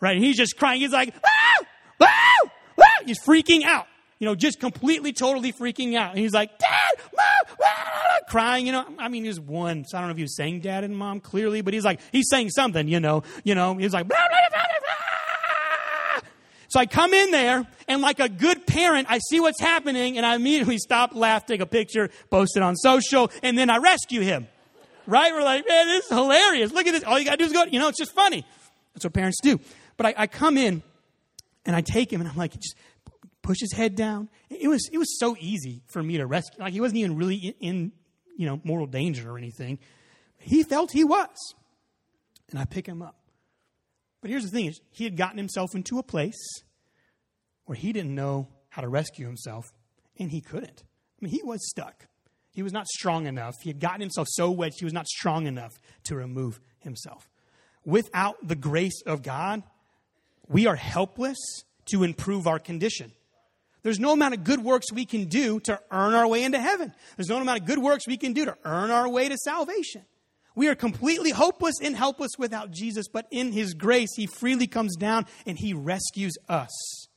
Right? 0.00 0.16
And 0.16 0.24
he's 0.24 0.36
just 0.36 0.56
crying. 0.56 0.80
He's 0.80 0.92
like, 0.92 1.12
ah! 1.24 1.64
Ah! 2.00 2.50
Ah! 2.78 2.84
He's 3.04 3.20
freaking 3.20 3.64
out. 3.64 3.86
You 4.22 4.26
know, 4.26 4.36
just 4.36 4.60
completely, 4.60 5.12
totally 5.12 5.52
freaking 5.52 5.96
out. 5.96 6.10
And 6.10 6.20
he's 6.20 6.32
like, 6.32 6.56
Dad, 6.56 6.70
Mom, 7.12 7.56
ah! 7.60 8.18
crying. 8.28 8.66
You 8.66 8.70
know, 8.70 8.86
I 8.96 9.08
mean, 9.08 9.24
he 9.24 9.28
was 9.28 9.40
one, 9.40 9.84
so 9.84 9.98
I 9.98 10.00
don't 10.00 10.10
know 10.10 10.12
if 10.12 10.16
he 10.16 10.22
was 10.22 10.36
saying 10.36 10.60
Dad 10.60 10.84
and 10.84 10.96
Mom 10.96 11.18
clearly, 11.18 11.60
but 11.60 11.74
he's 11.74 11.84
like, 11.84 11.98
he's 12.12 12.28
saying 12.30 12.50
something. 12.50 12.86
You 12.86 13.00
know, 13.00 13.24
you 13.42 13.56
know, 13.56 13.74
he's 13.74 13.92
like, 13.92 14.06
blah, 14.06 14.16
blah, 14.16 14.38
blah, 14.48 14.62
blah. 16.20 16.20
So 16.68 16.78
I 16.78 16.86
come 16.86 17.12
in 17.12 17.32
there, 17.32 17.66
and 17.88 18.00
like 18.00 18.20
a 18.20 18.28
good 18.28 18.64
parent, 18.64 19.08
I 19.10 19.18
see 19.18 19.40
what's 19.40 19.60
happening, 19.60 20.16
and 20.18 20.24
I 20.24 20.36
immediately 20.36 20.78
stop, 20.78 21.16
laugh, 21.16 21.44
take 21.44 21.60
a 21.60 21.66
picture, 21.66 22.08
post 22.30 22.56
it 22.56 22.62
on 22.62 22.76
social, 22.76 23.28
and 23.42 23.58
then 23.58 23.70
I 23.70 23.78
rescue 23.78 24.20
him. 24.20 24.46
Right? 25.08 25.32
We're 25.32 25.42
like, 25.42 25.66
man, 25.68 25.88
this 25.88 26.04
is 26.04 26.10
hilarious. 26.10 26.70
Look 26.70 26.86
at 26.86 26.92
this. 26.92 27.02
All 27.02 27.18
you 27.18 27.24
got 27.24 27.32
to 27.32 27.36
do 27.38 27.44
is 27.46 27.52
go. 27.52 27.64
You 27.64 27.80
know, 27.80 27.88
it's 27.88 27.98
just 27.98 28.12
funny. 28.12 28.46
That's 28.94 29.04
what 29.04 29.14
parents 29.14 29.40
do. 29.42 29.58
But 29.96 30.06
I, 30.06 30.14
I 30.16 30.26
come 30.28 30.56
in, 30.56 30.84
and 31.66 31.74
I 31.74 31.80
take 31.80 32.12
him, 32.12 32.20
and 32.20 32.30
I'm 32.30 32.36
like, 32.36 32.54
just 32.54 32.76
push 33.42 33.58
his 33.60 33.72
head 33.72 33.94
down. 33.96 34.30
It 34.48 34.68
was, 34.68 34.88
it 34.92 34.98
was 34.98 35.18
so 35.18 35.36
easy 35.38 35.82
for 35.88 36.02
me 36.02 36.16
to 36.18 36.26
rescue. 36.26 36.62
Like, 36.62 36.72
he 36.72 36.80
wasn't 36.80 36.98
even 36.98 37.16
really 37.16 37.54
in, 37.60 37.92
you 38.36 38.46
know, 38.46 38.60
mortal 38.64 38.86
danger 38.86 39.30
or 39.30 39.38
anything. 39.38 39.78
He 40.38 40.62
felt 40.62 40.92
he 40.92 41.04
was. 41.04 41.54
And 42.50 42.58
I 42.58 42.64
pick 42.64 42.86
him 42.86 43.02
up. 43.02 43.16
But 44.20 44.30
here's 44.30 44.44
the 44.44 44.50
thing 44.50 44.66
is 44.66 44.80
he 44.90 45.04
had 45.04 45.16
gotten 45.16 45.38
himself 45.38 45.74
into 45.74 45.98
a 45.98 46.02
place 46.02 46.62
where 47.64 47.76
he 47.76 47.92
didn't 47.92 48.14
know 48.14 48.48
how 48.68 48.82
to 48.82 48.88
rescue 48.88 49.26
himself, 49.26 49.72
and 50.18 50.30
he 50.30 50.40
couldn't. 50.40 50.84
I 50.84 51.24
mean, 51.24 51.32
he 51.32 51.42
was 51.42 51.68
stuck. 51.68 52.06
He 52.52 52.62
was 52.62 52.72
not 52.72 52.86
strong 52.86 53.26
enough. 53.26 53.54
He 53.62 53.70
had 53.70 53.80
gotten 53.80 54.00
himself 54.00 54.28
so 54.30 54.50
wedged, 54.50 54.76
he 54.78 54.84
was 54.84 54.94
not 54.94 55.06
strong 55.06 55.46
enough 55.46 55.72
to 56.04 56.14
remove 56.14 56.60
himself. 56.78 57.28
Without 57.84 58.36
the 58.46 58.54
grace 58.54 59.02
of 59.06 59.22
God, 59.22 59.62
we 60.48 60.66
are 60.66 60.76
helpless 60.76 61.38
to 61.86 62.04
improve 62.04 62.46
our 62.46 62.58
condition. 62.58 63.12
There's 63.82 63.98
no 63.98 64.12
amount 64.12 64.34
of 64.34 64.44
good 64.44 64.62
works 64.62 64.92
we 64.92 65.04
can 65.04 65.24
do 65.24 65.58
to 65.60 65.80
earn 65.90 66.14
our 66.14 66.26
way 66.26 66.44
into 66.44 66.60
heaven. 66.60 66.92
There's 67.16 67.28
no 67.28 67.40
amount 67.40 67.60
of 67.60 67.66
good 67.66 67.78
works 67.78 68.06
we 68.06 68.16
can 68.16 68.32
do 68.32 68.44
to 68.44 68.56
earn 68.64 68.90
our 68.90 69.08
way 69.08 69.28
to 69.28 69.36
salvation. 69.36 70.02
We 70.54 70.68
are 70.68 70.74
completely 70.74 71.30
hopeless 71.30 71.76
and 71.82 71.96
helpless 71.96 72.32
without 72.38 72.70
Jesus, 72.70 73.08
but 73.08 73.26
in 73.30 73.52
His 73.52 73.74
grace, 73.74 74.10
He 74.14 74.26
freely 74.26 74.66
comes 74.66 74.96
down 74.96 75.26
and 75.46 75.58
He 75.58 75.74
rescues 75.74 76.34
us. 76.48 77.08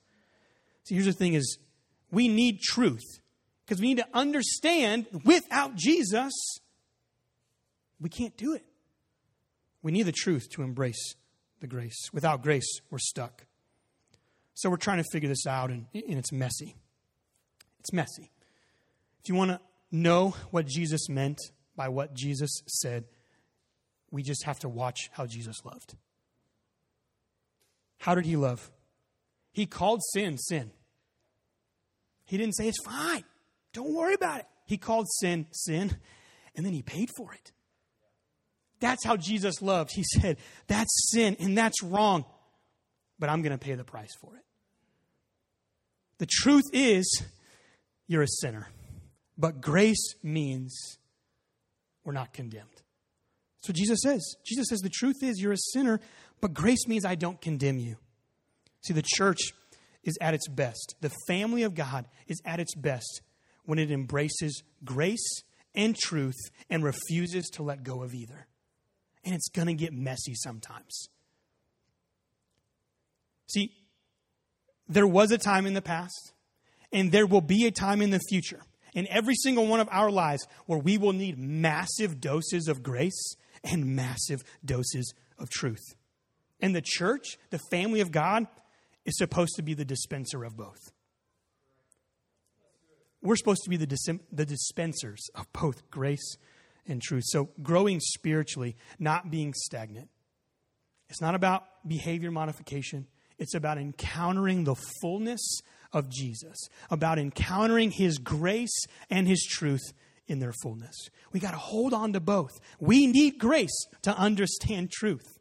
See, 0.86 0.96
here's 0.96 1.06
the 1.06 1.14
thing 1.14 1.34
is 1.34 1.58
we 2.12 2.28
need 2.28 2.62
truth 2.62 3.20
because 3.66 3.82
we 3.82 3.88
need 3.88 3.98
to 3.98 4.08
understand 4.14 5.06
without 5.24 5.76
Jesus, 5.76 6.34
we 8.00 8.10
can't 8.10 8.38
do 8.38 8.54
it. 8.54 8.66
We 9.82 9.92
need 9.92 10.04
the 10.04 10.12
truth 10.12 10.50
to 10.52 10.64
embrace 10.64 11.16
the 11.60 11.68
grace. 11.68 12.10
Without 12.14 12.42
grace, 12.42 12.80
we're 12.90 13.00
stuck. 13.00 13.46
So 14.56 14.70
we're 14.70 14.78
trying 14.78 14.98
to 14.98 15.10
figure 15.12 15.30
this 15.30 15.46
out, 15.46 15.70
and, 15.70 15.86
and 15.94 16.18
it's 16.18 16.32
messy. 16.32 16.76
It's 17.80 17.94
messy. 17.94 18.32
If 19.22 19.30
you 19.30 19.36
want 19.36 19.52
to 19.52 19.60
know 19.92 20.36
what 20.52 20.66
Jesus 20.66 21.10
meant 21.10 21.40
by 21.76 21.90
what 21.90 22.14
Jesus 22.14 22.62
said, 22.68 23.06
We 24.12 24.24
just 24.24 24.44
have 24.46 24.60
to 24.60 24.70
watch 24.70 25.10
how 25.12 25.26
Jesus 25.26 25.58
loved. 25.66 25.96
How 28.00 28.16
did 28.16 28.26
he 28.26 28.38
love? 28.38 28.72
He 29.52 29.66
called 29.66 30.02
sin 30.14 30.38
sin. 30.38 30.72
He 32.24 32.38
didn't 32.38 32.56
say 32.56 32.68
it's 32.68 32.84
fine. 32.84 33.24
Don't 33.74 33.94
worry 33.94 34.14
about 34.14 34.40
it. 34.40 34.46
He 34.66 34.78
called 34.78 35.08
sin 35.20 35.48
sin, 35.52 35.98
and 36.56 36.66
then 36.66 36.74
he 36.74 36.82
paid 36.82 37.10
for 37.18 37.34
it. 37.34 37.52
That's 38.80 39.04
how 39.04 39.18
Jesus 39.18 39.62
loved. 39.62 39.92
He 39.94 40.04
said, 40.04 40.38
That's 40.68 41.10
sin 41.12 41.36
and 41.40 41.58
that's 41.58 41.82
wrong, 41.84 42.26
but 43.20 43.30
I'm 43.30 43.42
going 43.42 43.52
to 43.52 43.58
pay 43.58 43.74
the 43.76 43.84
price 43.84 44.14
for 44.22 44.36
it. 44.36 44.44
The 46.18 46.28
truth 46.30 46.64
is, 46.72 47.24
you're 48.08 48.24
a 48.24 48.28
sinner, 48.28 48.68
but 49.38 49.62
grace 49.62 50.16
means 50.24 50.98
we're 52.04 52.14
not 52.14 52.34
condemned. 52.34 52.70
That's 53.58 53.70
what 53.70 53.76
Jesus 53.76 54.00
says. 54.02 54.36
Jesus 54.46 54.68
says, 54.70 54.80
The 54.80 54.90
truth 54.90 55.18
is, 55.22 55.40
you're 55.42 55.54
a 55.54 55.58
sinner, 55.74 56.00
but 56.40 56.54
grace 56.54 56.88
means 56.88 57.04
I 57.04 57.16
don't 57.16 57.42
condemn 57.42 57.80
you. 57.80 57.98
See, 58.82 58.94
the 58.94 59.04
church 59.04 59.40
is 60.04 60.18
at 60.22 60.34
its 60.34 60.48
best. 60.48 60.96
The 61.02 61.12
family 61.28 61.64
of 61.64 61.74
God 61.74 62.06
is 62.28 62.42
at 62.46 62.60
its 62.60 62.76
best 62.76 63.22
when 63.66 63.80
it 63.80 63.92
embraces 63.92 64.64
grace 64.84 65.44
and 65.74 65.96
truth 65.96 66.38
and 66.70 66.84
refuses 66.84 67.50
to 67.54 67.64
let 67.64 67.84
go 67.84 68.04
of 68.04 68.14
either. 68.14 68.48
And 69.24 69.34
it's 69.34 69.50
going 69.50 69.68
to 69.68 69.74
get 69.74 69.92
messy 69.92 70.36
sometimes. 70.36 71.10
See, 73.48 73.72
there 74.88 75.08
was 75.08 75.32
a 75.32 75.38
time 75.38 75.66
in 75.66 75.74
the 75.74 75.82
past, 75.82 76.34
and 76.92 77.12
there 77.12 77.26
will 77.26 77.42
be 77.42 77.66
a 77.66 77.72
time 77.72 78.02
in 78.02 78.10
the 78.10 78.20
future, 78.30 78.62
in 78.94 79.08
every 79.10 79.36
single 79.36 79.68
one 79.68 79.80
of 79.80 79.90
our 79.92 80.12
lives, 80.12 80.48
where 80.66 80.80
we 80.80 80.98
will 80.98 81.14
need 81.14 81.38
massive 81.38 82.22
doses 82.22 82.68
of 82.68 82.84
grace 82.84 83.36
and 83.64 83.96
massive 83.96 84.44
doses 84.64 85.14
of 85.38 85.50
truth. 85.50 85.96
And 86.60 86.76
the 86.76 86.84
church, 86.84 87.38
the 87.50 87.60
family 87.70 88.00
of 88.00 88.12
God, 88.12 88.48
is 89.06 89.18
supposed 89.18 89.56
to 89.56 89.62
be 89.62 89.74
the 89.74 89.86
dispenser 89.86 90.44
of 90.44 90.56
both. 90.56 90.92
We're 93.22 93.36
supposed 93.36 93.64
to 93.64 93.70
be 93.70 93.78
the, 93.78 93.88
dis- 93.88 94.08
the 94.32 94.46
dispensers 94.46 95.30
of 95.34 95.52
both 95.52 95.90
grace 95.90 96.38
and 96.88 97.02
truth. 97.02 97.24
So, 97.26 97.50
growing 97.62 98.00
spiritually, 98.00 98.76
not 99.00 99.32
being 99.32 99.54
stagnant. 99.56 100.10
It's 101.10 101.22
not 101.22 101.36
about 101.36 101.64
behavior 101.88 102.32
modification, 102.32 103.08
it's 103.38 103.54
about 103.54 103.78
encountering 103.78 104.64
the 104.64 104.76
fullness 105.02 105.62
of 105.92 106.10
Jesus, 106.10 106.58
about 106.90 107.20
encountering 107.20 107.92
his 107.92 108.18
grace 108.18 108.86
and 109.10 109.28
his 109.28 109.44
truth 109.44 109.94
in 110.28 110.40
their 110.40 110.54
fullness. 110.64 111.10
We 111.32 111.40
got 111.40 111.52
to 111.52 111.58
hold 111.58 111.94
on 111.94 112.14
to 112.14 112.20
both. 112.20 112.52
We 112.80 113.08
need 113.08 113.40
grace 113.40 113.76
to 114.04 114.16
understand 114.18 114.92
truth. 114.92 115.40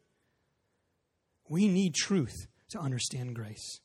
We 1.49 1.67
need 1.67 1.95
truth 1.95 2.47
to 2.69 2.79
understand 2.79 3.35
grace. 3.35 3.79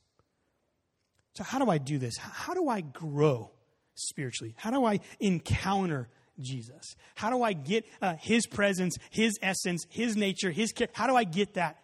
So, 1.34 1.44
how 1.44 1.58
do 1.58 1.70
I 1.70 1.78
do 1.78 1.98
this? 1.98 2.16
How 2.16 2.54
do 2.54 2.68
I 2.68 2.80
grow 2.80 3.52
spiritually? 3.94 4.54
How 4.56 4.70
do 4.70 4.84
I 4.84 5.00
encounter 5.20 6.08
Jesus? 6.40 6.96
How 7.14 7.30
do 7.30 7.42
I 7.42 7.52
get 7.52 7.84
uh, 8.02 8.14
His 8.18 8.46
presence, 8.46 8.96
His 9.10 9.38
essence, 9.42 9.86
His 9.90 10.16
nature, 10.16 10.50
His 10.50 10.72
care? 10.72 10.88
How 10.92 11.06
do 11.06 11.14
I 11.14 11.24
get 11.24 11.54
that 11.54 11.78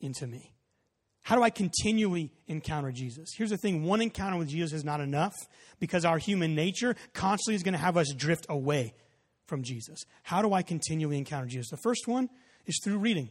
into 0.00 0.26
me? 0.26 0.51
How 1.22 1.36
do 1.36 1.42
I 1.42 1.50
continually 1.50 2.32
encounter 2.48 2.90
Jesus? 2.90 3.30
Here's 3.36 3.50
the 3.50 3.56
thing 3.56 3.84
one 3.84 4.02
encounter 4.02 4.36
with 4.36 4.48
Jesus 4.48 4.72
is 4.72 4.84
not 4.84 5.00
enough 5.00 5.34
because 5.78 6.04
our 6.04 6.18
human 6.18 6.54
nature 6.54 6.96
constantly 7.12 7.54
is 7.54 7.62
going 7.62 7.74
to 7.74 7.78
have 7.78 7.96
us 7.96 8.12
drift 8.12 8.46
away 8.48 8.94
from 9.46 9.62
Jesus. 9.62 10.04
How 10.24 10.42
do 10.42 10.52
I 10.52 10.62
continually 10.62 11.18
encounter 11.18 11.46
Jesus? 11.46 11.70
The 11.70 11.78
first 11.82 12.08
one 12.08 12.28
is 12.66 12.78
through 12.82 12.98
reading. 12.98 13.30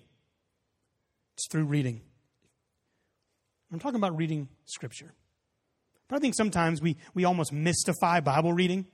It's 1.33 1.47
through 1.51 1.65
reading. 1.65 2.01
I'm 3.71 3.79
talking 3.79 3.97
about 3.97 4.17
reading 4.17 4.47
Scripture. 4.65 5.13
But 6.07 6.17
I 6.17 6.19
think 6.19 6.35
sometimes 6.35 6.81
we, 6.81 6.97
we 7.13 7.25
almost 7.25 7.53
mystify 7.53 8.19
Bible 8.19 8.53
reading. 8.53 8.85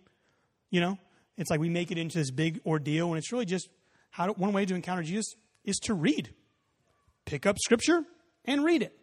You 0.70 0.82
know, 0.82 1.00
it's 1.38 1.50
like 1.50 1.60
we 1.60 1.70
make 1.70 1.92
it 1.92 1.98
into 1.98 2.18
this 2.18 2.32
big 2.32 2.62
ordeal, 2.66 3.10
and 3.10 3.18
it's 3.18 3.32
really 3.32 3.46
just 3.46 3.70
how 4.12 4.28
to, 4.28 4.34
one 4.34 4.54
way 4.54 4.66
to 4.66 4.76
encounter 4.76 5.04
Jesus 5.04 5.34
is 5.64 5.78
to 5.80 5.94
read. 5.94 6.34
Pick 7.26 7.46
up 7.46 7.58
Scripture 7.60 8.04
and 8.48 8.64
read 8.64 8.82
it. 8.82 8.98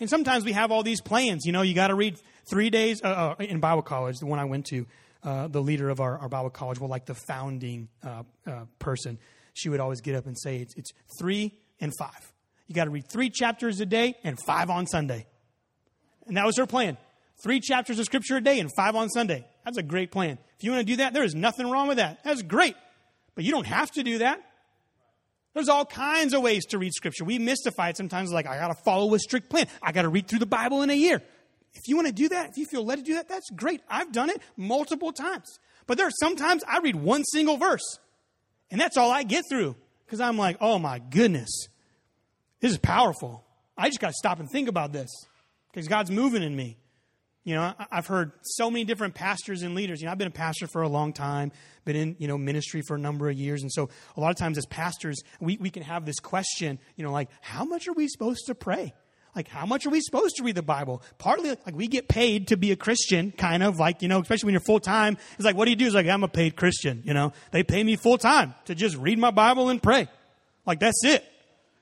And 0.00 0.08
sometimes 0.08 0.44
we 0.44 0.52
have 0.52 0.72
all 0.72 0.82
these 0.82 1.00
plans. 1.00 1.44
You 1.44 1.52
know, 1.52 1.62
you 1.62 1.74
got 1.74 1.88
to 1.88 1.94
read 1.94 2.18
three 2.50 2.70
days 2.70 3.02
uh, 3.02 3.34
uh, 3.38 3.42
in 3.42 3.60
Bible 3.60 3.82
college, 3.82 4.18
the 4.18 4.26
one 4.26 4.38
I 4.38 4.44
went 4.44 4.66
to. 4.66 4.86
Uh, 5.22 5.48
the 5.48 5.60
leader 5.60 5.88
of 5.88 6.00
our, 6.00 6.16
our, 6.18 6.28
Bible 6.28 6.48
college, 6.48 6.78
well, 6.78 6.88
like 6.88 7.04
the 7.04 7.14
founding 7.26 7.88
uh, 8.06 8.22
uh 8.46 8.66
person, 8.78 9.18
she 9.52 9.68
would 9.68 9.80
always 9.80 10.00
get 10.00 10.14
up 10.14 10.26
and 10.26 10.38
say, 10.38 10.58
it's, 10.58 10.76
it's 10.76 10.92
three 11.18 11.58
and 11.80 11.92
five. 11.98 12.32
You 12.68 12.74
got 12.76 12.84
to 12.84 12.90
read 12.90 13.08
three 13.08 13.28
chapters 13.28 13.80
a 13.80 13.86
day 13.86 14.14
and 14.22 14.38
five 14.46 14.70
on 14.70 14.86
Sunday. 14.86 15.26
And 16.28 16.36
that 16.36 16.46
was 16.46 16.56
her 16.56 16.66
plan. 16.66 16.98
Three 17.42 17.58
chapters 17.58 17.98
of 17.98 18.04
scripture 18.04 18.36
a 18.36 18.40
day 18.40 18.60
and 18.60 18.70
five 18.76 18.94
on 18.94 19.08
Sunday. 19.08 19.44
That's 19.64 19.76
a 19.76 19.82
great 19.82 20.12
plan. 20.12 20.38
If 20.56 20.64
you 20.64 20.70
want 20.70 20.86
to 20.86 20.92
do 20.92 20.96
that, 20.98 21.14
there 21.14 21.24
is 21.24 21.34
nothing 21.34 21.68
wrong 21.68 21.88
with 21.88 21.96
that. 21.96 22.22
That's 22.22 22.42
great. 22.42 22.76
But 23.34 23.44
you 23.44 23.50
don't 23.50 23.66
have 23.66 23.90
to 23.92 24.02
do 24.02 24.18
that. 24.18 24.40
There's 25.54 25.68
all 25.68 25.84
kinds 25.84 26.34
of 26.34 26.42
ways 26.42 26.66
to 26.66 26.78
read 26.78 26.92
scripture. 26.92 27.24
We 27.24 27.38
mystify 27.38 27.88
it 27.88 27.96
sometimes 27.96 28.30
like, 28.32 28.46
I 28.46 28.58
got 28.58 28.68
to 28.68 28.82
follow 28.84 29.12
a 29.14 29.18
strict 29.18 29.50
plan. 29.50 29.66
I 29.82 29.92
got 29.92 30.02
to 30.02 30.08
read 30.08 30.28
through 30.28 30.38
the 30.40 30.46
Bible 30.46 30.82
in 30.82 30.90
a 30.90 30.94
year. 30.94 31.22
If 31.74 31.82
you 31.86 31.96
want 31.96 32.08
to 32.08 32.12
do 32.12 32.28
that, 32.30 32.50
if 32.50 32.56
you 32.56 32.66
feel 32.66 32.84
led 32.84 32.96
to 32.96 33.02
do 33.02 33.14
that, 33.14 33.28
that's 33.28 33.50
great. 33.50 33.80
I've 33.88 34.12
done 34.12 34.30
it 34.30 34.40
multiple 34.56 35.12
times. 35.12 35.58
But 35.86 35.96
there 35.96 36.06
are 36.06 36.12
sometimes 36.20 36.62
I 36.64 36.78
read 36.78 36.96
one 36.96 37.24
single 37.24 37.56
verse, 37.56 37.98
and 38.70 38.80
that's 38.80 38.96
all 38.96 39.10
I 39.10 39.22
get 39.22 39.44
through 39.48 39.76
because 40.04 40.20
I'm 40.20 40.36
like, 40.38 40.56
oh 40.60 40.78
my 40.78 40.98
goodness, 40.98 41.68
this 42.60 42.72
is 42.72 42.78
powerful. 42.78 43.44
I 43.76 43.88
just 43.88 44.00
got 44.00 44.08
to 44.08 44.14
stop 44.14 44.40
and 44.40 44.50
think 44.50 44.68
about 44.68 44.92
this 44.92 45.08
because 45.72 45.88
God's 45.88 46.10
moving 46.10 46.42
in 46.42 46.54
me. 46.54 46.76
You 47.48 47.54
know, 47.54 47.72
I've 47.90 48.06
heard 48.06 48.32
so 48.42 48.70
many 48.70 48.84
different 48.84 49.14
pastors 49.14 49.62
and 49.62 49.74
leaders. 49.74 50.02
You 50.02 50.04
know, 50.04 50.12
I've 50.12 50.18
been 50.18 50.28
a 50.28 50.30
pastor 50.30 50.66
for 50.66 50.82
a 50.82 50.88
long 50.88 51.14
time, 51.14 51.50
been 51.86 51.96
in, 51.96 52.16
you 52.18 52.28
know, 52.28 52.36
ministry 52.36 52.82
for 52.82 52.96
a 52.96 52.98
number 52.98 53.30
of 53.30 53.38
years. 53.38 53.62
And 53.62 53.72
so 53.72 53.88
a 54.18 54.20
lot 54.20 54.28
of 54.28 54.36
times 54.36 54.58
as 54.58 54.66
pastors, 54.66 55.22
we, 55.40 55.56
we 55.56 55.70
can 55.70 55.82
have 55.82 56.04
this 56.04 56.20
question, 56.20 56.78
you 56.96 57.04
know, 57.04 57.10
like, 57.10 57.30
how 57.40 57.64
much 57.64 57.88
are 57.88 57.94
we 57.94 58.06
supposed 58.06 58.44
to 58.48 58.54
pray? 58.54 58.92
Like, 59.34 59.48
how 59.48 59.64
much 59.64 59.86
are 59.86 59.90
we 59.90 60.02
supposed 60.02 60.36
to 60.36 60.44
read 60.44 60.56
the 60.56 60.62
Bible? 60.62 61.02
Partly, 61.16 61.48
like, 61.48 61.74
we 61.74 61.86
get 61.86 62.06
paid 62.06 62.48
to 62.48 62.58
be 62.58 62.70
a 62.70 62.76
Christian, 62.76 63.32
kind 63.32 63.62
of 63.62 63.78
like, 63.78 64.02
you 64.02 64.08
know, 64.08 64.20
especially 64.20 64.48
when 64.48 64.52
you're 64.52 64.60
full 64.60 64.80
time. 64.80 65.16
It's 65.36 65.44
like, 65.46 65.56
what 65.56 65.64
do 65.64 65.70
you 65.70 65.76
do? 65.76 65.86
It's 65.86 65.94
like, 65.94 66.06
I'm 66.06 66.24
a 66.24 66.28
paid 66.28 66.54
Christian, 66.54 67.00
you 67.06 67.14
know? 67.14 67.32
They 67.52 67.62
pay 67.62 67.82
me 67.82 67.96
full 67.96 68.18
time 68.18 68.54
to 68.66 68.74
just 68.74 68.94
read 68.98 69.18
my 69.18 69.30
Bible 69.30 69.70
and 69.70 69.82
pray. 69.82 70.08
Like, 70.66 70.80
that's 70.80 71.02
it. 71.02 71.24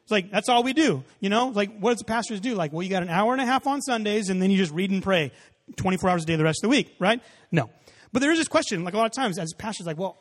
It's 0.04 0.12
like, 0.12 0.30
that's 0.30 0.48
all 0.48 0.62
we 0.62 0.74
do. 0.74 1.02
You 1.18 1.28
know, 1.28 1.48
like, 1.48 1.76
what 1.80 1.90
does 1.90 1.98
the 1.98 2.04
pastors 2.04 2.38
do? 2.38 2.54
Like, 2.54 2.72
well, 2.72 2.84
you 2.84 2.88
got 2.88 3.02
an 3.02 3.08
hour 3.08 3.32
and 3.32 3.42
a 3.42 3.46
half 3.46 3.66
on 3.66 3.82
Sundays, 3.82 4.28
and 4.28 4.40
then 4.40 4.52
you 4.52 4.56
just 4.56 4.70
read 4.70 4.92
and 4.92 5.02
pray 5.02 5.32
24 5.76 6.10
hours 6.10 6.22
a 6.22 6.26
day 6.26 6.36
the 6.36 6.44
rest 6.44 6.58
of 6.62 6.68
the 6.70 6.76
week, 6.76 6.94
right? 6.98 7.20
No. 7.50 7.70
But 8.12 8.20
there 8.20 8.30
is 8.30 8.38
this 8.38 8.48
question, 8.48 8.84
like 8.84 8.94
a 8.94 8.96
lot 8.96 9.06
of 9.06 9.12
times, 9.12 9.38
as 9.38 9.52
pastors, 9.52 9.86
like, 9.86 9.98
well, 9.98 10.16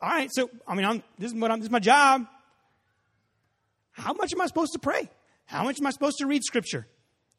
all 0.00 0.10
right, 0.10 0.28
so, 0.32 0.50
I 0.66 0.74
mean, 0.74 0.84
I'm, 0.84 1.02
this, 1.18 1.32
is 1.32 1.38
what 1.38 1.50
I'm, 1.50 1.58
this 1.60 1.66
is 1.66 1.70
my 1.70 1.78
job. 1.78 2.26
How 3.92 4.12
much 4.12 4.32
am 4.32 4.40
I 4.40 4.46
supposed 4.46 4.72
to 4.74 4.78
pray? 4.78 5.08
How 5.46 5.64
much 5.64 5.80
am 5.80 5.86
I 5.86 5.90
supposed 5.90 6.18
to 6.18 6.26
read 6.26 6.44
scripture? 6.44 6.86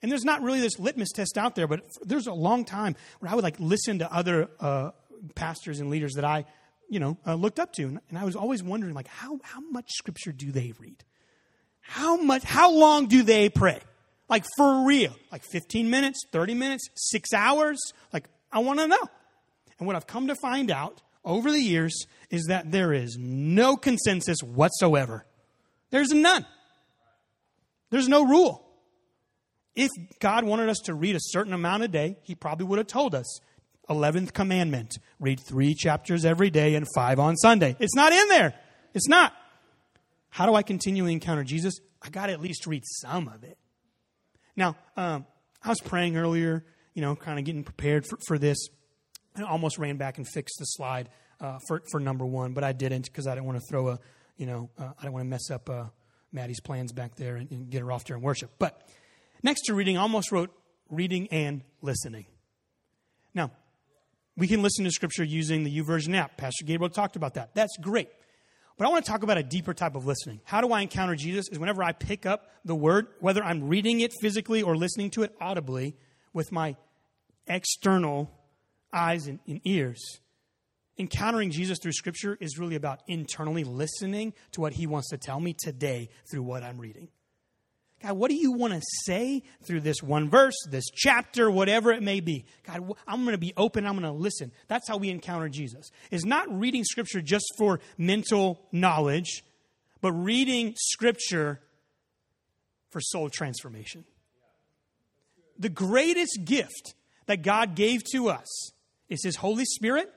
And 0.01 0.11
there's 0.11 0.25
not 0.25 0.41
really 0.41 0.61
this 0.61 0.79
litmus 0.79 1.11
test 1.11 1.37
out 1.37 1.55
there, 1.55 1.67
but 1.67 1.81
there's 2.01 2.27
a 2.27 2.33
long 2.33 2.65
time 2.65 2.95
where 3.19 3.31
I 3.31 3.35
would 3.35 3.43
like 3.43 3.59
listen 3.59 3.99
to 3.99 4.11
other 4.11 4.49
uh, 4.59 4.91
pastors 5.35 5.79
and 5.79 5.89
leaders 5.89 6.13
that 6.15 6.25
I, 6.25 6.45
you 6.89 6.99
know, 6.99 7.17
uh, 7.25 7.35
looked 7.35 7.59
up 7.59 7.73
to, 7.73 7.83
and 7.83 8.17
I 8.17 8.23
was 8.23 8.35
always 8.35 8.63
wondering, 8.63 8.93
like, 8.93 9.07
how 9.07 9.39
how 9.43 9.59
much 9.59 9.91
scripture 9.91 10.31
do 10.31 10.51
they 10.51 10.73
read? 10.79 11.03
How 11.81 12.17
much, 12.17 12.43
how 12.43 12.71
long 12.71 13.07
do 13.07 13.23
they 13.23 13.49
pray? 13.49 13.79
Like 14.29 14.45
for 14.57 14.85
real? 14.85 15.15
Like 15.31 15.43
15 15.43 15.89
minutes, 15.89 16.21
30 16.31 16.53
minutes, 16.53 16.87
six 16.95 17.33
hours? 17.33 17.79
Like, 18.13 18.25
I 18.51 18.59
want 18.59 18.79
to 18.79 18.87
know. 18.87 19.09
And 19.79 19.87
what 19.87 19.95
I've 19.95 20.07
come 20.07 20.27
to 20.27 20.35
find 20.35 20.69
out 20.71 21.01
over 21.25 21.51
the 21.51 21.59
years 21.59 22.05
is 22.29 22.45
that 22.45 22.71
there 22.71 22.93
is 22.93 23.17
no 23.19 23.75
consensus 23.75 24.37
whatsoever. 24.43 25.25
There's 25.89 26.11
none. 26.11 26.45
There's 27.89 28.07
no 28.07 28.25
rule. 28.25 28.65
If 29.75 29.89
God 30.19 30.43
wanted 30.43 30.69
us 30.69 30.79
to 30.85 30.93
read 30.93 31.15
a 31.15 31.19
certain 31.21 31.53
amount 31.53 31.83
a 31.83 31.87
day, 31.87 32.17
He 32.21 32.35
probably 32.35 32.65
would 32.65 32.77
have 32.77 32.87
told 32.87 33.15
us 33.15 33.39
11th 33.89 34.33
commandment 34.33 34.97
read 35.19 35.39
three 35.39 35.73
chapters 35.73 36.25
every 36.25 36.49
day 36.49 36.75
and 36.75 36.85
five 36.93 37.19
on 37.19 37.35
Sunday. 37.37 37.75
It's 37.79 37.95
not 37.95 38.13
in 38.13 38.27
there. 38.27 38.53
It's 38.93 39.07
not. 39.07 39.33
How 40.29 40.45
do 40.45 40.53
I 40.53 40.61
continually 40.61 41.13
encounter 41.13 41.43
Jesus? 41.43 41.79
I 42.01 42.09
got 42.09 42.27
to 42.27 42.33
at 42.33 42.41
least 42.41 42.67
read 42.67 42.83
some 42.85 43.27
of 43.27 43.43
it. 43.43 43.57
Now, 44.59 44.75
um, 44.97 45.25
I 45.63 45.69
was 45.69 45.79
praying 45.79 46.17
earlier, 46.17 46.65
you 46.93 47.01
know, 47.01 47.15
kind 47.15 47.39
of 47.39 47.45
getting 47.45 47.63
prepared 47.63 48.05
for, 48.05 48.17
for 48.27 48.37
this. 48.37 48.57
I 49.37 49.43
almost 49.43 49.77
ran 49.77 49.95
back 49.95 50.17
and 50.17 50.27
fixed 50.27 50.57
the 50.59 50.65
slide 50.65 51.07
uh, 51.39 51.59
for, 51.65 51.81
for 51.89 52.01
number 52.01 52.25
one, 52.25 52.51
but 52.51 52.65
I 52.65 52.73
didn't 52.73 53.05
because 53.05 53.25
I 53.25 53.35
didn't 53.35 53.45
want 53.45 53.57
to 53.59 53.65
throw 53.69 53.87
a, 53.87 53.99
you 54.35 54.45
know, 54.45 54.69
uh, 54.77 54.89
I 54.99 55.01
didn't 55.03 55.13
want 55.13 55.23
to 55.23 55.29
mess 55.29 55.49
up 55.49 55.69
uh, 55.69 55.85
Maddie's 56.33 56.59
plans 56.59 56.91
back 56.91 57.15
there 57.15 57.37
and, 57.37 57.49
and 57.51 57.69
get 57.69 57.79
her 57.79 57.89
off 57.89 58.03
during 58.03 58.21
worship. 58.21 58.51
But 58.59 58.85
next 59.43 59.61
to 59.67 59.73
reading, 59.73 59.97
I 59.97 60.01
almost 60.01 60.29
wrote 60.29 60.51
reading 60.89 61.29
and 61.31 61.61
listening. 61.81 62.25
Now, 63.33 63.51
we 64.35 64.49
can 64.49 64.61
listen 64.61 64.83
to 64.83 64.91
Scripture 64.91 65.23
using 65.23 65.63
the 65.63 65.79
YouVersion 65.79 66.13
app. 66.17 66.35
Pastor 66.35 66.65
Gabriel 66.65 66.89
talked 66.89 67.15
about 67.15 67.35
that. 67.35 67.55
That's 67.55 67.77
great. 67.77 68.09
But 68.79 68.87
I 68.87 68.91
want 68.91 69.03
to 69.03 69.11
talk 69.11 69.23
about 69.23 69.37
a 69.37 69.43
deeper 69.43 69.73
type 69.73 69.95
of 69.95 70.05
listening. 70.05 70.39
How 70.45 70.61
do 70.61 70.71
I 70.71 70.79
encounter 70.79 71.13
Jesus? 71.13 71.49
Is 71.49 71.59
whenever 71.59 71.83
I 71.83 71.91
pick 71.91 72.25
up 72.25 72.49
the 72.63 72.73
word, 72.73 73.07
whether 73.19 73.43
I'm 73.43 73.67
reading 73.67 73.99
it 73.99 74.13
physically 74.21 74.61
or 74.61 74.77
listening 74.77 75.09
to 75.11 75.23
it 75.23 75.35
audibly 75.41 75.97
with 76.31 76.53
my 76.53 76.77
external 77.45 78.31
eyes 78.93 79.27
and, 79.27 79.39
and 79.45 79.59
ears. 79.65 80.21
Encountering 80.97 81.51
Jesus 81.51 81.77
through 81.81 81.91
Scripture 81.91 82.37
is 82.39 82.57
really 82.57 82.75
about 82.75 83.01
internally 83.05 83.65
listening 83.65 84.31
to 84.53 84.61
what 84.61 84.71
He 84.71 84.87
wants 84.87 85.09
to 85.09 85.17
tell 85.17 85.41
me 85.41 85.53
today 85.53 86.07
through 86.31 86.43
what 86.43 86.63
I'm 86.63 86.77
reading. 86.77 87.09
God, 88.01 88.13
what 88.13 88.29
do 88.29 88.35
you 88.35 88.53
want 88.53 88.73
to 88.73 88.81
say 89.05 89.43
through 89.65 89.81
this 89.81 90.01
one 90.01 90.29
verse, 90.29 90.55
this 90.69 90.85
chapter, 90.93 91.51
whatever 91.51 91.91
it 91.91 92.01
may 92.01 92.21
be? 92.21 92.45
God, 92.63 92.93
I'm 93.05 93.23
going 93.23 93.33
to 93.33 93.37
be 93.37 93.53
open. 93.57 93.85
I'm 93.85 93.99
going 93.99 94.03
to 94.03 94.11
listen. 94.11 94.51
That's 94.67 94.87
how 94.87 94.97
we 94.97 95.09
encounter 95.09 95.49
Jesus. 95.49 95.89
Is 96.09 96.23
not 96.23 96.47
reading 96.49 96.85
scripture 96.85 97.21
just 97.21 97.45
for 97.57 97.81
mental 97.97 98.61
knowledge, 98.71 99.43
but 100.01 100.13
reading 100.13 100.75
scripture 100.77 101.59
for 102.89 103.01
soul 103.01 103.29
transformation. 103.29 104.05
The 105.57 105.69
greatest 105.69 106.39
gift 106.45 106.93
that 107.25 107.41
God 107.41 107.75
gave 107.75 108.03
to 108.13 108.29
us 108.29 108.71
is 109.09 109.23
His 109.23 109.35
Holy 109.35 109.65
Spirit 109.65 110.09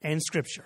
and 0.00 0.22
scripture. 0.22 0.64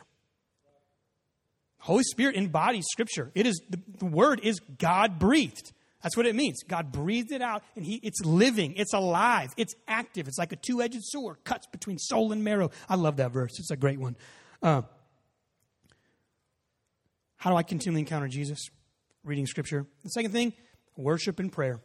Holy 1.79 2.05
Spirit 2.05 2.37
embodies 2.37 2.85
scripture. 2.89 3.33
It 3.35 3.47
is 3.47 3.61
the, 3.69 3.81
the 3.99 4.07
word 4.07 4.41
is 4.45 4.61
God 4.61 5.19
breathed. 5.19 5.73
That's 6.03 6.17
what 6.17 6.27
it 6.27 6.35
means. 6.35 6.63
God 6.65 6.91
breathed 6.91 7.33
it 7.33 7.43
out, 7.43 7.63
and 7.77 7.85
he, 7.85 8.01
it's 8.03 8.21
living, 8.25 8.75
it's 8.77 8.93
alive, 8.93 9.53
it's 9.57 9.75
active. 9.87 10.29
It's 10.29 10.39
like 10.39 10.53
a 10.53 10.57
two 10.57 10.83
edged 10.83 11.03
sword, 11.03 11.45
cuts 11.45 11.67
between 11.69 11.99
soul 11.99 12.33
and 12.33 12.43
marrow. 12.43 12.71
I 12.89 12.97
love 12.97 13.17
that 13.17 13.31
verse. 13.31 13.59
It's 13.59 13.71
a 13.71 13.77
great 13.77 14.01
one. 14.01 14.17
Uh, 14.63 14.83
how 17.37 17.51
do 17.51 17.57
I 17.57 17.63
continually 17.63 18.01
encounter 18.01 18.29
Jesus? 18.29 18.69
Reading 19.25 19.47
scripture. 19.47 19.87
The 20.03 20.11
second 20.11 20.33
thing, 20.33 20.53
worship 20.97 21.39
and 21.39 21.53
prayer. 21.53 21.81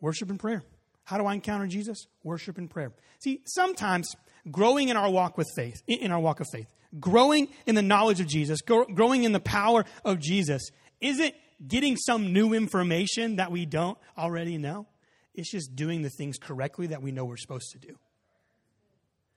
Worship 0.00 0.30
and 0.30 0.38
prayer. 0.38 0.62
How 1.04 1.18
do 1.18 1.26
I 1.26 1.34
encounter 1.34 1.66
Jesus? 1.66 2.06
Worship 2.24 2.58
and 2.58 2.68
prayer. 2.68 2.92
See, 3.20 3.40
sometimes 3.46 4.14
growing 4.50 4.88
in 4.88 4.96
our 4.96 5.10
walk 5.10 5.38
with 5.38 5.48
faith, 5.56 5.82
in 5.86 6.10
our 6.10 6.20
walk 6.20 6.40
of 6.40 6.46
faith, 6.52 6.66
growing 7.00 7.48
in 7.66 7.74
the 7.74 7.82
knowledge 7.82 8.20
of 8.20 8.26
Jesus, 8.26 8.60
growing 8.60 9.24
in 9.24 9.32
the 9.32 9.40
power 9.40 9.84
of 10.04 10.18
Jesus, 10.18 10.70
isn't 11.00 11.34
getting 11.66 11.96
some 11.96 12.32
new 12.32 12.52
information 12.52 13.36
that 13.36 13.50
we 13.50 13.66
don't 13.66 13.98
already 14.16 14.58
know. 14.58 14.86
It's 15.34 15.50
just 15.50 15.76
doing 15.76 16.02
the 16.02 16.10
things 16.10 16.38
correctly 16.38 16.88
that 16.88 17.02
we 17.02 17.12
know 17.12 17.24
we're 17.24 17.36
supposed 17.36 17.70
to 17.72 17.78
do. 17.78 17.98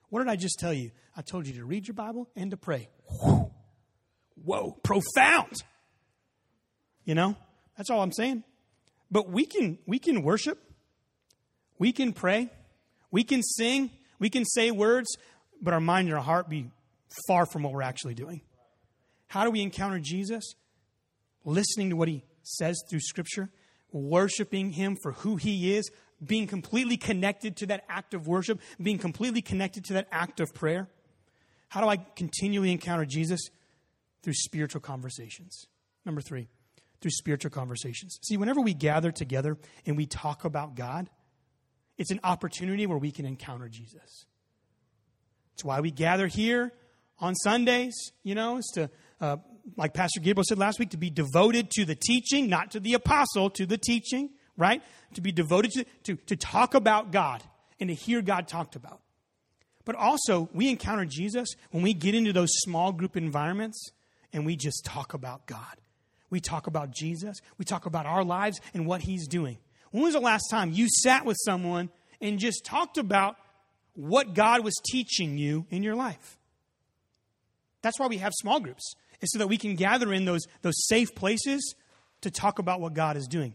What 0.10 0.19
did 0.19 0.29
I 0.29 0.36
just 0.36 0.58
tell 0.60 0.73
you? 0.73 0.91
I 1.15 1.21
told 1.21 1.45
you 1.45 1.53
to 1.55 1.65
read 1.65 1.88
your 1.88 1.95
Bible 1.95 2.29
and 2.36 2.51
to 2.51 2.58
pray. 2.58 2.89
Whoa, 4.43 4.77
profound. 4.84 5.53
You 7.03 7.15
know, 7.15 7.36
that's 7.77 7.89
all 7.89 8.01
I'm 8.01 8.12
saying. 8.12 8.43
But 9.12 9.29
we 9.29 9.45
can 9.45 9.79
we 9.86 9.99
can 9.99 10.21
worship, 10.23 10.60
we 11.77 11.91
can 11.91 12.13
pray, 12.13 12.49
we 13.12 13.23
can 13.23 13.41
sing, 13.41 13.89
we 14.19 14.29
can 14.29 14.45
say 14.45 14.71
words, 14.71 15.10
but 15.62 15.73
our 15.73 15.79
mind 15.79 16.08
and 16.08 16.15
our 16.15 16.23
heart 16.23 16.49
be 16.49 16.69
far 17.27 17.45
from 17.45 17.63
what 17.63 17.73
we're 17.73 17.82
actually 17.82 18.13
doing. 18.13 18.41
How 19.27 19.43
do 19.43 19.51
we 19.51 19.62
encounter 19.62 19.99
Jesus? 19.99 20.53
Listening 21.45 21.89
to 21.89 21.95
what 21.95 22.08
he 22.08 22.23
says 22.43 22.82
through 22.89 22.99
Scripture, 23.02 23.49
worshiping 23.91 24.71
him 24.71 24.95
for 25.02 25.13
who 25.13 25.36
he 25.36 25.75
is, 25.75 25.89
being 26.23 26.47
completely 26.47 26.97
connected 26.97 27.56
to 27.58 27.65
that 27.67 27.86
act 27.89 28.13
of 28.13 28.28
worship, 28.28 28.60
being 28.82 28.97
completely 28.97 29.41
connected 29.41 29.86
to 29.86 29.93
that 29.93 30.08
act 30.12 30.39
of 30.39 30.54
prayer. 30.54 30.89
How 31.69 31.82
do 31.82 31.88
I 31.88 31.97
continually 31.97 32.71
encounter 32.71 33.06
Jesus? 33.06 33.39
Through 34.21 34.34
spiritual 34.34 34.82
conversations. 34.82 35.67
Number 36.06 36.21
three, 36.21 36.49
through 36.99 37.12
spiritual 37.12 37.52
conversations. 37.52 38.19
See, 38.21 38.36
whenever 38.36 38.60
we 38.60 38.73
gather 38.73 39.12
together 39.12 39.58
and 39.86 39.95
we 39.95 40.06
talk 40.06 40.43
about 40.43 40.75
God, 40.75 41.10
it's 41.97 42.12
an 42.12 42.19
opportunity 42.23 42.86
where 42.86 42.97
we 42.97 43.12
can 43.12 43.25
encounter 43.25 43.69
Jesus. 43.69 44.25
It's 45.54 45.63
why 45.63 45.80
we 45.80 45.91
gather 45.91 46.28
here 46.28 46.73
on 47.19 47.36
Sundays, 47.36 48.12
you 48.23 48.36
know, 48.36 48.58
is 48.58 48.71
to 48.75 48.89
uh, 49.21 49.38
like 49.77 49.93
Pastor 49.93 50.19
Gabriel 50.19 50.43
said 50.47 50.58
last 50.58 50.79
week, 50.79 50.91
to 50.91 50.97
be 50.97 51.10
devoted 51.10 51.69
to 51.71 51.86
the 51.86 51.95
teaching, 51.95 52.49
not 52.49 52.71
to 52.71 52.79
the 52.79 52.93
apostle, 52.93 53.49
to 53.51 53.65
the 53.65 53.77
teaching, 53.77 54.29
right? 54.58 54.82
To 55.15 55.21
be 55.21 55.32
devoted 55.32 55.71
to, 55.71 55.86
to, 56.03 56.15
to 56.15 56.36
talk 56.36 56.73
about 56.73 57.12
God 57.12 57.43
and 57.79 57.89
to 57.89 57.95
hear 57.95 58.21
God 58.21 58.47
talked 58.47 58.75
about. 58.75 58.99
But 59.86 59.95
also, 59.95 60.49
we 60.53 60.69
encounter 60.69 61.05
Jesus 61.05 61.49
when 61.71 61.82
we 61.82 61.93
get 61.93 62.13
into 62.13 62.34
those 62.34 62.49
small 62.51 62.91
group 62.91 63.17
environments 63.17 63.91
and 64.32 64.45
we 64.45 64.55
just 64.55 64.86
talk 64.86 65.13
about 65.13 65.47
God. 65.47 65.77
We 66.29 66.39
talk 66.39 66.67
about 66.67 66.91
Jesus. 66.91 67.39
We 67.58 67.65
talk 67.65 67.86
about 67.86 68.05
our 68.05 68.23
lives 68.23 68.62
and 68.73 68.86
what 68.86 69.01
He's 69.01 69.27
doing. 69.27 69.58
When 69.91 70.03
was 70.03 70.13
the 70.13 70.19
last 70.19 70.49
time 70.51 70.71
you 70.71 70.88
sat 70.88 71.25
with 71.25 71.38
someone 71.43 71.89
and 72.21 72.38
just 72.38 72.65
talked 72.65 72.97
about 72.97 73.36
what 73.93 74.36
God 74.36 74.63
was 74.63 74.75
teaching 74.91 75.38
you 75.38 75.65
in 75.71 75.82
your 75.82 75.95
life? 75.95 76.38
That's 77.82 77.99
why 77.99 78.08
we 78.08 78.17
have 78.17 78.34
small 78.36 78.60
groups 78.60 78.93
is 79.21 79.32
so 79.32 79.39
that 79.39 79.47
we 79.47 79.58
can 79.58 79.75
gather 79.75 80.13
in 80.13 80.25
those, 80.25 80.45
those 80.62 80.88
safe 80.88 81.13
places 81.15 81.75
to 82.21 82.32
talk 82.32 82.60
about 82.60 82.82
what 82.82 82.93
God 82.93 83.17
is 83.17 83.27
doing. 83.27 83.53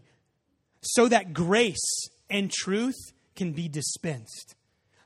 So 0.81 1.07
that 1.07 1.33
grace 1.33 2.09
and 2.29 2.51
truth 2.51 2.95
can 3.35 3.51
be 3.51 3.67
dispensed. 3.67 4.55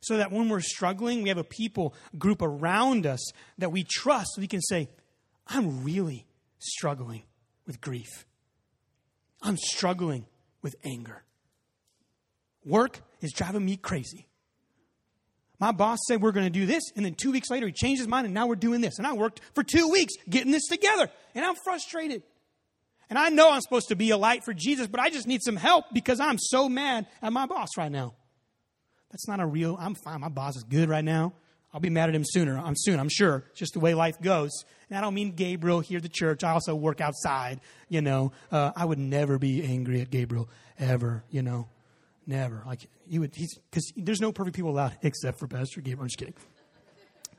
So 0.01 0.17
that 0.17 0.31
when 0.31 0.49
we're 0.49 0.61
struggling, 0.61 1.23
we 1.23 1.29
have 1.29 1.37
a 1.37 1.43
people 1.43 1.93
group 2.17 2.41
around 2.41 3.05
us 3.05 3.31
that 3.57 3.71
we 3.71 3.83
trust. 3.83 4.37
We 4.37 4.47
can 4.47 4.61
say, 4.61 4.87
I'm 5.47 5.83
really 5.83 6.25
struggling 6.59 7.23
with 7.65 7.81
grief. 7.81 8.25
I'm 9.41 9.57
struggling 9.57 10.25
with 10.61 10.75
anger. 10.83 11.23
Work 12.63 13.01
is 13.21 13.33
driving 13.33 13.65
me 13.65 13.77
crazy. 13.77 14.28
My 15.59 15.71
boss 15.73 15.99
said 16.07 16.21
we're 16.21 16.31
going 16.31 16.45
to 16.45 16.49
do 16.49 16.65
this, 16.65 16.83
and 16.95 17.05
then 17.05 17.15
two 17.15 17.31
weeks 17.31 17.49
later 17.49 17.67
he 17.67 17.73
changed 17.73 17.99
his 17.99 18.07
mind, 18.07 18.25
and 18.25 18.33
now 18.33 18.47
we're 18.47 18.55
doing 18.55 18.79
this. 18.79 18.97
And 18.97 19.05
I 19.05 19.13
worked 19.13 19.41
for 19.53 19.63
two 19.63 19.89
weeks 19.89 20.13
getting 20.29 20.51
this 20.51 20.67
together, 20.67 21.09
and 21.35 21.43
I'm 21.43 21.55
frustrated. 21.63 22.23
And 23.09 23.17
I 23.17 23.29
know 23.29 23.51
I'm 23.51 23.61
supposed 23.61 23.89
to 23.89 23.95
be 23.95 24.11
a 24.11 24.17
light 24.17 24.43
for 24.43 24.53
Jesus, 24.53 24.87
but 24.87 24.99
I 24.99 25.09
just 25.09 25.27
need 25.27 25.41
some 25.41 25.55
help 25.55 25.85
because 25.93 26.19
I'm 26.19 26.37
so 26.37 26.69
mad 26.69 27.07
at 27.21 27.33
my 27.33 27.45
boss 27.45 27.69
right 27.77 27.91
now. 27.91 28.13
That's 29.11 29.27
not 29.27 29.39
a 29.39 29.45
real, 29.45 29.75
I'm 29.79 29.95
fine. 29.95 30.21
My 30.21 30.29
boss 30.29 30.55
is 30.55 30.63
good 30.63 30.87
right 30.87 31.03
now. 31.03 31.33
I'll 31.73 31.79
be 31.79 31.89
mad 31.89 32.09
at 32.09 32.15
him 32.15 32.23
sooner. 32.25 32.57
I'm 32.57 32.75
soon, 32.75 32.99
I'm 32.99 33.09
sure. 33.09 33.43
It's 33.51 33.59
just 33.59 33.73
the 33.73 33.79
way 33.79 33.93
life 33.93 34.19
goes. 34.21 34.51
And 34.89 34.97
I 34.97 35.01
don't 35.01 35.13
mean 35.13 35.31
Gabriel 35.31 35.81
here 35.81 35.97
at 35.97 36.03
the 36.03 36.09
church. 36.09 36.43
I 36.43 36.51
also 36.51 36.73
work 36.73 36.99
outside, 36.99 37.59
you 37.89 38.01
know. 38.01 38.31
Uh, 38.51 38.71
I 38.75 38.85
would 38.85 38.97
never 38.97 39.37
be 39.37 39.63
angry 39.63 40.01
at 40.01 40.09
Gabriel, 40.09 40.49
ever, 40.79 41.23
you 41.29 41.43
know. 41.43 41.67
Never. 42.29 42.61
Like 42.63 42.87
he 43.07 43.17
would. 43.17 43.35
He's 43.35 43.57
because 43.71 43.91
there's 43.97 44.21
no 44.21 44.31
perfect 44.31 44.55
people 44.55 44.69
allowed 44.69 44.95
except 45.01 45.39
for 45.39 45.47
Pastor 45.47 45.81
Gabriel. 45.81 46.03
I'm 46.03 46.09
just 46.09 46.19
kidding. 46.19 46.35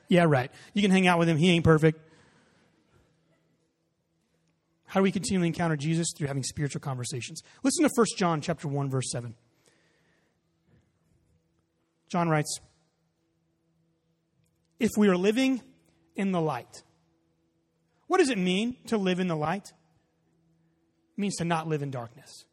Yeah, 0.09 0.25
right. 0.25 0.51
You 0.73 0.81
can 0.81 0.91
hang 0.91 1.07
out 1.07 1.17
with 1.17 1.29
him. 1.29 1.37
He 1.37 1.49
ain't 1.49 1.63
perfect. 1.63 2.05
How 4.87 4.99
do 4.99 5.03
we 5.03 5.13
continually 5.13 5.47
encounter 5.47 5.77
Jesus? 5.77 6.07
Through 6.17 6.27
having 6.27 6.43
spiritual 6.43 6.81
conversations. 6.81 7.41
Listen 7.63 7.85
to 7.85 7.91
1 7.95 8.05
John 8.17 8.41
chapter 8.41 8.67
1, 8.67 8.89
verse 8.89 9.09
7. 9.13 9.33
John 12.09 12.27
writes, 12.27 12.59
If 14.77 14.89
we 14.97 15.07
are 15.07 15.15
living 15.15 15.61
in 16.17 16.33
the 16.33 16.41
light, 16.41 16.83
what 18.07 18.17
does 18.17 18.29
it 18.29 18.37
mean 18.37 18.75
to 18.87 18.97
live 18.97 19.21
in 19.21 19.29
the 19.29 19.37
light? 19.37 19.69
It 19.69 21.21
means 21.21 21.37
to 21.37 21.45
not 21.45 21.69
live 21.69 21.81
in 21.81 21.91
darkness. 21.91 22.43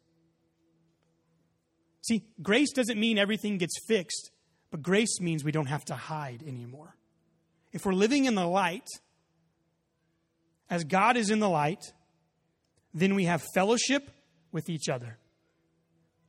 See, 2.09 2.23
grace 2.41 2.71
doesn't 2.73 2.99
mean 2.99 3.19
everything 3.19 3.59
gets 3.59 3.75
fixed, 3.87 4.31
but 4.71 4.81
grace 4.81 5.21
means 5.21 5.43
we 5.43 5.51
don't 5.51 5.67
have 5.67 5.85
to 5.85 5.93
hide 5.93 6.43
anymore. 6.45 6.95
If 7.71 7.85
we're 7.85 7.93
living 7.93 8.25
in 8.25 8.33
the 8.33 8.47
light, 8.47 8.87
as 10.71 10.83
God 10.85 11.17
is 11.17 11.29
in 11.29 11.39
the 11.39 11.47
light, 11.47 11.93
then 12.95 13.13
we 13.13 13.25
have 13.25 13.43
fellowship 13.53 14.09
with 14.51 14.69
each 14.69 14.89
other. 14.89 15.19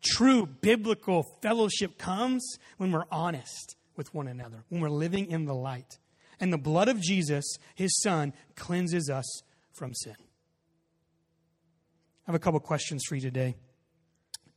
True 0.05 0.45
biblical 0.45 1.25
fellowship 1.41 1.97
comes 1.97 2.59
when 2.77 2.93
we're 2.93 3.07
honest 3.11 3.77
with 3.97 4.13
one 4.13 4.29
another, 4.29 4.65
when 4.69 4.83
we're 4.83 4.91
living 4.91 5.31
in 5.31 5.47
the 5.47 5.55
light. 5.55 5.99
And 6.39 6.53
the 6.53 6.59
blood 6.59 6.89
of 6.89 7.01
Jesus, 7.01 7.57
his 7.75 7.99
son, 8.03 8.35
cleanses 8.55 9.09
us 9.09 9.43
from 9.73 9.95
sin. 9.95 10.17
I 12.27 12.33
have 12.33 12.35
a 12.35 12.39
couple 12.39 12.61
questions 12.61 13.03
for 13.09 13.15
you 13.15 13.23
today 13.23 13.57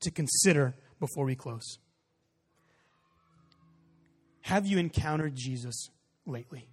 to 0.01 0.11
consider 0.11 0.75
before 1.03 1.25
we 1.25 1.35
close. 1.35 1.79
Have 4.39 4.65
you 4.65 4.77
encountered 4.77 5.35
Jesus 5.35 5.89
lately? 6.25 6.69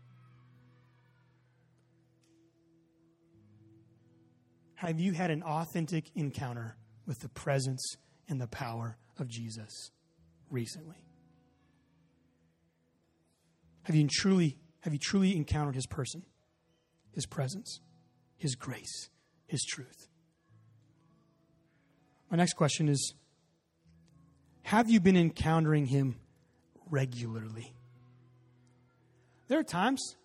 Have 4.76 5.00
you 5.00 5.14
had 5.14 5.32
an 5.32 5.42
authentic 5.42 6.04
encounter 6.14 6.76
with 7.06 7.18
the 7.18 7.28
presence 7.28 7.96
and 8.28 8.40
the 8.40 8.46
power 8.46 8.96
of 9.18 9.26
Jesus 9.26 9.90
recently? 10.48 11.04
Have 13.82 13.96
you 13.96 14.06
truly 14.08 14.58
have 14.82 14.92
you 14.92 15.00
truly 15.00 15.34
encountered 15.34 15.74
his 15.74 15.88
person, 15.88 16.22
his 17.12 17.26
presence? 17.26 17.80
His 18.40 18.54
grace, 18.54 19.10
His 19.48 19.62
truth. 19.64 20.08
My 22.30 22.38
next 22.38 22.54
question 22.54 22.88
is 22.88 23.12
Have 24.62 24.90
you 24.90 25.00
been 25.00 25.16
encountering 25.16 25.86
Him 25.86 26.16
regularly? 26.90 27.72
There 29.48 29.58
are 29.58 29.64
times, 29.64 30.16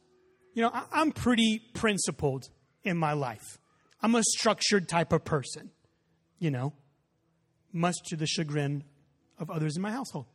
you 0.53 0.61
know, 0.61 0.71
I'm 0.91 1.11
pretty 1.11 1.61
principled 1.73 2.49
in 2.83 2.97
my 2.97 3.13
life. 3.13 3.57
I'm 4.01 4.13
a 4.13 4.23
structured 4.23 4.87
type 4.87 5.11
of 5.13 5.25
person, 5.25 5.71
you 6.37 6.51
know, 6.51 6.73
much 7.73 7.95
to 8.07 8.15
the 8.15 8.27
chagrin 8.27 8.83
of 9.39 9.49
others 9.49 9.75
in 9.75 9.81
my 9.81 9.91
household. 9.91 10.27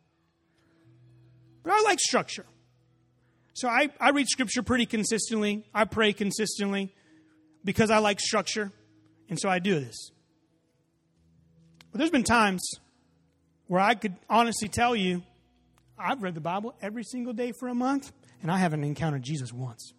But 1.62 1.72
I 1.72 1.82
like 1.82 2.00
structure. 2.00 2.46
So 3.52 3.68
I, 3.68 3.90
I 4.00 4.10
read 4.10 4.28
scripture 4.28 4.62
pretty 4.62 4.86
consistently. 4.86 5.64
I 5.74 5.84
pray 5.84 6.12
consistently 6.12 6.94
because 7.64 7.90
I 7.90 7.98
like 7.98 8.18
structure. 8.20 8.72
And 9.28 9.38
so 9.38 9.48
I 9.48 9.58
do 9.58 9.78
this. 9.78 10.10
But 11.92 11.98
there's 11.98 12.10
been 12.10 12.24
times 12.24 12.62
where 13.70 13.80
I 13.80 13.94
could 13.94 14.16
honestly 14.28 14.66
tell 14.66 14.96
you, 14.96 15.22
I've 15.96 16.24
read 16.24 16.34
the 16.34 16.40
Bible 16.40 16.74
every 16.82 17.04
single 17.04 17.32
day 17.32 17.52
for 17.52 17.68
a 17.68 17.74
month, 17.74 18.10
and 18.42 18.50
I 18.50 18.58
haven't 18.58 18.82
encountered 18.82 19.22
Jesus 19.22 19.52
once. 19.52 19.92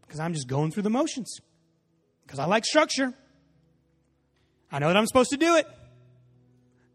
Because 0.00 0.20
I'm 0.20 0.32
just 0.32 0.48
going 0.48 0.70
through 0.70 0.84
the 0.84 0.90
motions. 0.90 1.36
Because 2.22 2.38
I 2.38 2.46
like 2.46 2.64
structure. 2.64 3.12
I 4.70 4.78
know 4.78 4.88
that 4.88 4.96
I'm 4.96 5.06
supposed 5.06 5.28
to 5.32 5.36
do 5.36 5.56
it. 5.56 5.66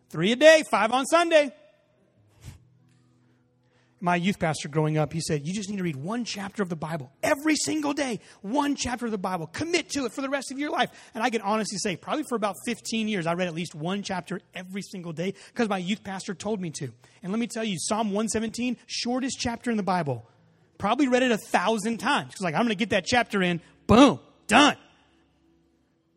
Three 0.09 0.31
a 0.31 0.35
day, 0.35 0.63
five 0.71 0.91
on 0.91 1.05
Sunday 1.05 1.53
my 3.99 4.15
youth 4.15 4.37
pastor 4.37 4.69
growing 4.69 4.97
up, 4.97 5.11
he 5.11 5.21
said, 5.21 5.45
You 5.45 5.53
just 5.53 5.69
need 5.69 5.77
to 5.77 5.83
read 5.83 5.95
one 5.95 6.23
chapter 6.23 6.61
of 6.61 6.69
the 6.69 6.75
Bible 6.75 7.11
every 7.23 7.55
single 7.55 7.93
day. 7.93 8.19
One 8.41 8.75
chapter 8.75 9.05
of 9.05 9.11
the 9.11 9.17
Bible. 9.17 9.47
Commit 9.47 9.89
to 9.91 10.05
it 10.05 10.13
for 10.13 10.21
the 10.21 10.29
rest 10.29 10.51
of 10.51 10.59
your 10.59 10.69
life. 10.69 10.91
And 11.15 11.23
I 11.23 11.29
can 11.29 11.41
honestly 11.41 11.77
say, 11.77 11.95
probably 11.95 12.23
for 12.29 12.35
about 12.35 12.55
15 12.65 13.07
years, 13.07 13.25
I 13.25 13.33
read 13.33 13.47
at 13.47 13.55
least 13.55 13.73
one 13.73 14.03
chapter 14.03 14.39
every 14.53 14.81
single 14.81 15.13
day 15.13 15.33
because 15.53 15.67
my 15.67 15.79
youth 15.79 16.03
pastor 16.03 16.33
told 16.33 16.61
me 16.61 16.69
to. 16.71 16.91
And 17.23 17.31
let 17.31 17.39
me 17.39 17.47
tell 17.47 17.63
you, 17.63 17.77
Psalm 17.79 18.07
117, 18.07 18.77
shortest 18.85 19.39
chapter 19.39 19.71
in 19.71 19.77
the 19.77 19.83
Bible. 19.83 20.29
Probably 20.77 21.07
read 21.07 21.23
it 21.23 21.31
a 21.31 21.37
thousand 21.37 21.97
times. 21.97 22.27
Because, 22.27 22.41
like, 22.41 22.53
I'm 22.53 22.61
going 22.61 22.69
to 22.69 22.75
get 22.75 22.91
that 22.91 23.05
chapter 23.05 23.41
in, 23.41 23.61
boom, 23.87 24.19
done. 24.47 24.77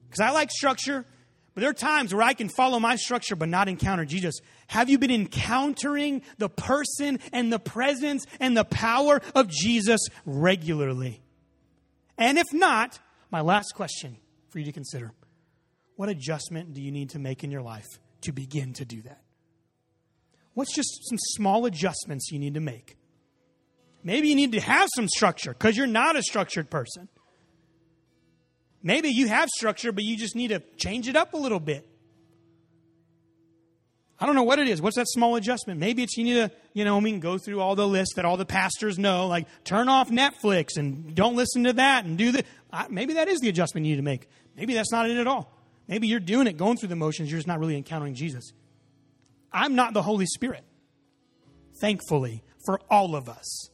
Because 0.04 0.20
I 0.20 0.30
like 0.32 0.50
structure. 0.50 1.06
But 1.54 1.62
there 1.62 1.70
are 1.70 1.74
times 1.74 2.14
where 2.14 2.22
I 2.22 2.34
can 2.34 2.48
follow 2.48 2.78
my 2.78 2.96
structure 2.96 3.36
but 3.36 3.48
not 3.48 3.68
encounter 3.68 4.04
Jesus. 4.04 4.40
Have 4.70 4.88
you 4.88 4.98
been 4.98 5.10
encountering 5.10 6.22
the 6.38 6.48
person 6.48 7.18
and 7.32 7.52
the 7.52 7.58
presence 7.58 8.24
and 8.38 8.56
the 8.56 8.64
power 8.64 9.20
of 9.34 9.48
Jesus 9.48 10.00
regularly? 10.24 11.20
And 12.16 12.38
if 12.38 12.46
not, 12.52 13.00
my 13.32 13.40
last 13.40 13.72
question 13.74 14.16
for 14.48 14.60
you 14.60 14.64
to 14.66 14.70
consider 14.70 15.12
what 15.96 16.08
adjustment 16.08 16.72
do 16.72 16.80
you 16.80 16.92
need 16.92 17.10
to 17.10 17.18
make 17.18 17.42
in 17.42 17.50
your 17.50 17.62
life 17.62 17.88
to 18.20 18.30
begin 18.30 18.72
to 18.74 18.84
do 18.84 19.02
that? 19.02 19.24
What's 20.54 20.72
just 20.72 21.00
some 21.08 21.18
small 21.18 21.66
adjustments 21.66 22.30
you 22.30 22.38
need 22.38 22.54
to 22.54 22.60
make? 22.60 22.96
Maybe 24.04 24.28
you 24.28 24.36
need 24.36 24.52
to 24.52 24.60
have 24.60 24.88
some 24.94 25.08
structure 25.08 25.52
because 25.52 25.76
you're 25.76 25.88
not 25.88 26.14
a 26.14 26.22
structured 26.22 26.70
person. 26.70 27.08
Maybe 28.84 29.08
you 29.08 29.26
have 29.26 29.48
structure, 29.48 29.90
but 29.90 30.04
you 30.04 30.16
just 30.16 30.36
need 30.36 30.48
to 30.48 30.62
change 30.76 31.08
it 31.08 31.16
up 31.16 31.34
a 31.34 31.38
little 31.38 31.58
bit. 31.58 31.89
I 34.20 34.26
don't 34.26 34.34
know 34.34 34.42
what 34.42 34.58
it 34.58 34.68
is. 34.68 34.82
What's 34.82 34.96
that 34.96 35.08
small 35.08 35.36
adjustment? 35.36 35.80
Maybe 35.80 36.02
it's 36.02 36.16
you 36.18 36.24
need 36.24 36.34
to, 36.34 36.50
you 36.74 36.84
know, 36.84 36.98
I 36.98 37.00
mean, 37.00 37.20
go 37.20 37.38
through 37.38 37.60
all 37.60 37.74
the 37.74 37.88
lists 37.88 38.16
that 38.16 38.26
all 38.26 38.36
the 38.36 38.44
pastors 38.44 38.98
know, 38.98 39.26
like 39.26 39.46
turn 39.64 39.88
off 39.88 40.10
Netflix 40.10 40.76
and 40.76 41.14
don't 41.14 41.36
listen 41.36 41.64
to 41.64 41.72
that 41.72 42.04
and 42.04 42.18
do 42.18 42.32
that. 42.32 42.44
Maybe 42.90 43.14
that 43.14 43.28
is 43.28 43.40
the 43.40 43.48
adjustment 43.48 43.86
you 43.86 43.92
need 43.92 43.96
to 43.96 44.02
make. 44.02 44.28
Maybe 44.56 44.74
that's 44.74 44.92
not 44.92 45.08
it 45.08 45.16
at 45.16 45.26
all. 45.26 45.50
Maybe 45.88 46.06
you're 46.06 46.20
doing 46.20 46.46
it, 46.46 46.58
going 46.58 46.76
through 46.76 46.90
the 46.90 46.96
motions, 46.96 47.30
you're 47.30 47.38
just 47.38 47.48
not 47.48 47.58
really 47.58 47.76
encountering 47.76 48.14
Jesus. 48.14 48.52
I'm 49.52 49.74
not 49.74 49.94
the 49.94 50.02
Holy 50.02 50.26
Spirit, 50.26 50.64
thankfully, 51.80 52.44
for 52.64 52.78
all 52.90 53.16
of 53.16 53.28
us. 53.28 53.70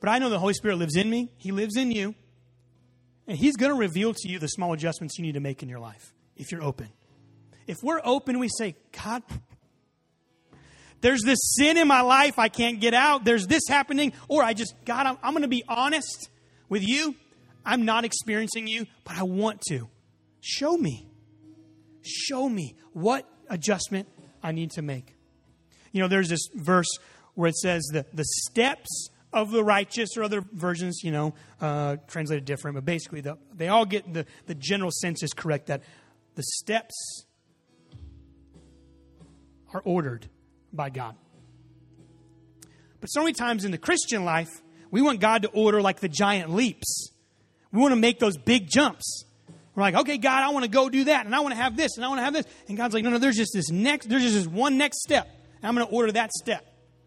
But 0.00 0.10
I 0.10 0.18
know 0.18 0.28
the 0.28 0.38
Holy 0.38 0.52
Spirit 0.52 0.76
lives 0.76 0.96
in 0.96 1.08
me, 1.08 1.30
He 1.38 1.52
lives 1.52 1.76
in 1.76 1.92
you. 1.92 2.14
And 3.26 3.38
He's 3.38 3.56
going 3.56 3.72
to 3.72 3.78
reveal 3.78 4.12
to 4.12 4.28
you 4.28 4.38
the 4.38 4.48
small 4.48 4.74
adjustments 4.74 5.16
you 5.16 5.22
need 5.22 5.32
to 5.32 5.40
make 5.40 5.62
in 5.62 5.68
your 5.68 5.78
life 5.78 6.12
if 6.36 6.52
you're 6.52 6.62
open. 6.62 6.88
If 7.66 7.82
we're 7.82 8.00
open, 8.04 8.38
we 8.38 8.48
say, 8.48 8.76
God, 9.04 9.22
there's 11.00 11.22
this 11.22 11.38
sin 11.56 11.76
in 11.76 11.88
my 11.88 12.00
life 12.00 12.38
I 12.38 12.48
can't 12.48 12.80
get 12.80 12.94
out. 12.94 13.24
There's 13.24 13.46
this 13.46 13.62
happening. 13.68 14.12
Or 14.28 14.42
I 14.42 14.54
just, 14.54 14.74
God, 14.84 15.06
I'm, 15.06 15.18
I'm 15.22 15.32
going 15.32 15.42
to 15.42 15.48
be 15.48 15.64
honest 15.68 16.30
with 16.68 16.82
you. 16.82 17.14
I'm 17.64 17.84
not 17.84 18.04
experiencing 18.04 18.66
you, 18.66 18.86
but 19.04 19.16
I 19.16 19.22
want 19.22 19.60
to. 19.68 19.88
Show 20.40 20.76
me. 20.76 21.06
Show 22.02 22.48
me 22.48 22.74
what 22.92 23.28
adjustment 23.48 24.08
I 24.42 24.52
need 24.52 24.72
to 24.72 24.82
make. 24.82 25.14
You 25.92 26.00
know, 26.00 26.08
there's 26.08 26.28
this 26.28 26.48
verse 26.54 26.88
where 27.34 27.48
it 27.48 27.56
says 27.56 27.88
that 27.92 28.14
the 28.14 28.24
steps 28.24 29.08
of 29.32 29.50
the 29.50 29.64
righteous, 29.64 30.16
or 30.16 30.22
other 30.22 30.42
versions, 30.52 31.00
you 31.02 31.10
know, 31.10 31.34
uh, 31.60 31.96
translated 32.06 32.44
different, 32.44 32.76
but 32.76 32.84
basically 32.84 33.20
the, 33.20 33.36
they 33.52 33.68
all 33.68 33.84
get 33.84 34.12
the, 34.12 34.24
the 34.46 34.54
general 34.54 34.90
sense 34.90 35.22
is 35.22 35.32
correct 35.32 35.66
that 35.66 35.82
the 36.36 36.42
steps 36.42 37.24
are 39.74 39.82
ordered 39.84 40.26
by 40.72 40.88
God. 40.88 41.16
But 43.00 43.08
so 43.08 43.20
many 43.20 43.34
times 43.34 43.64
in 43.64 43.70
the 43.70 43.78
Christian 43.78 44.24
life, 44.24 44.48
we 44.90 45.02
want 45.02 45.20
God 45.20 45.42
to 45.42 45.48
order 45.48 45.82
like 45.82 46.00
the 46.00 46.08
giant 46.08 46.50
leaps. 46.54 47.10
We 47.72 47.80
want 47.80 47.92
to 47.92 48.00
make 48.00 48.18
those 48.18 48.38
big 48.38 48.68
jumps. 48.68 49.24
We're 49.74 49.82
like, 49.82 49.96
okay, 49.96 50.16
God, 50.18 50.42
I 50.42 50.50
want 50.50 50.64
to 50.64 50.70
go 50.70 50.88
do 50.88 51.04
that, 51.04 51.26
and 51.26 51.34
I 51.34 51.40
want 51.40 51.52
to 51.52 51.60
have 51.60 51.76
this, 51.76 51.96
and 51.96 52.04
I 52.04 52.08
want 52.08 52.20
to 52.20 52.24
have 52.24 52.32
this. 52.32 52.46
And 52.68 52.76
God's 52.76 52.94
like, 52.94 53.02
no, 53.02 53.10
no, 53.10 53.18
there's 53.18 53.36
just 53.36 53.52
this 53.52 53.70
next, 53.70 54.08
there's 54.08 54.22
just 54.22 54.36
this 54.36 54.46
one 54.46 54.78
next 54.78 55.02
step, 55.02 55.28
and 55.56 55.66
I'm 55.66 55.74
going 55.74 55.86
to 55.86 55.92
order 55.92 56.12
that 56.12 56.32
step 56.32 56.64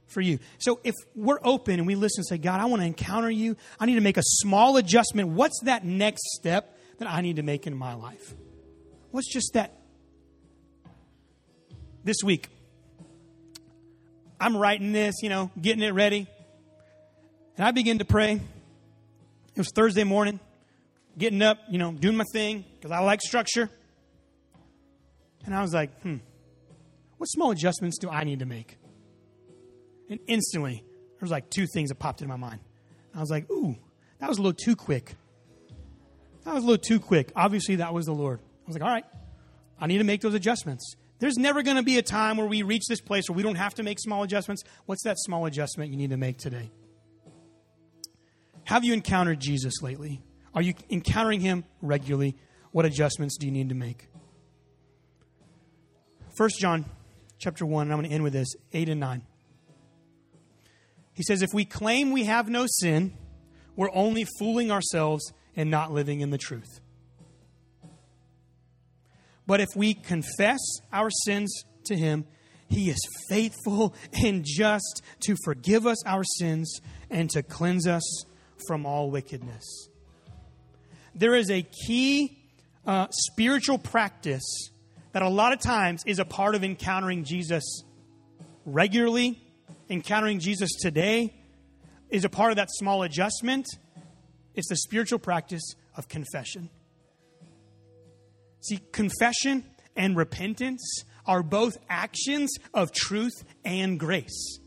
for 0.07 0.19
you. 0.19 0.39
So 0.59 0.81
if 0.83 0.93
we're 1.15 1.39
open 1.41 1.75
and 1.75 1.87
we 1.87 1.95
listen 1.95 2.19
and 2.19 2.27
say, 2.27 2.37
God, 2.37 2.59
I 2.59 2.65
want 2.65 2.81
to 2.81 2.85
encounter 2.85 3.31
you, 3.31 3.55
I 3.79 3.85
need 3.85 3.95
to 3.95 4.01
make 4.01 4.17
a 4.17 4.23
small 4.23 4.75
adjustment. 4.75 5.29
What's 5.29 5.61
that 5.63 5.85
next 5.85 6.23
step 6.33 6.77
that 6.99 7.09
I 7.09 7.21
need 7.21 7.37
to 7.37 7.43
make 7.43 7.67
in 7.67 7.75
my 7.75 7.93
life? 7.93 8.35
What's 9.11 9.31
just 9.31 9.53
that? 9.53 9.73
This 12.03 12.17
week, 12.23 12.49
I'm 14.39 14.55
writing 14.55 14.91
this, 14.91 15.15
you 15.21 15.29
know, 15.29 15.51
getting 15.59 15.83
it 15.83 15.93
ready. 15.93 16.27
And 17.57 17.65
I 17.65 17.71
begin 17.71 17.99
to 17.99 18.05
pray. 18.05 18.33
It 18.33 19.57
was 19.57 19.71
Thursday 19.73 20.03
morning, 20.03 20.39
getting 21.17 21.41
up, 21.41 21.57
you 21.69 21.79
know, 21.79 21.91
doing 21.91 22.15
my 22.15 22.25
thing 22.31 22.63
because 22.75 22.91
I 22.91 22.99
like 22.99 23.21
structure. 23.21 23.69
And 25.45 25.55
I 25.55 25.61
was 25.61 25.73
like, 25.73 26.01
hmm, 26.01 26.17
what 27.17 27.27
small 27.27 27.51
adjustments 27.51 27.97
do 27.97 28.09
I 28.09 28.23
need 28.23 28.39
to 28.39 28.45
make? 28.45 28.77
And 30.09 30.19
instantly, 30.27 30.83
there 30.83 31.21
was 31.21 31.31
like 31.31 31.49
two 31.49 31.65
things 31.73 31.89
that 31.89 31.95
popped 31.95 32.21
into 32.21 32.29
my 32.29 32.37
mind. 32.37 32.59
I 33.15 33.19
was 33.19 33.31
like, 33.31 33.49
ooh, 33.49 33.75
that 34.19 34.29
was 34.29 34.37
a 34.37 34.41
little 34.41 34.57
too 34.57 34.75
quick. 34.75 35.15
That 36.43 36.53
was 36.53 36.63
a 36.63 36.67
little 36.67 36.83
too 36.83 36.99
quick. 36.99 37.31
Obviously, 37.35 37.77
that 37.77 37.93
was 37.93 38.05
the 38.05 38.13
Lord. 38.13 38.39
I 38.39 38.67
was 38.67 38.75
like, 38.75 38.83
all 38.83 38.93
right, 38.93 39.05
I 39.79 39.87
need 39.87 39.97
to 39.97 40.03
make 40.03 40.21
those 40.21 40.35
adjustments. 40.35 40.95
There's 41.19 41.37
never 41.37 41.63
going 41.63 41.77
to 41.77 41.83
be 41.83 41.97
a 41.97 42.03
time 42.03 42.37
where 42.37 42.45
we 42.45 42.61
reach 42.61 42.85
this 42.87 43.01
place 43.01 43.29
where 43.29 43.35
we 43.35 43.43
don't 43.43 43.55
have 43.55 43.73
to 43.75 43.83
make 43.83 43.99
small 43.99 44.23
adjustments. 44.23 44.63
What's 44.85 45.03
that 45.03 45.17
small 45.19 45.45
adjustment 45.45 45.91
you 45.91 45.97
need 45.97 46.11
to 46.11 46.17
make 46.17 46.37
today? 46.37 46.69
Have 48.65 48.83
you 48.83 48.93
encountered 48.93 49.39
Jesus 49.39 49.81
lately? 49.81 50.21
Are 50.53 50.61
you 50.61 50.73
encountering 50.89 51.39
him 51.39 51.63
regularly? 51.81 52.35
What 52.71 52.85
adjustments 52.85 53.37
do 53.37 53.45
you 53.45 53.51
need 53.51 53.69
to 53.69 53.75
make? 53.75 54.07
1 56.35 56.49
John 56.59 56.85
chapter 57.39 57.65
1, 57.65 57.83
and 57.83 57.93
I'm 57.93 57.99
going 57.99 58.09
to 58.09 58.13
end 58.13 58.23
with 58.23 58.33
this 58.33 58.55
8 58.73 58.89
and 58.89 58.99
9. 58.99 59.23
He 61.13 61.23
says, 61.23 61.41
If 61.41 61.49
we 61.53 61.65
claim 61.65 62.11
we 62.11 62.25
have 62.25 62.47
no 62.47 62.67
sin, 62.67 63.13
we're 63.75 63.93
only 63.93 64.25
fooling 64.37 64.69
ourselves 64.69 65.33
and 65.55 65.71
not 65.71 65.91
living 65.91 66.21
in 66.21 66.29
the 66.29 66.37
truth. 66.37 66.79
But 69.47 69.61
if 69.61 69.69
we 69.75 69.93
confess 69.93 70.59
our 70.93 71.09
sins 71.09 71.63
to 71.85 71.95
Him, 71.95 72.25
He 72.69 72.89
is 72.89 72.99
faithful 73.29 73.95
and 74.23 74.43
just 74.45 75.01
to 75.21 75.35
forgive 75.43 75.87
us 75.87 76.05
our 76.05 76.23
sins 76.23 76.81
and 77.09 77.29
to 77.31 77.41
cleanse 77.41 77.87
us 77.87 78.25
from 78.67 78.85
all 78.85 79.09
wickedness. 79.09 79.89
There 81.15 81.33
is 81.33 81.49
a 81.49 81.63
key 81.63 82.37
uh, 82.85 83.07
spiritual 83.09 83.79
practice 83.79 84.69
that 85.13 85.23
a 85.23 85.29
lot 85.29 85.53
of 85.53 85.59
times 85.59 86.03
is 86.05 86.19
a 86.19 86.25
part 86.25 86.53
of 86.53 86.63
encountering 86.63 87.23
Jesus 87.23 87.83
regularly 88.65 89.41
encountering 89.89 90.39
Jesus 90.39 90.71
today 90.79 91.33
is 92.09 92.25
a 92.25 92.29
part 92.29 92.51
of 92.51 92.57
that 92.57 92.69
small 92.71 93.03
adjustment. 93.03 93.65
It's 94.55 94.69
the 94.69 94.75
spiritual 94.75 95.19
practice 95.19 95.75
of 95.95 96.07
confession. 96.07 96.69
See, 98.67 98.79
confession 98.91 99.63
and 99.95 100.15
repentance 100.15 101.03
are 101.25 101.43
both 101.43 101.77
actions 101.89 102.53
of 102.73 102.91
truth 102.91 103.43
and 103.63 103.99
grace. 103.99 104.59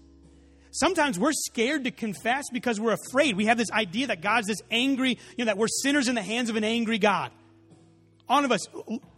Sometimes 0.73 1.19
we're 1.19 1.33
scared 1.33 1.85
to 1.85 1.91
confess 1.91 2.45
because 2.53 2.79
we're 2.79 2.97
afraid. 3.09 3.37
We 3.37 3.47
have 3.47 3.59
this 3.59 3.71
idea 3.73 4.09
that 4.09 4.21
God's 4.21 4.47
this 4.47 4.61
angry, 4.71 5.19
you 5.37 5.45
know, 5.45 5.47
that 5.47 5.59
we're 5.59 5.69
sinners 5.69 6.09
in 6.09 6.15
the 6.15 6.23
hands 6.23 6.49
of 6.49 6.57
an 6.57 6.65
angry 6.65 6.99
God. 6.99 7.33
All 8.29 8.45
of 8.45 8.53
us, 8.53 8.67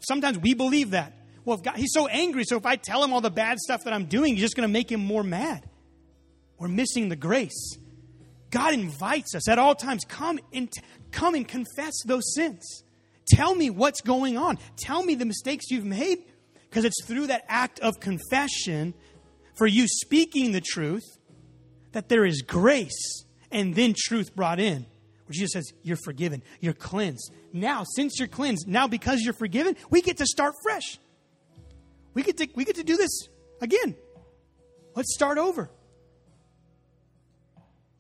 sometimes 0.01 0.39
we 0.39 0.55
believe 0.55 0.91
that. 0.93 1.13
Well, 1.45 1.59
God, 1.59 1.77
he's 1.77 1.93
so 1.93 2.07
angry, 2.07 2.45
so 2.45 2.57
if 2.57 2.65
I 2.65 2.77
tell 2.77 3.05
him 3.05 3.13
all 3.13 3.21
the 3.21 3.31
bad 3.31 3.59
stuff 3.59 3.85
that 3.85 3.93
I'm 3.93 4.07
doing, 4.07 4.35
he's 4.35 4.43
just 4.43 4.57
going 4.57 4.69
to 4.69 4.73
make 4.73 4.91
him 4.91 5.05
more 5.05 5.23
mad. 5.23 5.69
We're 6.59 6.69
missing 6.69 7.09
the 7.09 7.17
grace. 7.17 7.77
God 8.51 8.75
invites 8.75 9.35
us 9.35 9.49
at 9.49 9.59
all 9.59 9.75
times 9.75 10.05
come 10.07 10.39
and 10.53 10.71
come 11.11 11.35
and 11.35 11.47
confess 11.47 11.95
those 12.07 12.35
sins. 12.35 12.85
Tell 13.29 13.55
me 13.55 13.71
what's 13.71 14.01
going 14.01 14.37
on. 14.37 14.59
Tell 14.77 15.03
me 15.03 15.15
the 15.15 15.25
mistakes 15.25 15.71
you've 15.71 15.85
made 15.85 16.19
because 16.69 16.85
it's 16.85 17.05
through 17.05 17.29
that 17.29 17.45
act 17.49 17.81
of 17.81 18.01
confession 18.01 18.95
for 19.57 19.67
you 19.67 19.87
speaking 19.87 20.53
the 20.53 20.61
truth 20.61 21.05
that 21.93 22.09
there 22.09 22.25
is 22.25 22.43
grace 22.43 23.25
and 23.51 23.75
then 23.75 23.95
truth 23.97 24.35
brought 24.35 24.59
in. 24.59 24.87
Where 25.27 25.33
Jesus 25.33 25.53
says, 25.53 25.73
You're 25.83 25.99
forgiven, 26.05 26.43
you're 26.61 26.73
cleansed. 26.73 27.33
Now, 27.53 27.85
since 27.85 28.19
you're 28.19 28.29
cleansed, 28.29 28.67
now 28.67 28.89
because 28.89 29.21
you're 29.21 29.35
forgiven, 29.35 29.77
we 29.91 30.03
get 30.03 30.17
to 30.19 30.27
start 30.27 30.55
fresh. 30.63 30.99
We 32.15 32.23
get 32.23 32.39
to, 32.39 32.49
we 32.55 32.65
get 32.65 32.77
to 32.77 32.83
do 32.83 32.97
this 32.97 33.29
again. 33.61 33.95
Let's 34.95 35.15
start 35.15 35.39
over. 35.39 35.71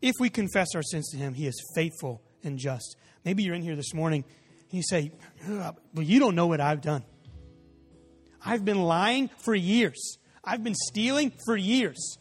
If 0.00 0.14
we 0.18 0.30
confess 0.30 0.74
our 0.74 0.82
sins 0.82 1.10
to 1.10 1.16
Him, 1.16 1.34
He 1.34 1.46
is 1.46 1.62
faithful 1.74 2.22
and 2.42 2.58
just. 2.58 2.96
Maybe 3.24 3.44
you're 3.44 3.54
in 3.54 3.62
here 3.62 3.76
this 3.76 3.94
morning 3.94 4.24
you 4.72 4.82
say, 4.82 5.12
Well, 5.48 5.76
you 5.94 6.18
don't 6.18 6.34
know 6.34 6.48
what 6.48 6.60
I've 6.60 6.80
done. 6.80 7.04
I've 8.44 8.64
been 8.64 8.82
lying 8.82 9.30
for 9.38 9.54
years. 9.54 10.18
I've 10.42 10.64
been 10.64 10.74
stealing 10.74 11.32
for 11.44 11.56
years. 11.56 12.18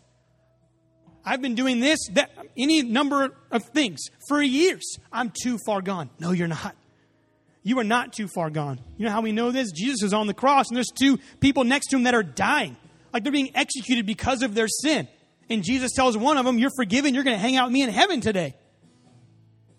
I've 1.26 1.42
been 1.42 1.56
doing 1.56 1.80
this, 1.80 2.00
that, 2.14 2.32
any 2.58 2.82
number 2.84 3.36
of 3.52 3.64
things 3.66 4.02
for 4.28 4.42
years. 4.42 4.98
I'm 5.12 5.32
too 5.32 5.58
far 5.66 5.82
gone. 5.82 6.10
No, 6.20 6.32
you're 6.32 6.48
not. 6.48 6.76
You 7.64 7.80
are 7.80 7.84
not 7.84 8.14
too 8.14 8.28
far 8.28 8.50
gone. 8.50 8.80
You 8.98 9.06
know 9.06 9.12
how 9.12 9.22
we 9.22 9.32
know 9.32 9.52
this? 9.52 9.72
Jesus 9.72 10.02
is 10.02 10.14
on 10.14 10.28
the 10.28 10.34
cross, 10.34 10.68
and 10.70 10.76
there's 10.76 10.92
two 10.94 11.20
people 11.40 11.64
next 11.64 11.88
to 11.88 11.96
him 11.96 12.04
that 12.04 12.16
are 12.16 12.24
dying. 12.24 12.76
Like 13.14 13.24
they're 13.24 13.32
being 13.32 13.56
executed 13.56 14.06
because 14.06 14.42
of 14.42 14.56
their 14.56 14.68
sin. 14.68 15.08
And 15.50 15.64
Jesus 15.64 15.92
tells 15.92 16.18
one 16.18 16.38
of 16.38 16.46
them, 16.46 16.58
You're 16.58 16.72
forgiven. 16.76 17.14
You're 17.14 17.24
going 17.24 17.36
to 17.36 17.42
hang 17.42 17.56
out 17.56 17.68
with 17.68 17.74
me 17.74 17.84
in 17.84 17.90
heaven 17.90 18.22
today. 18.22 18.56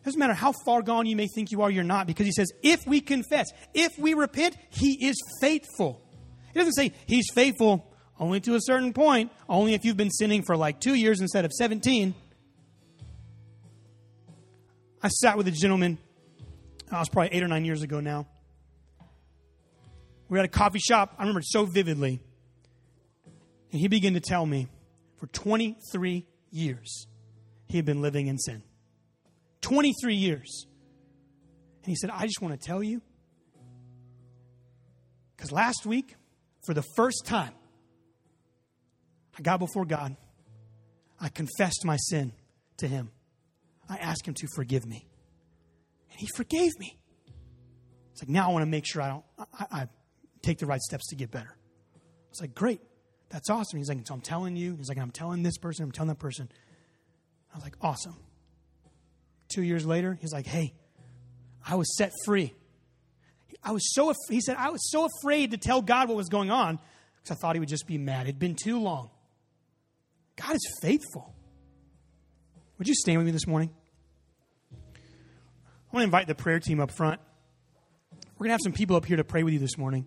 Doesn't 0.05 0.19
matter 0.19 0.35
how 0.35 0.53
far 0.65 0.83
gone 0.83 1.07
you 1.07 1.15
may 1.15 1.29
think 1.29 1.53
you 1.53 1.63
are, 1.63 1.71
you're 1.71 1.85
not, 1.85 2.07
because 2.07 2.27
he 2.27 2.33
says, 2.33 2.51
If 2.63 2.87
we 2.87 3.01
confess, 3.01 3.47
if 3.73 3.93
we 3.99 4.15
repent, 4.15 4.57
he 4.71 5.07
is 5.07 5.17
faithful. 5.41 6.03
He 6.53 6.59
doesn't 6.59 6.75
say 6.75 6.93
he's 7.07 7.27
faithful 7.35 7.87
only 8.19 8.41
to 8.41 8.55
a 8.55 8.61
certain 8.61 8.93
point, 8.93 9.33
only 9.49 9.75
if 9.75 9.85
you've 9.85 9.97
been 9.97 10.11
sinning 10.11 10.43
for 10.43 10.57
like 10.57 10.81
two 10.81 10.95
years 10.95 11.21
instead 11.21 11.45
of 11.45 11.53
17. 11.53 12.15
I 15.03 15.09
sat 15.09 15.37
with 15.37 15.49
a 15.49 15.51
gentleman, 15.51 15.99
I 16.91 16.99
was 16.99 17.09
probably 17.09 17.37
eight 17.37 17.43
or 17.43 17.49
nine 17.49 17.65
years 17.65 17.83
ago 17.83 18.01
now. 18.01 18.27
We 20.29 20.39
were 20.39 20.39
at 20.39 20.45
a 20.45 20.49
coffee 20.49 20.79
shop. 20.79 21.15
I 21.19 21.23
remember 21.23 21.41
it 21.41 21.47
so 21.49 21.67
vividly. 21.67 22.21
And 23.73 23.81
he 23.81 23.89
began 23.89 24.15
to 24.15 24.21
tell 24.21 24.47
me 24.47 24.69
for 25.17 25.27
23 25.27 26.27
years 26.51 27.07
he 27.67 27.77
had 27.77 27.85
been 27.85 28.03
living 28.03 28.29
in 28.29 28.39
sin. 28.39 28.63
23 29.63 30.15
years. 30.15 30.67
And 31.83 31.91
he 31.91 31.97
said, 31.97 32.11
I 32.11 32.27
just 32.27 32.41
want 32.41 32.61
to 32.61 32.67
tell 32.67 32.83
you, 32.83 33.03
because 35.37 35.51
last 35.51 35.87
week, 35.87 36.15
for 36.65 36.75
the 36.75 36.85
first 36.95 37.25
time, 37.27 37.53
I 39.37 39.43
got 39.43 39.59
before 39.59 39.85
God. 39.85 40.17
I 41.21 41.29
confessed 41.29 41.85
my 41.85 41.97
sin 41.97 42.33
to 42.79 42.87
Him. 42.87 43.11
I 43.89 43.97
asked 43.97 44.27
Him 44.27 44.35
to 44.35 44.47
forgive 44.55 44.87
me. 44.87 45.07
And 46.11 46.21
He 46.21 46.29
forgave 46.37 46.79
me. 46.79 46.99
It's 48.13 48.23
like, 48.23 48.29
now 48.29 48.49
I 48.49 48.53
want 48.53 48.63
to 48.63 48.71
make 48.71 48.85
sure 48.87 49.03
I 49.03 49.09
don't, 49.09 49.25
I, 49.39 49.67
I 49.71 49.89
take 50.43 50.59
the 50.59 50.67
right 50.67 50.81
steps 50.81 51.09
to 51.09 51.17
get 51.17 51.31
better. 51.31 51.57
It's 52.31 52.41
like, 52.41 52.55
great. 52.55 52.81
That's 53.31 53.49
awesome. 53.49 53.79
He's 53.79 53.89
like, 53.89 54.07
so 54.07 54.15
I'm 54.15 54.21
telling 54.21 54.57
you. 54.57 54.77
He's 54.77 54.89
like, 54.89 54.99
I'm 54.99 55.11
telling 55.11 55.43
this 55.43 55.57
person, 55.57 55.85
I'm 55.85 55.93
telling 55.93 56.09
that 56.09 56.19
person. 56.19 56.51
I 57.53 57.57
was 57.57 57.65
like, 57.65 57.77
awesome. 57.81 58.17
Two 59.53 59.63
years 59.63 59.85
later, 59.85 60.17
he's 60.21 60.33
like, 60.33 60.47
hey, 60.47 60.73
I 61.67 61.75
was 61.75 61.97
set 61.97 62.11
free. 62.25 62.55
I 63.63 63.73
was 63.73 63.93
so, 63.95 64.13
he 64.29 64.41
said, 64.41 64.57
I 64.59 64.71
was 64.71 64.91
so 64.91 65.07
afraid 65.07 65.51
to 65.51 65.57
tell 65.57 65.83
God 65.83 66.09
what 66.09 66.17
was 66.17 66.29
going 66.29 66.51
on 66.51 66.79
because 67.17 67.37
I 67.37 67.41
thought 67.41 67.55
he 67.55 67.61
would 67.61 67.69
just 67.69 67.87
be 67.87 67.99
mad. 67.99 68.27
It'd 68.27 68.39
been 68.39 68.57
too 68.57 68.81
long. 68.81 69.11
God 70.37 70.57
is 70.57 70.79
faithful. 70.81 71.35
Would 72.79 72.89
you 72.89 72.95
stand 72.95 73.19
with 73.19 73.27
me 73.27 73.33
this 73.33 73.47
morning? 73.47 73.71
I 74.83 75.95
want 75.95 76.03
to 76.03 76.05
invite 76.05 76.27
the 76.27 76.35
prayer 76.35 76.59
team 76.59 76.81
up 76.81 76.91
front. 76.91 77.21
We're 78.39 78.45
going 78.45 78.49
to 78.49 78.55
have 78.55 78.61
some 78.65 78.73
people 78.73 78.97
up 78.97 79.05
here 79.05 79.19
to 79.19 79.25
pray 79.25 79.43
with 79.43 79.53
you 79.53 79.61
this 79.61 79.77
morning. 79.77 80.07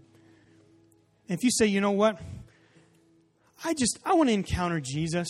And 1.30 1.38
if 1.38 1.44
you 1.44 1.52
say, 1.52 1.68
you 1.68 1.80
know 1.80 1.92
what? 1.92 2.20
I 3.64 3.74
just, 3.74 4.00
I 4.04 4.16
want 4.16 4.30
to 4.30 4.34
encounter 4.34 4.82
Jesus. 4.82 5.28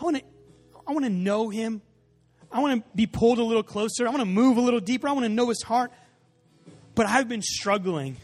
I 0.00 0.04
want 0.04 0.16
to, 0.18 0.22
I 0.86 0.92
want 0.92 1.04
to 1.04 1.10
know 1.10 1.48
him. 1.48 1.82
I 2.52 2.60
want 2.60 2.84
to 2.84 2.96
be 2.96 3.06
pulled 3.06 3.38
a 3.38 3.44
little 3.44 3.62
closer. 3.62 4.06
I 4.06 4.10
want 4.10 4.20
to 4.20 4.26
move 4.26 4.56
a 4.56 4.60
little 4.60 4.80
deeper. 4.80 5.08
I 5.08 5.12
want 5.12 5.24
to 5.24 5.32
know 5.32 5.48
his 5.48 5.62
heart. 5.62 5.90
But 6.94 7.06
I've 7.06 7.28
been 7.28 7.42
struggling. 7.42 8.16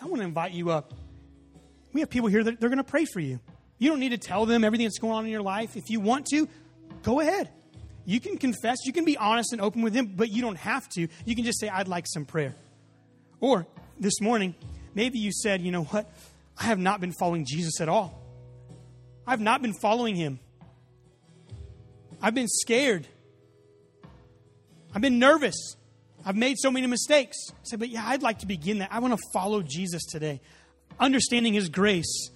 I 0.00 0.06
want 0.06 0.18
to 0.20 0.26
invite 0.26 0.52
you 0.52 0.70
up 0.70 0.92
we 1.92 2.00
have 2.00 2.10
people 2.10 2.28
here 2.28 2.42
that 2.42 2.60
they're 2.60 2.68
going 2.68 2.78
to 2.78 2.84
pray 2.84 3.04
for 3.04 3.20
you. 3.20 3.40
You 3.78 3.90
don't 3.90 4.00
need 4.00 4.10
to 4.10 4.18
tell 4.18 4.46
them 4.46 4.64
everything 4.64 4.86
that's 4.86 4.98
going 4.98 5.12
on 5.12 5.24
in 5.24 5.30
your 5.30 5.42
life. 5.42 5.76
If 5.76 5.90
you 5.90 6.00
want 6.00 6.26
to, 6.26 6.48
go 7.02 7.20
ahead. 7.20 7.50
You 8.04 8.20
can 8.20 8.36
confess, 8.36 8.78
you 8.84 8.92
can 8.92 9.04
be 9.04 9.16
honest 9.16 9.52
and 9.52 9.60
open 9.60 9.82
with 9.82 9.92
them, 9.92 10.14
but 10.16 10.30
you 10.30 10.42
don't 10.42 10.56
have 10.56 10.88
to. 10.90 11.08
You 11.24 11.36
can 11.36 11.44
just 11.44 11.60
say, 11.60 11.68
I'd 11.68 11.88
like 11.88 12.06
some 12.08 12.24
prayer. 12.24 12.54
Or 13.40 13.66
this 13.98 14.20
morning, 14.20 14.54
maybe 14.94 15.18
you 15.18 15.32
said, 15.32 15.60
you 15.60 15.70
know 15.70 15.84
what? 15.84 16.10
I 16.58 16.64
have 16.64 16.78
not 16.78 17.00
been 17.00 17.12
following 17.12 17.44
Jesus 17.46 17.80
at 17.80 17.88
all. 17.88 18.20
I've 19.26 19.40
not 19.40 19.62
been 19.62 19.72
following 19.72 20.16
him. 20.16 20.40
I've 22.22 22.34
been 22.34 22.48
scared. 22.48 23.06
I've 24.94 25.02
been 25.02 25.18
nervous. 25.18 25.76
I've 26.24 26.36
made 26.36 26.56
so 26.56 26.70
many 26.70 26.86
mistakes. 26.86 27.36
I 27.50 27.54
said, 27.64 27.80
but 27.80 27.88
yeah, 27.88 28.04
I'd 28.06 28.22
like 28.22 28.38
to 28.38 28.46
begin 28.46 28.78
that. 28.78 28.90
I 28.92 29.00
want 29.00 29.12
to 29.14 29.22
follow 29.32 29.60
Jesus 29.60 30.04
today 30.06 30.40
understanding 31.02 31.54
His 31.54 31.68
grace, 31.68 32.30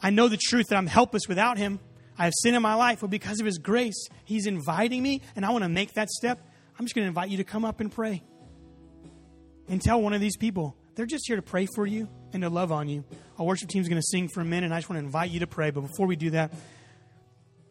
I 0.00 0.10
know 0.10 0.28
the 0.28 0.36
truth 0.36 0.66
that 0.68 0.76
I'm 0.76 0.86
helpless 0.86 1.26
without 1.28 1.58
Him. 1.58 1.80
I 2.18 2.24
have 2.24 2.32
sin 2.42 2.54
in 2.54 2.62
my 2.62 2.74
life, 2.74 3.00
but 3.00 3.10
because 3.10 3.40
of 3.40 3.46
His 3.46 3.58
grace, 3.58 4.08
He's 4.24 4.46
inviting 4.46 5.02
me, 5.02 5.22
and 5.36 5.44
I 5.44 5.50
want 5.50 5.64
to 5.64 5.68
make 5.68 5.94
that 5.94 6.08
step. 6.10 6.38
I'm 6.78 6.84
just 6.84 6.94
going 6.94 7.04
to 7.04 7.08
invite 7.08 7.30
you 7.30 7.38
to 7.38 7.44
come 7.44 7.64
up 7.64 7.80
and 7.80 7.90
pray. 7.90 8.22
And 9.68 9.82
tell 9.82 10.00
one 10.00 10.12
of 10.12 10.20
these 10.20 10.36
people, 10.36 10.76
they're 10.94 11.06
just 11.06 11.26
here 11.26 11.36
to 11.36 11.42
pray 11.42 11.66
for 11.74 11.86
you 11.86 12.08
and 12.32 12.42
to 12.42 12.48
love 12.48 12.72
on 12.72 12.88
you. 12.88 13.04
Our 13.38 13.44
worship 13.44 13.68
team's 13.68 13.88
going 13.88 14.00
to 14.00 14.06
sing 14.06 14.28
for 14.28 14.40
a 14.40 14.44
minute, 14.44 14.66
and 14.66 14.74
I 14.74 14.78
just 14.78 14.88
want 14.88 15.00
to 15.00 15.04
invite 15.04 15.30
you 15.30 15.40
to 15.40 15.46
pray. 15.46 15.70
But 15.70 15.82
before 15.82 16.06
we 16.06 16.16
do 16.16 16.30
that, 16.30 16.52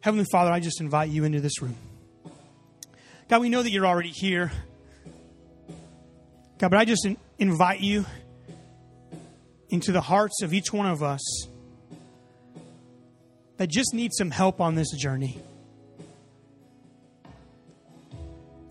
Heavenly 0.00 0.26
Father, 0.30 0.50
I 0.52 0.60
just 0.60 0.80
invite 0.80 1.10
you 1.10 1.24
into 1.24 1.40
this 1.40 1.60
room. 1.60 1.76
God, 3.28 3.40
we 3.40 3.48
know 3.48 3.62
that 3.62 3.70
you're 3.70 3.86
already 3.86 4.12
here. 4.14 4.52
God, 6.58 6.70
but 6.70 6.78
I 6.78 6.84
just 6.84 7.06
invite 7.38 7.80
you 7.80 8.06
into 9.68 9.92
the 9.92 10.00
hearts 10.00 10.42
of 10.42 10.54
each 10.54 10.72
one 10.72 10.86
of 10.86 11.02
us 11.02 11.46
that 13.58 13.68
just 13.68 13.92
need 13.92 14.12
some 14.14 14.30
help 14.30 14.60
on 14.60 14.74
this 14.74 14.90
journey. 14.92 15.38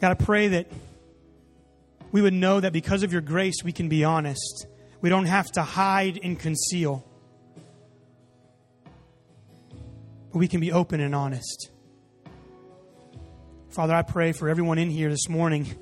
God, 0.02 0.12
I 0.12 0.14
pray 0.16 0.48
that 0.50 0.68
we 2.12 2.22
would 2.22 2.34
know 2.34 2.60
that 2.60 2.74
because 2.74 3.04
of 3.04 3.12
your 3.12 3.22
grace, 3.22 3.64
we 3.64 3.72
can 3.72 3.90
be 3.90 4.04
honest. 4.04 4.66
We 5.02 5.10
don't 5.10 5.26
have 5.26 5.52
to 5.54 5.62
hide 5.62 6.20
and 6.24 6.40
conceal, 6.40 7.07
but 10.32 10.40
we 10.40 10.48
can 10.48 10.60
be 10.60 10.72
open 10.72 11.00
and 11.00 11.16
honest. 11.16 11.72
Father, 13.70 13.94
I 13.94 14.02
pray 14.02 14.32
for 14.32 14.50
everyone 14.50 14.78
in 14.78 14.90
here 14.90 15.10
this 15.10 15.30
morning 15.30 15.76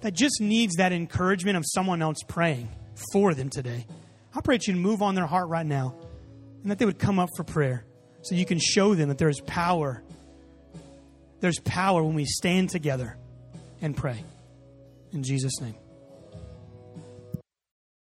that 0.00 0.14
just 0.14 0.40
needs 0.40 0.76
that 0.76 0.92
encouragement 0.92 1.56
of 1.56 1.64
someone 1.66 2.02
else 2.02 2.18
praying 2.28 2.68
for 3.12 3.34
them 3.34 3.50
today. 3.50 3.86
I 4.34 4.40
pray 4.40 4.56
that 4.56 4.66
you'd 4.66 4.76
move 4.76 5.02
on 5.02 5.14
their 5.14 5.26
heart 5.26 5.48
right 5.48 5.66
now 5.66 5.94
and 6.62 6.70
that 6.70 6.78
they 6.78 6.84
would 6.84 6.98
come 6.98 7.18
up 7.18 7.30
for 7.36 7.44
prayer 7.44 7.84
so 8.22 8.34
you 8.34 8.44
can 8.44 8.58
show 8.58 8.94
them 8.94 9.08
that 9.08 9.18
there 9.18 9.28
is 9.28 9.40
power. 9.40 10.02
There's 11.40 11.58
power 11.60 12.02
when 12.02 12.14
we 12.14 12.24
stand 12.24 12.70
together 12.70 13.16
and 13.80 13.96
pray. 13.96 14.22
In 15.12 15.22
Jesus' 15.22 15.60
name. 15.60 15.74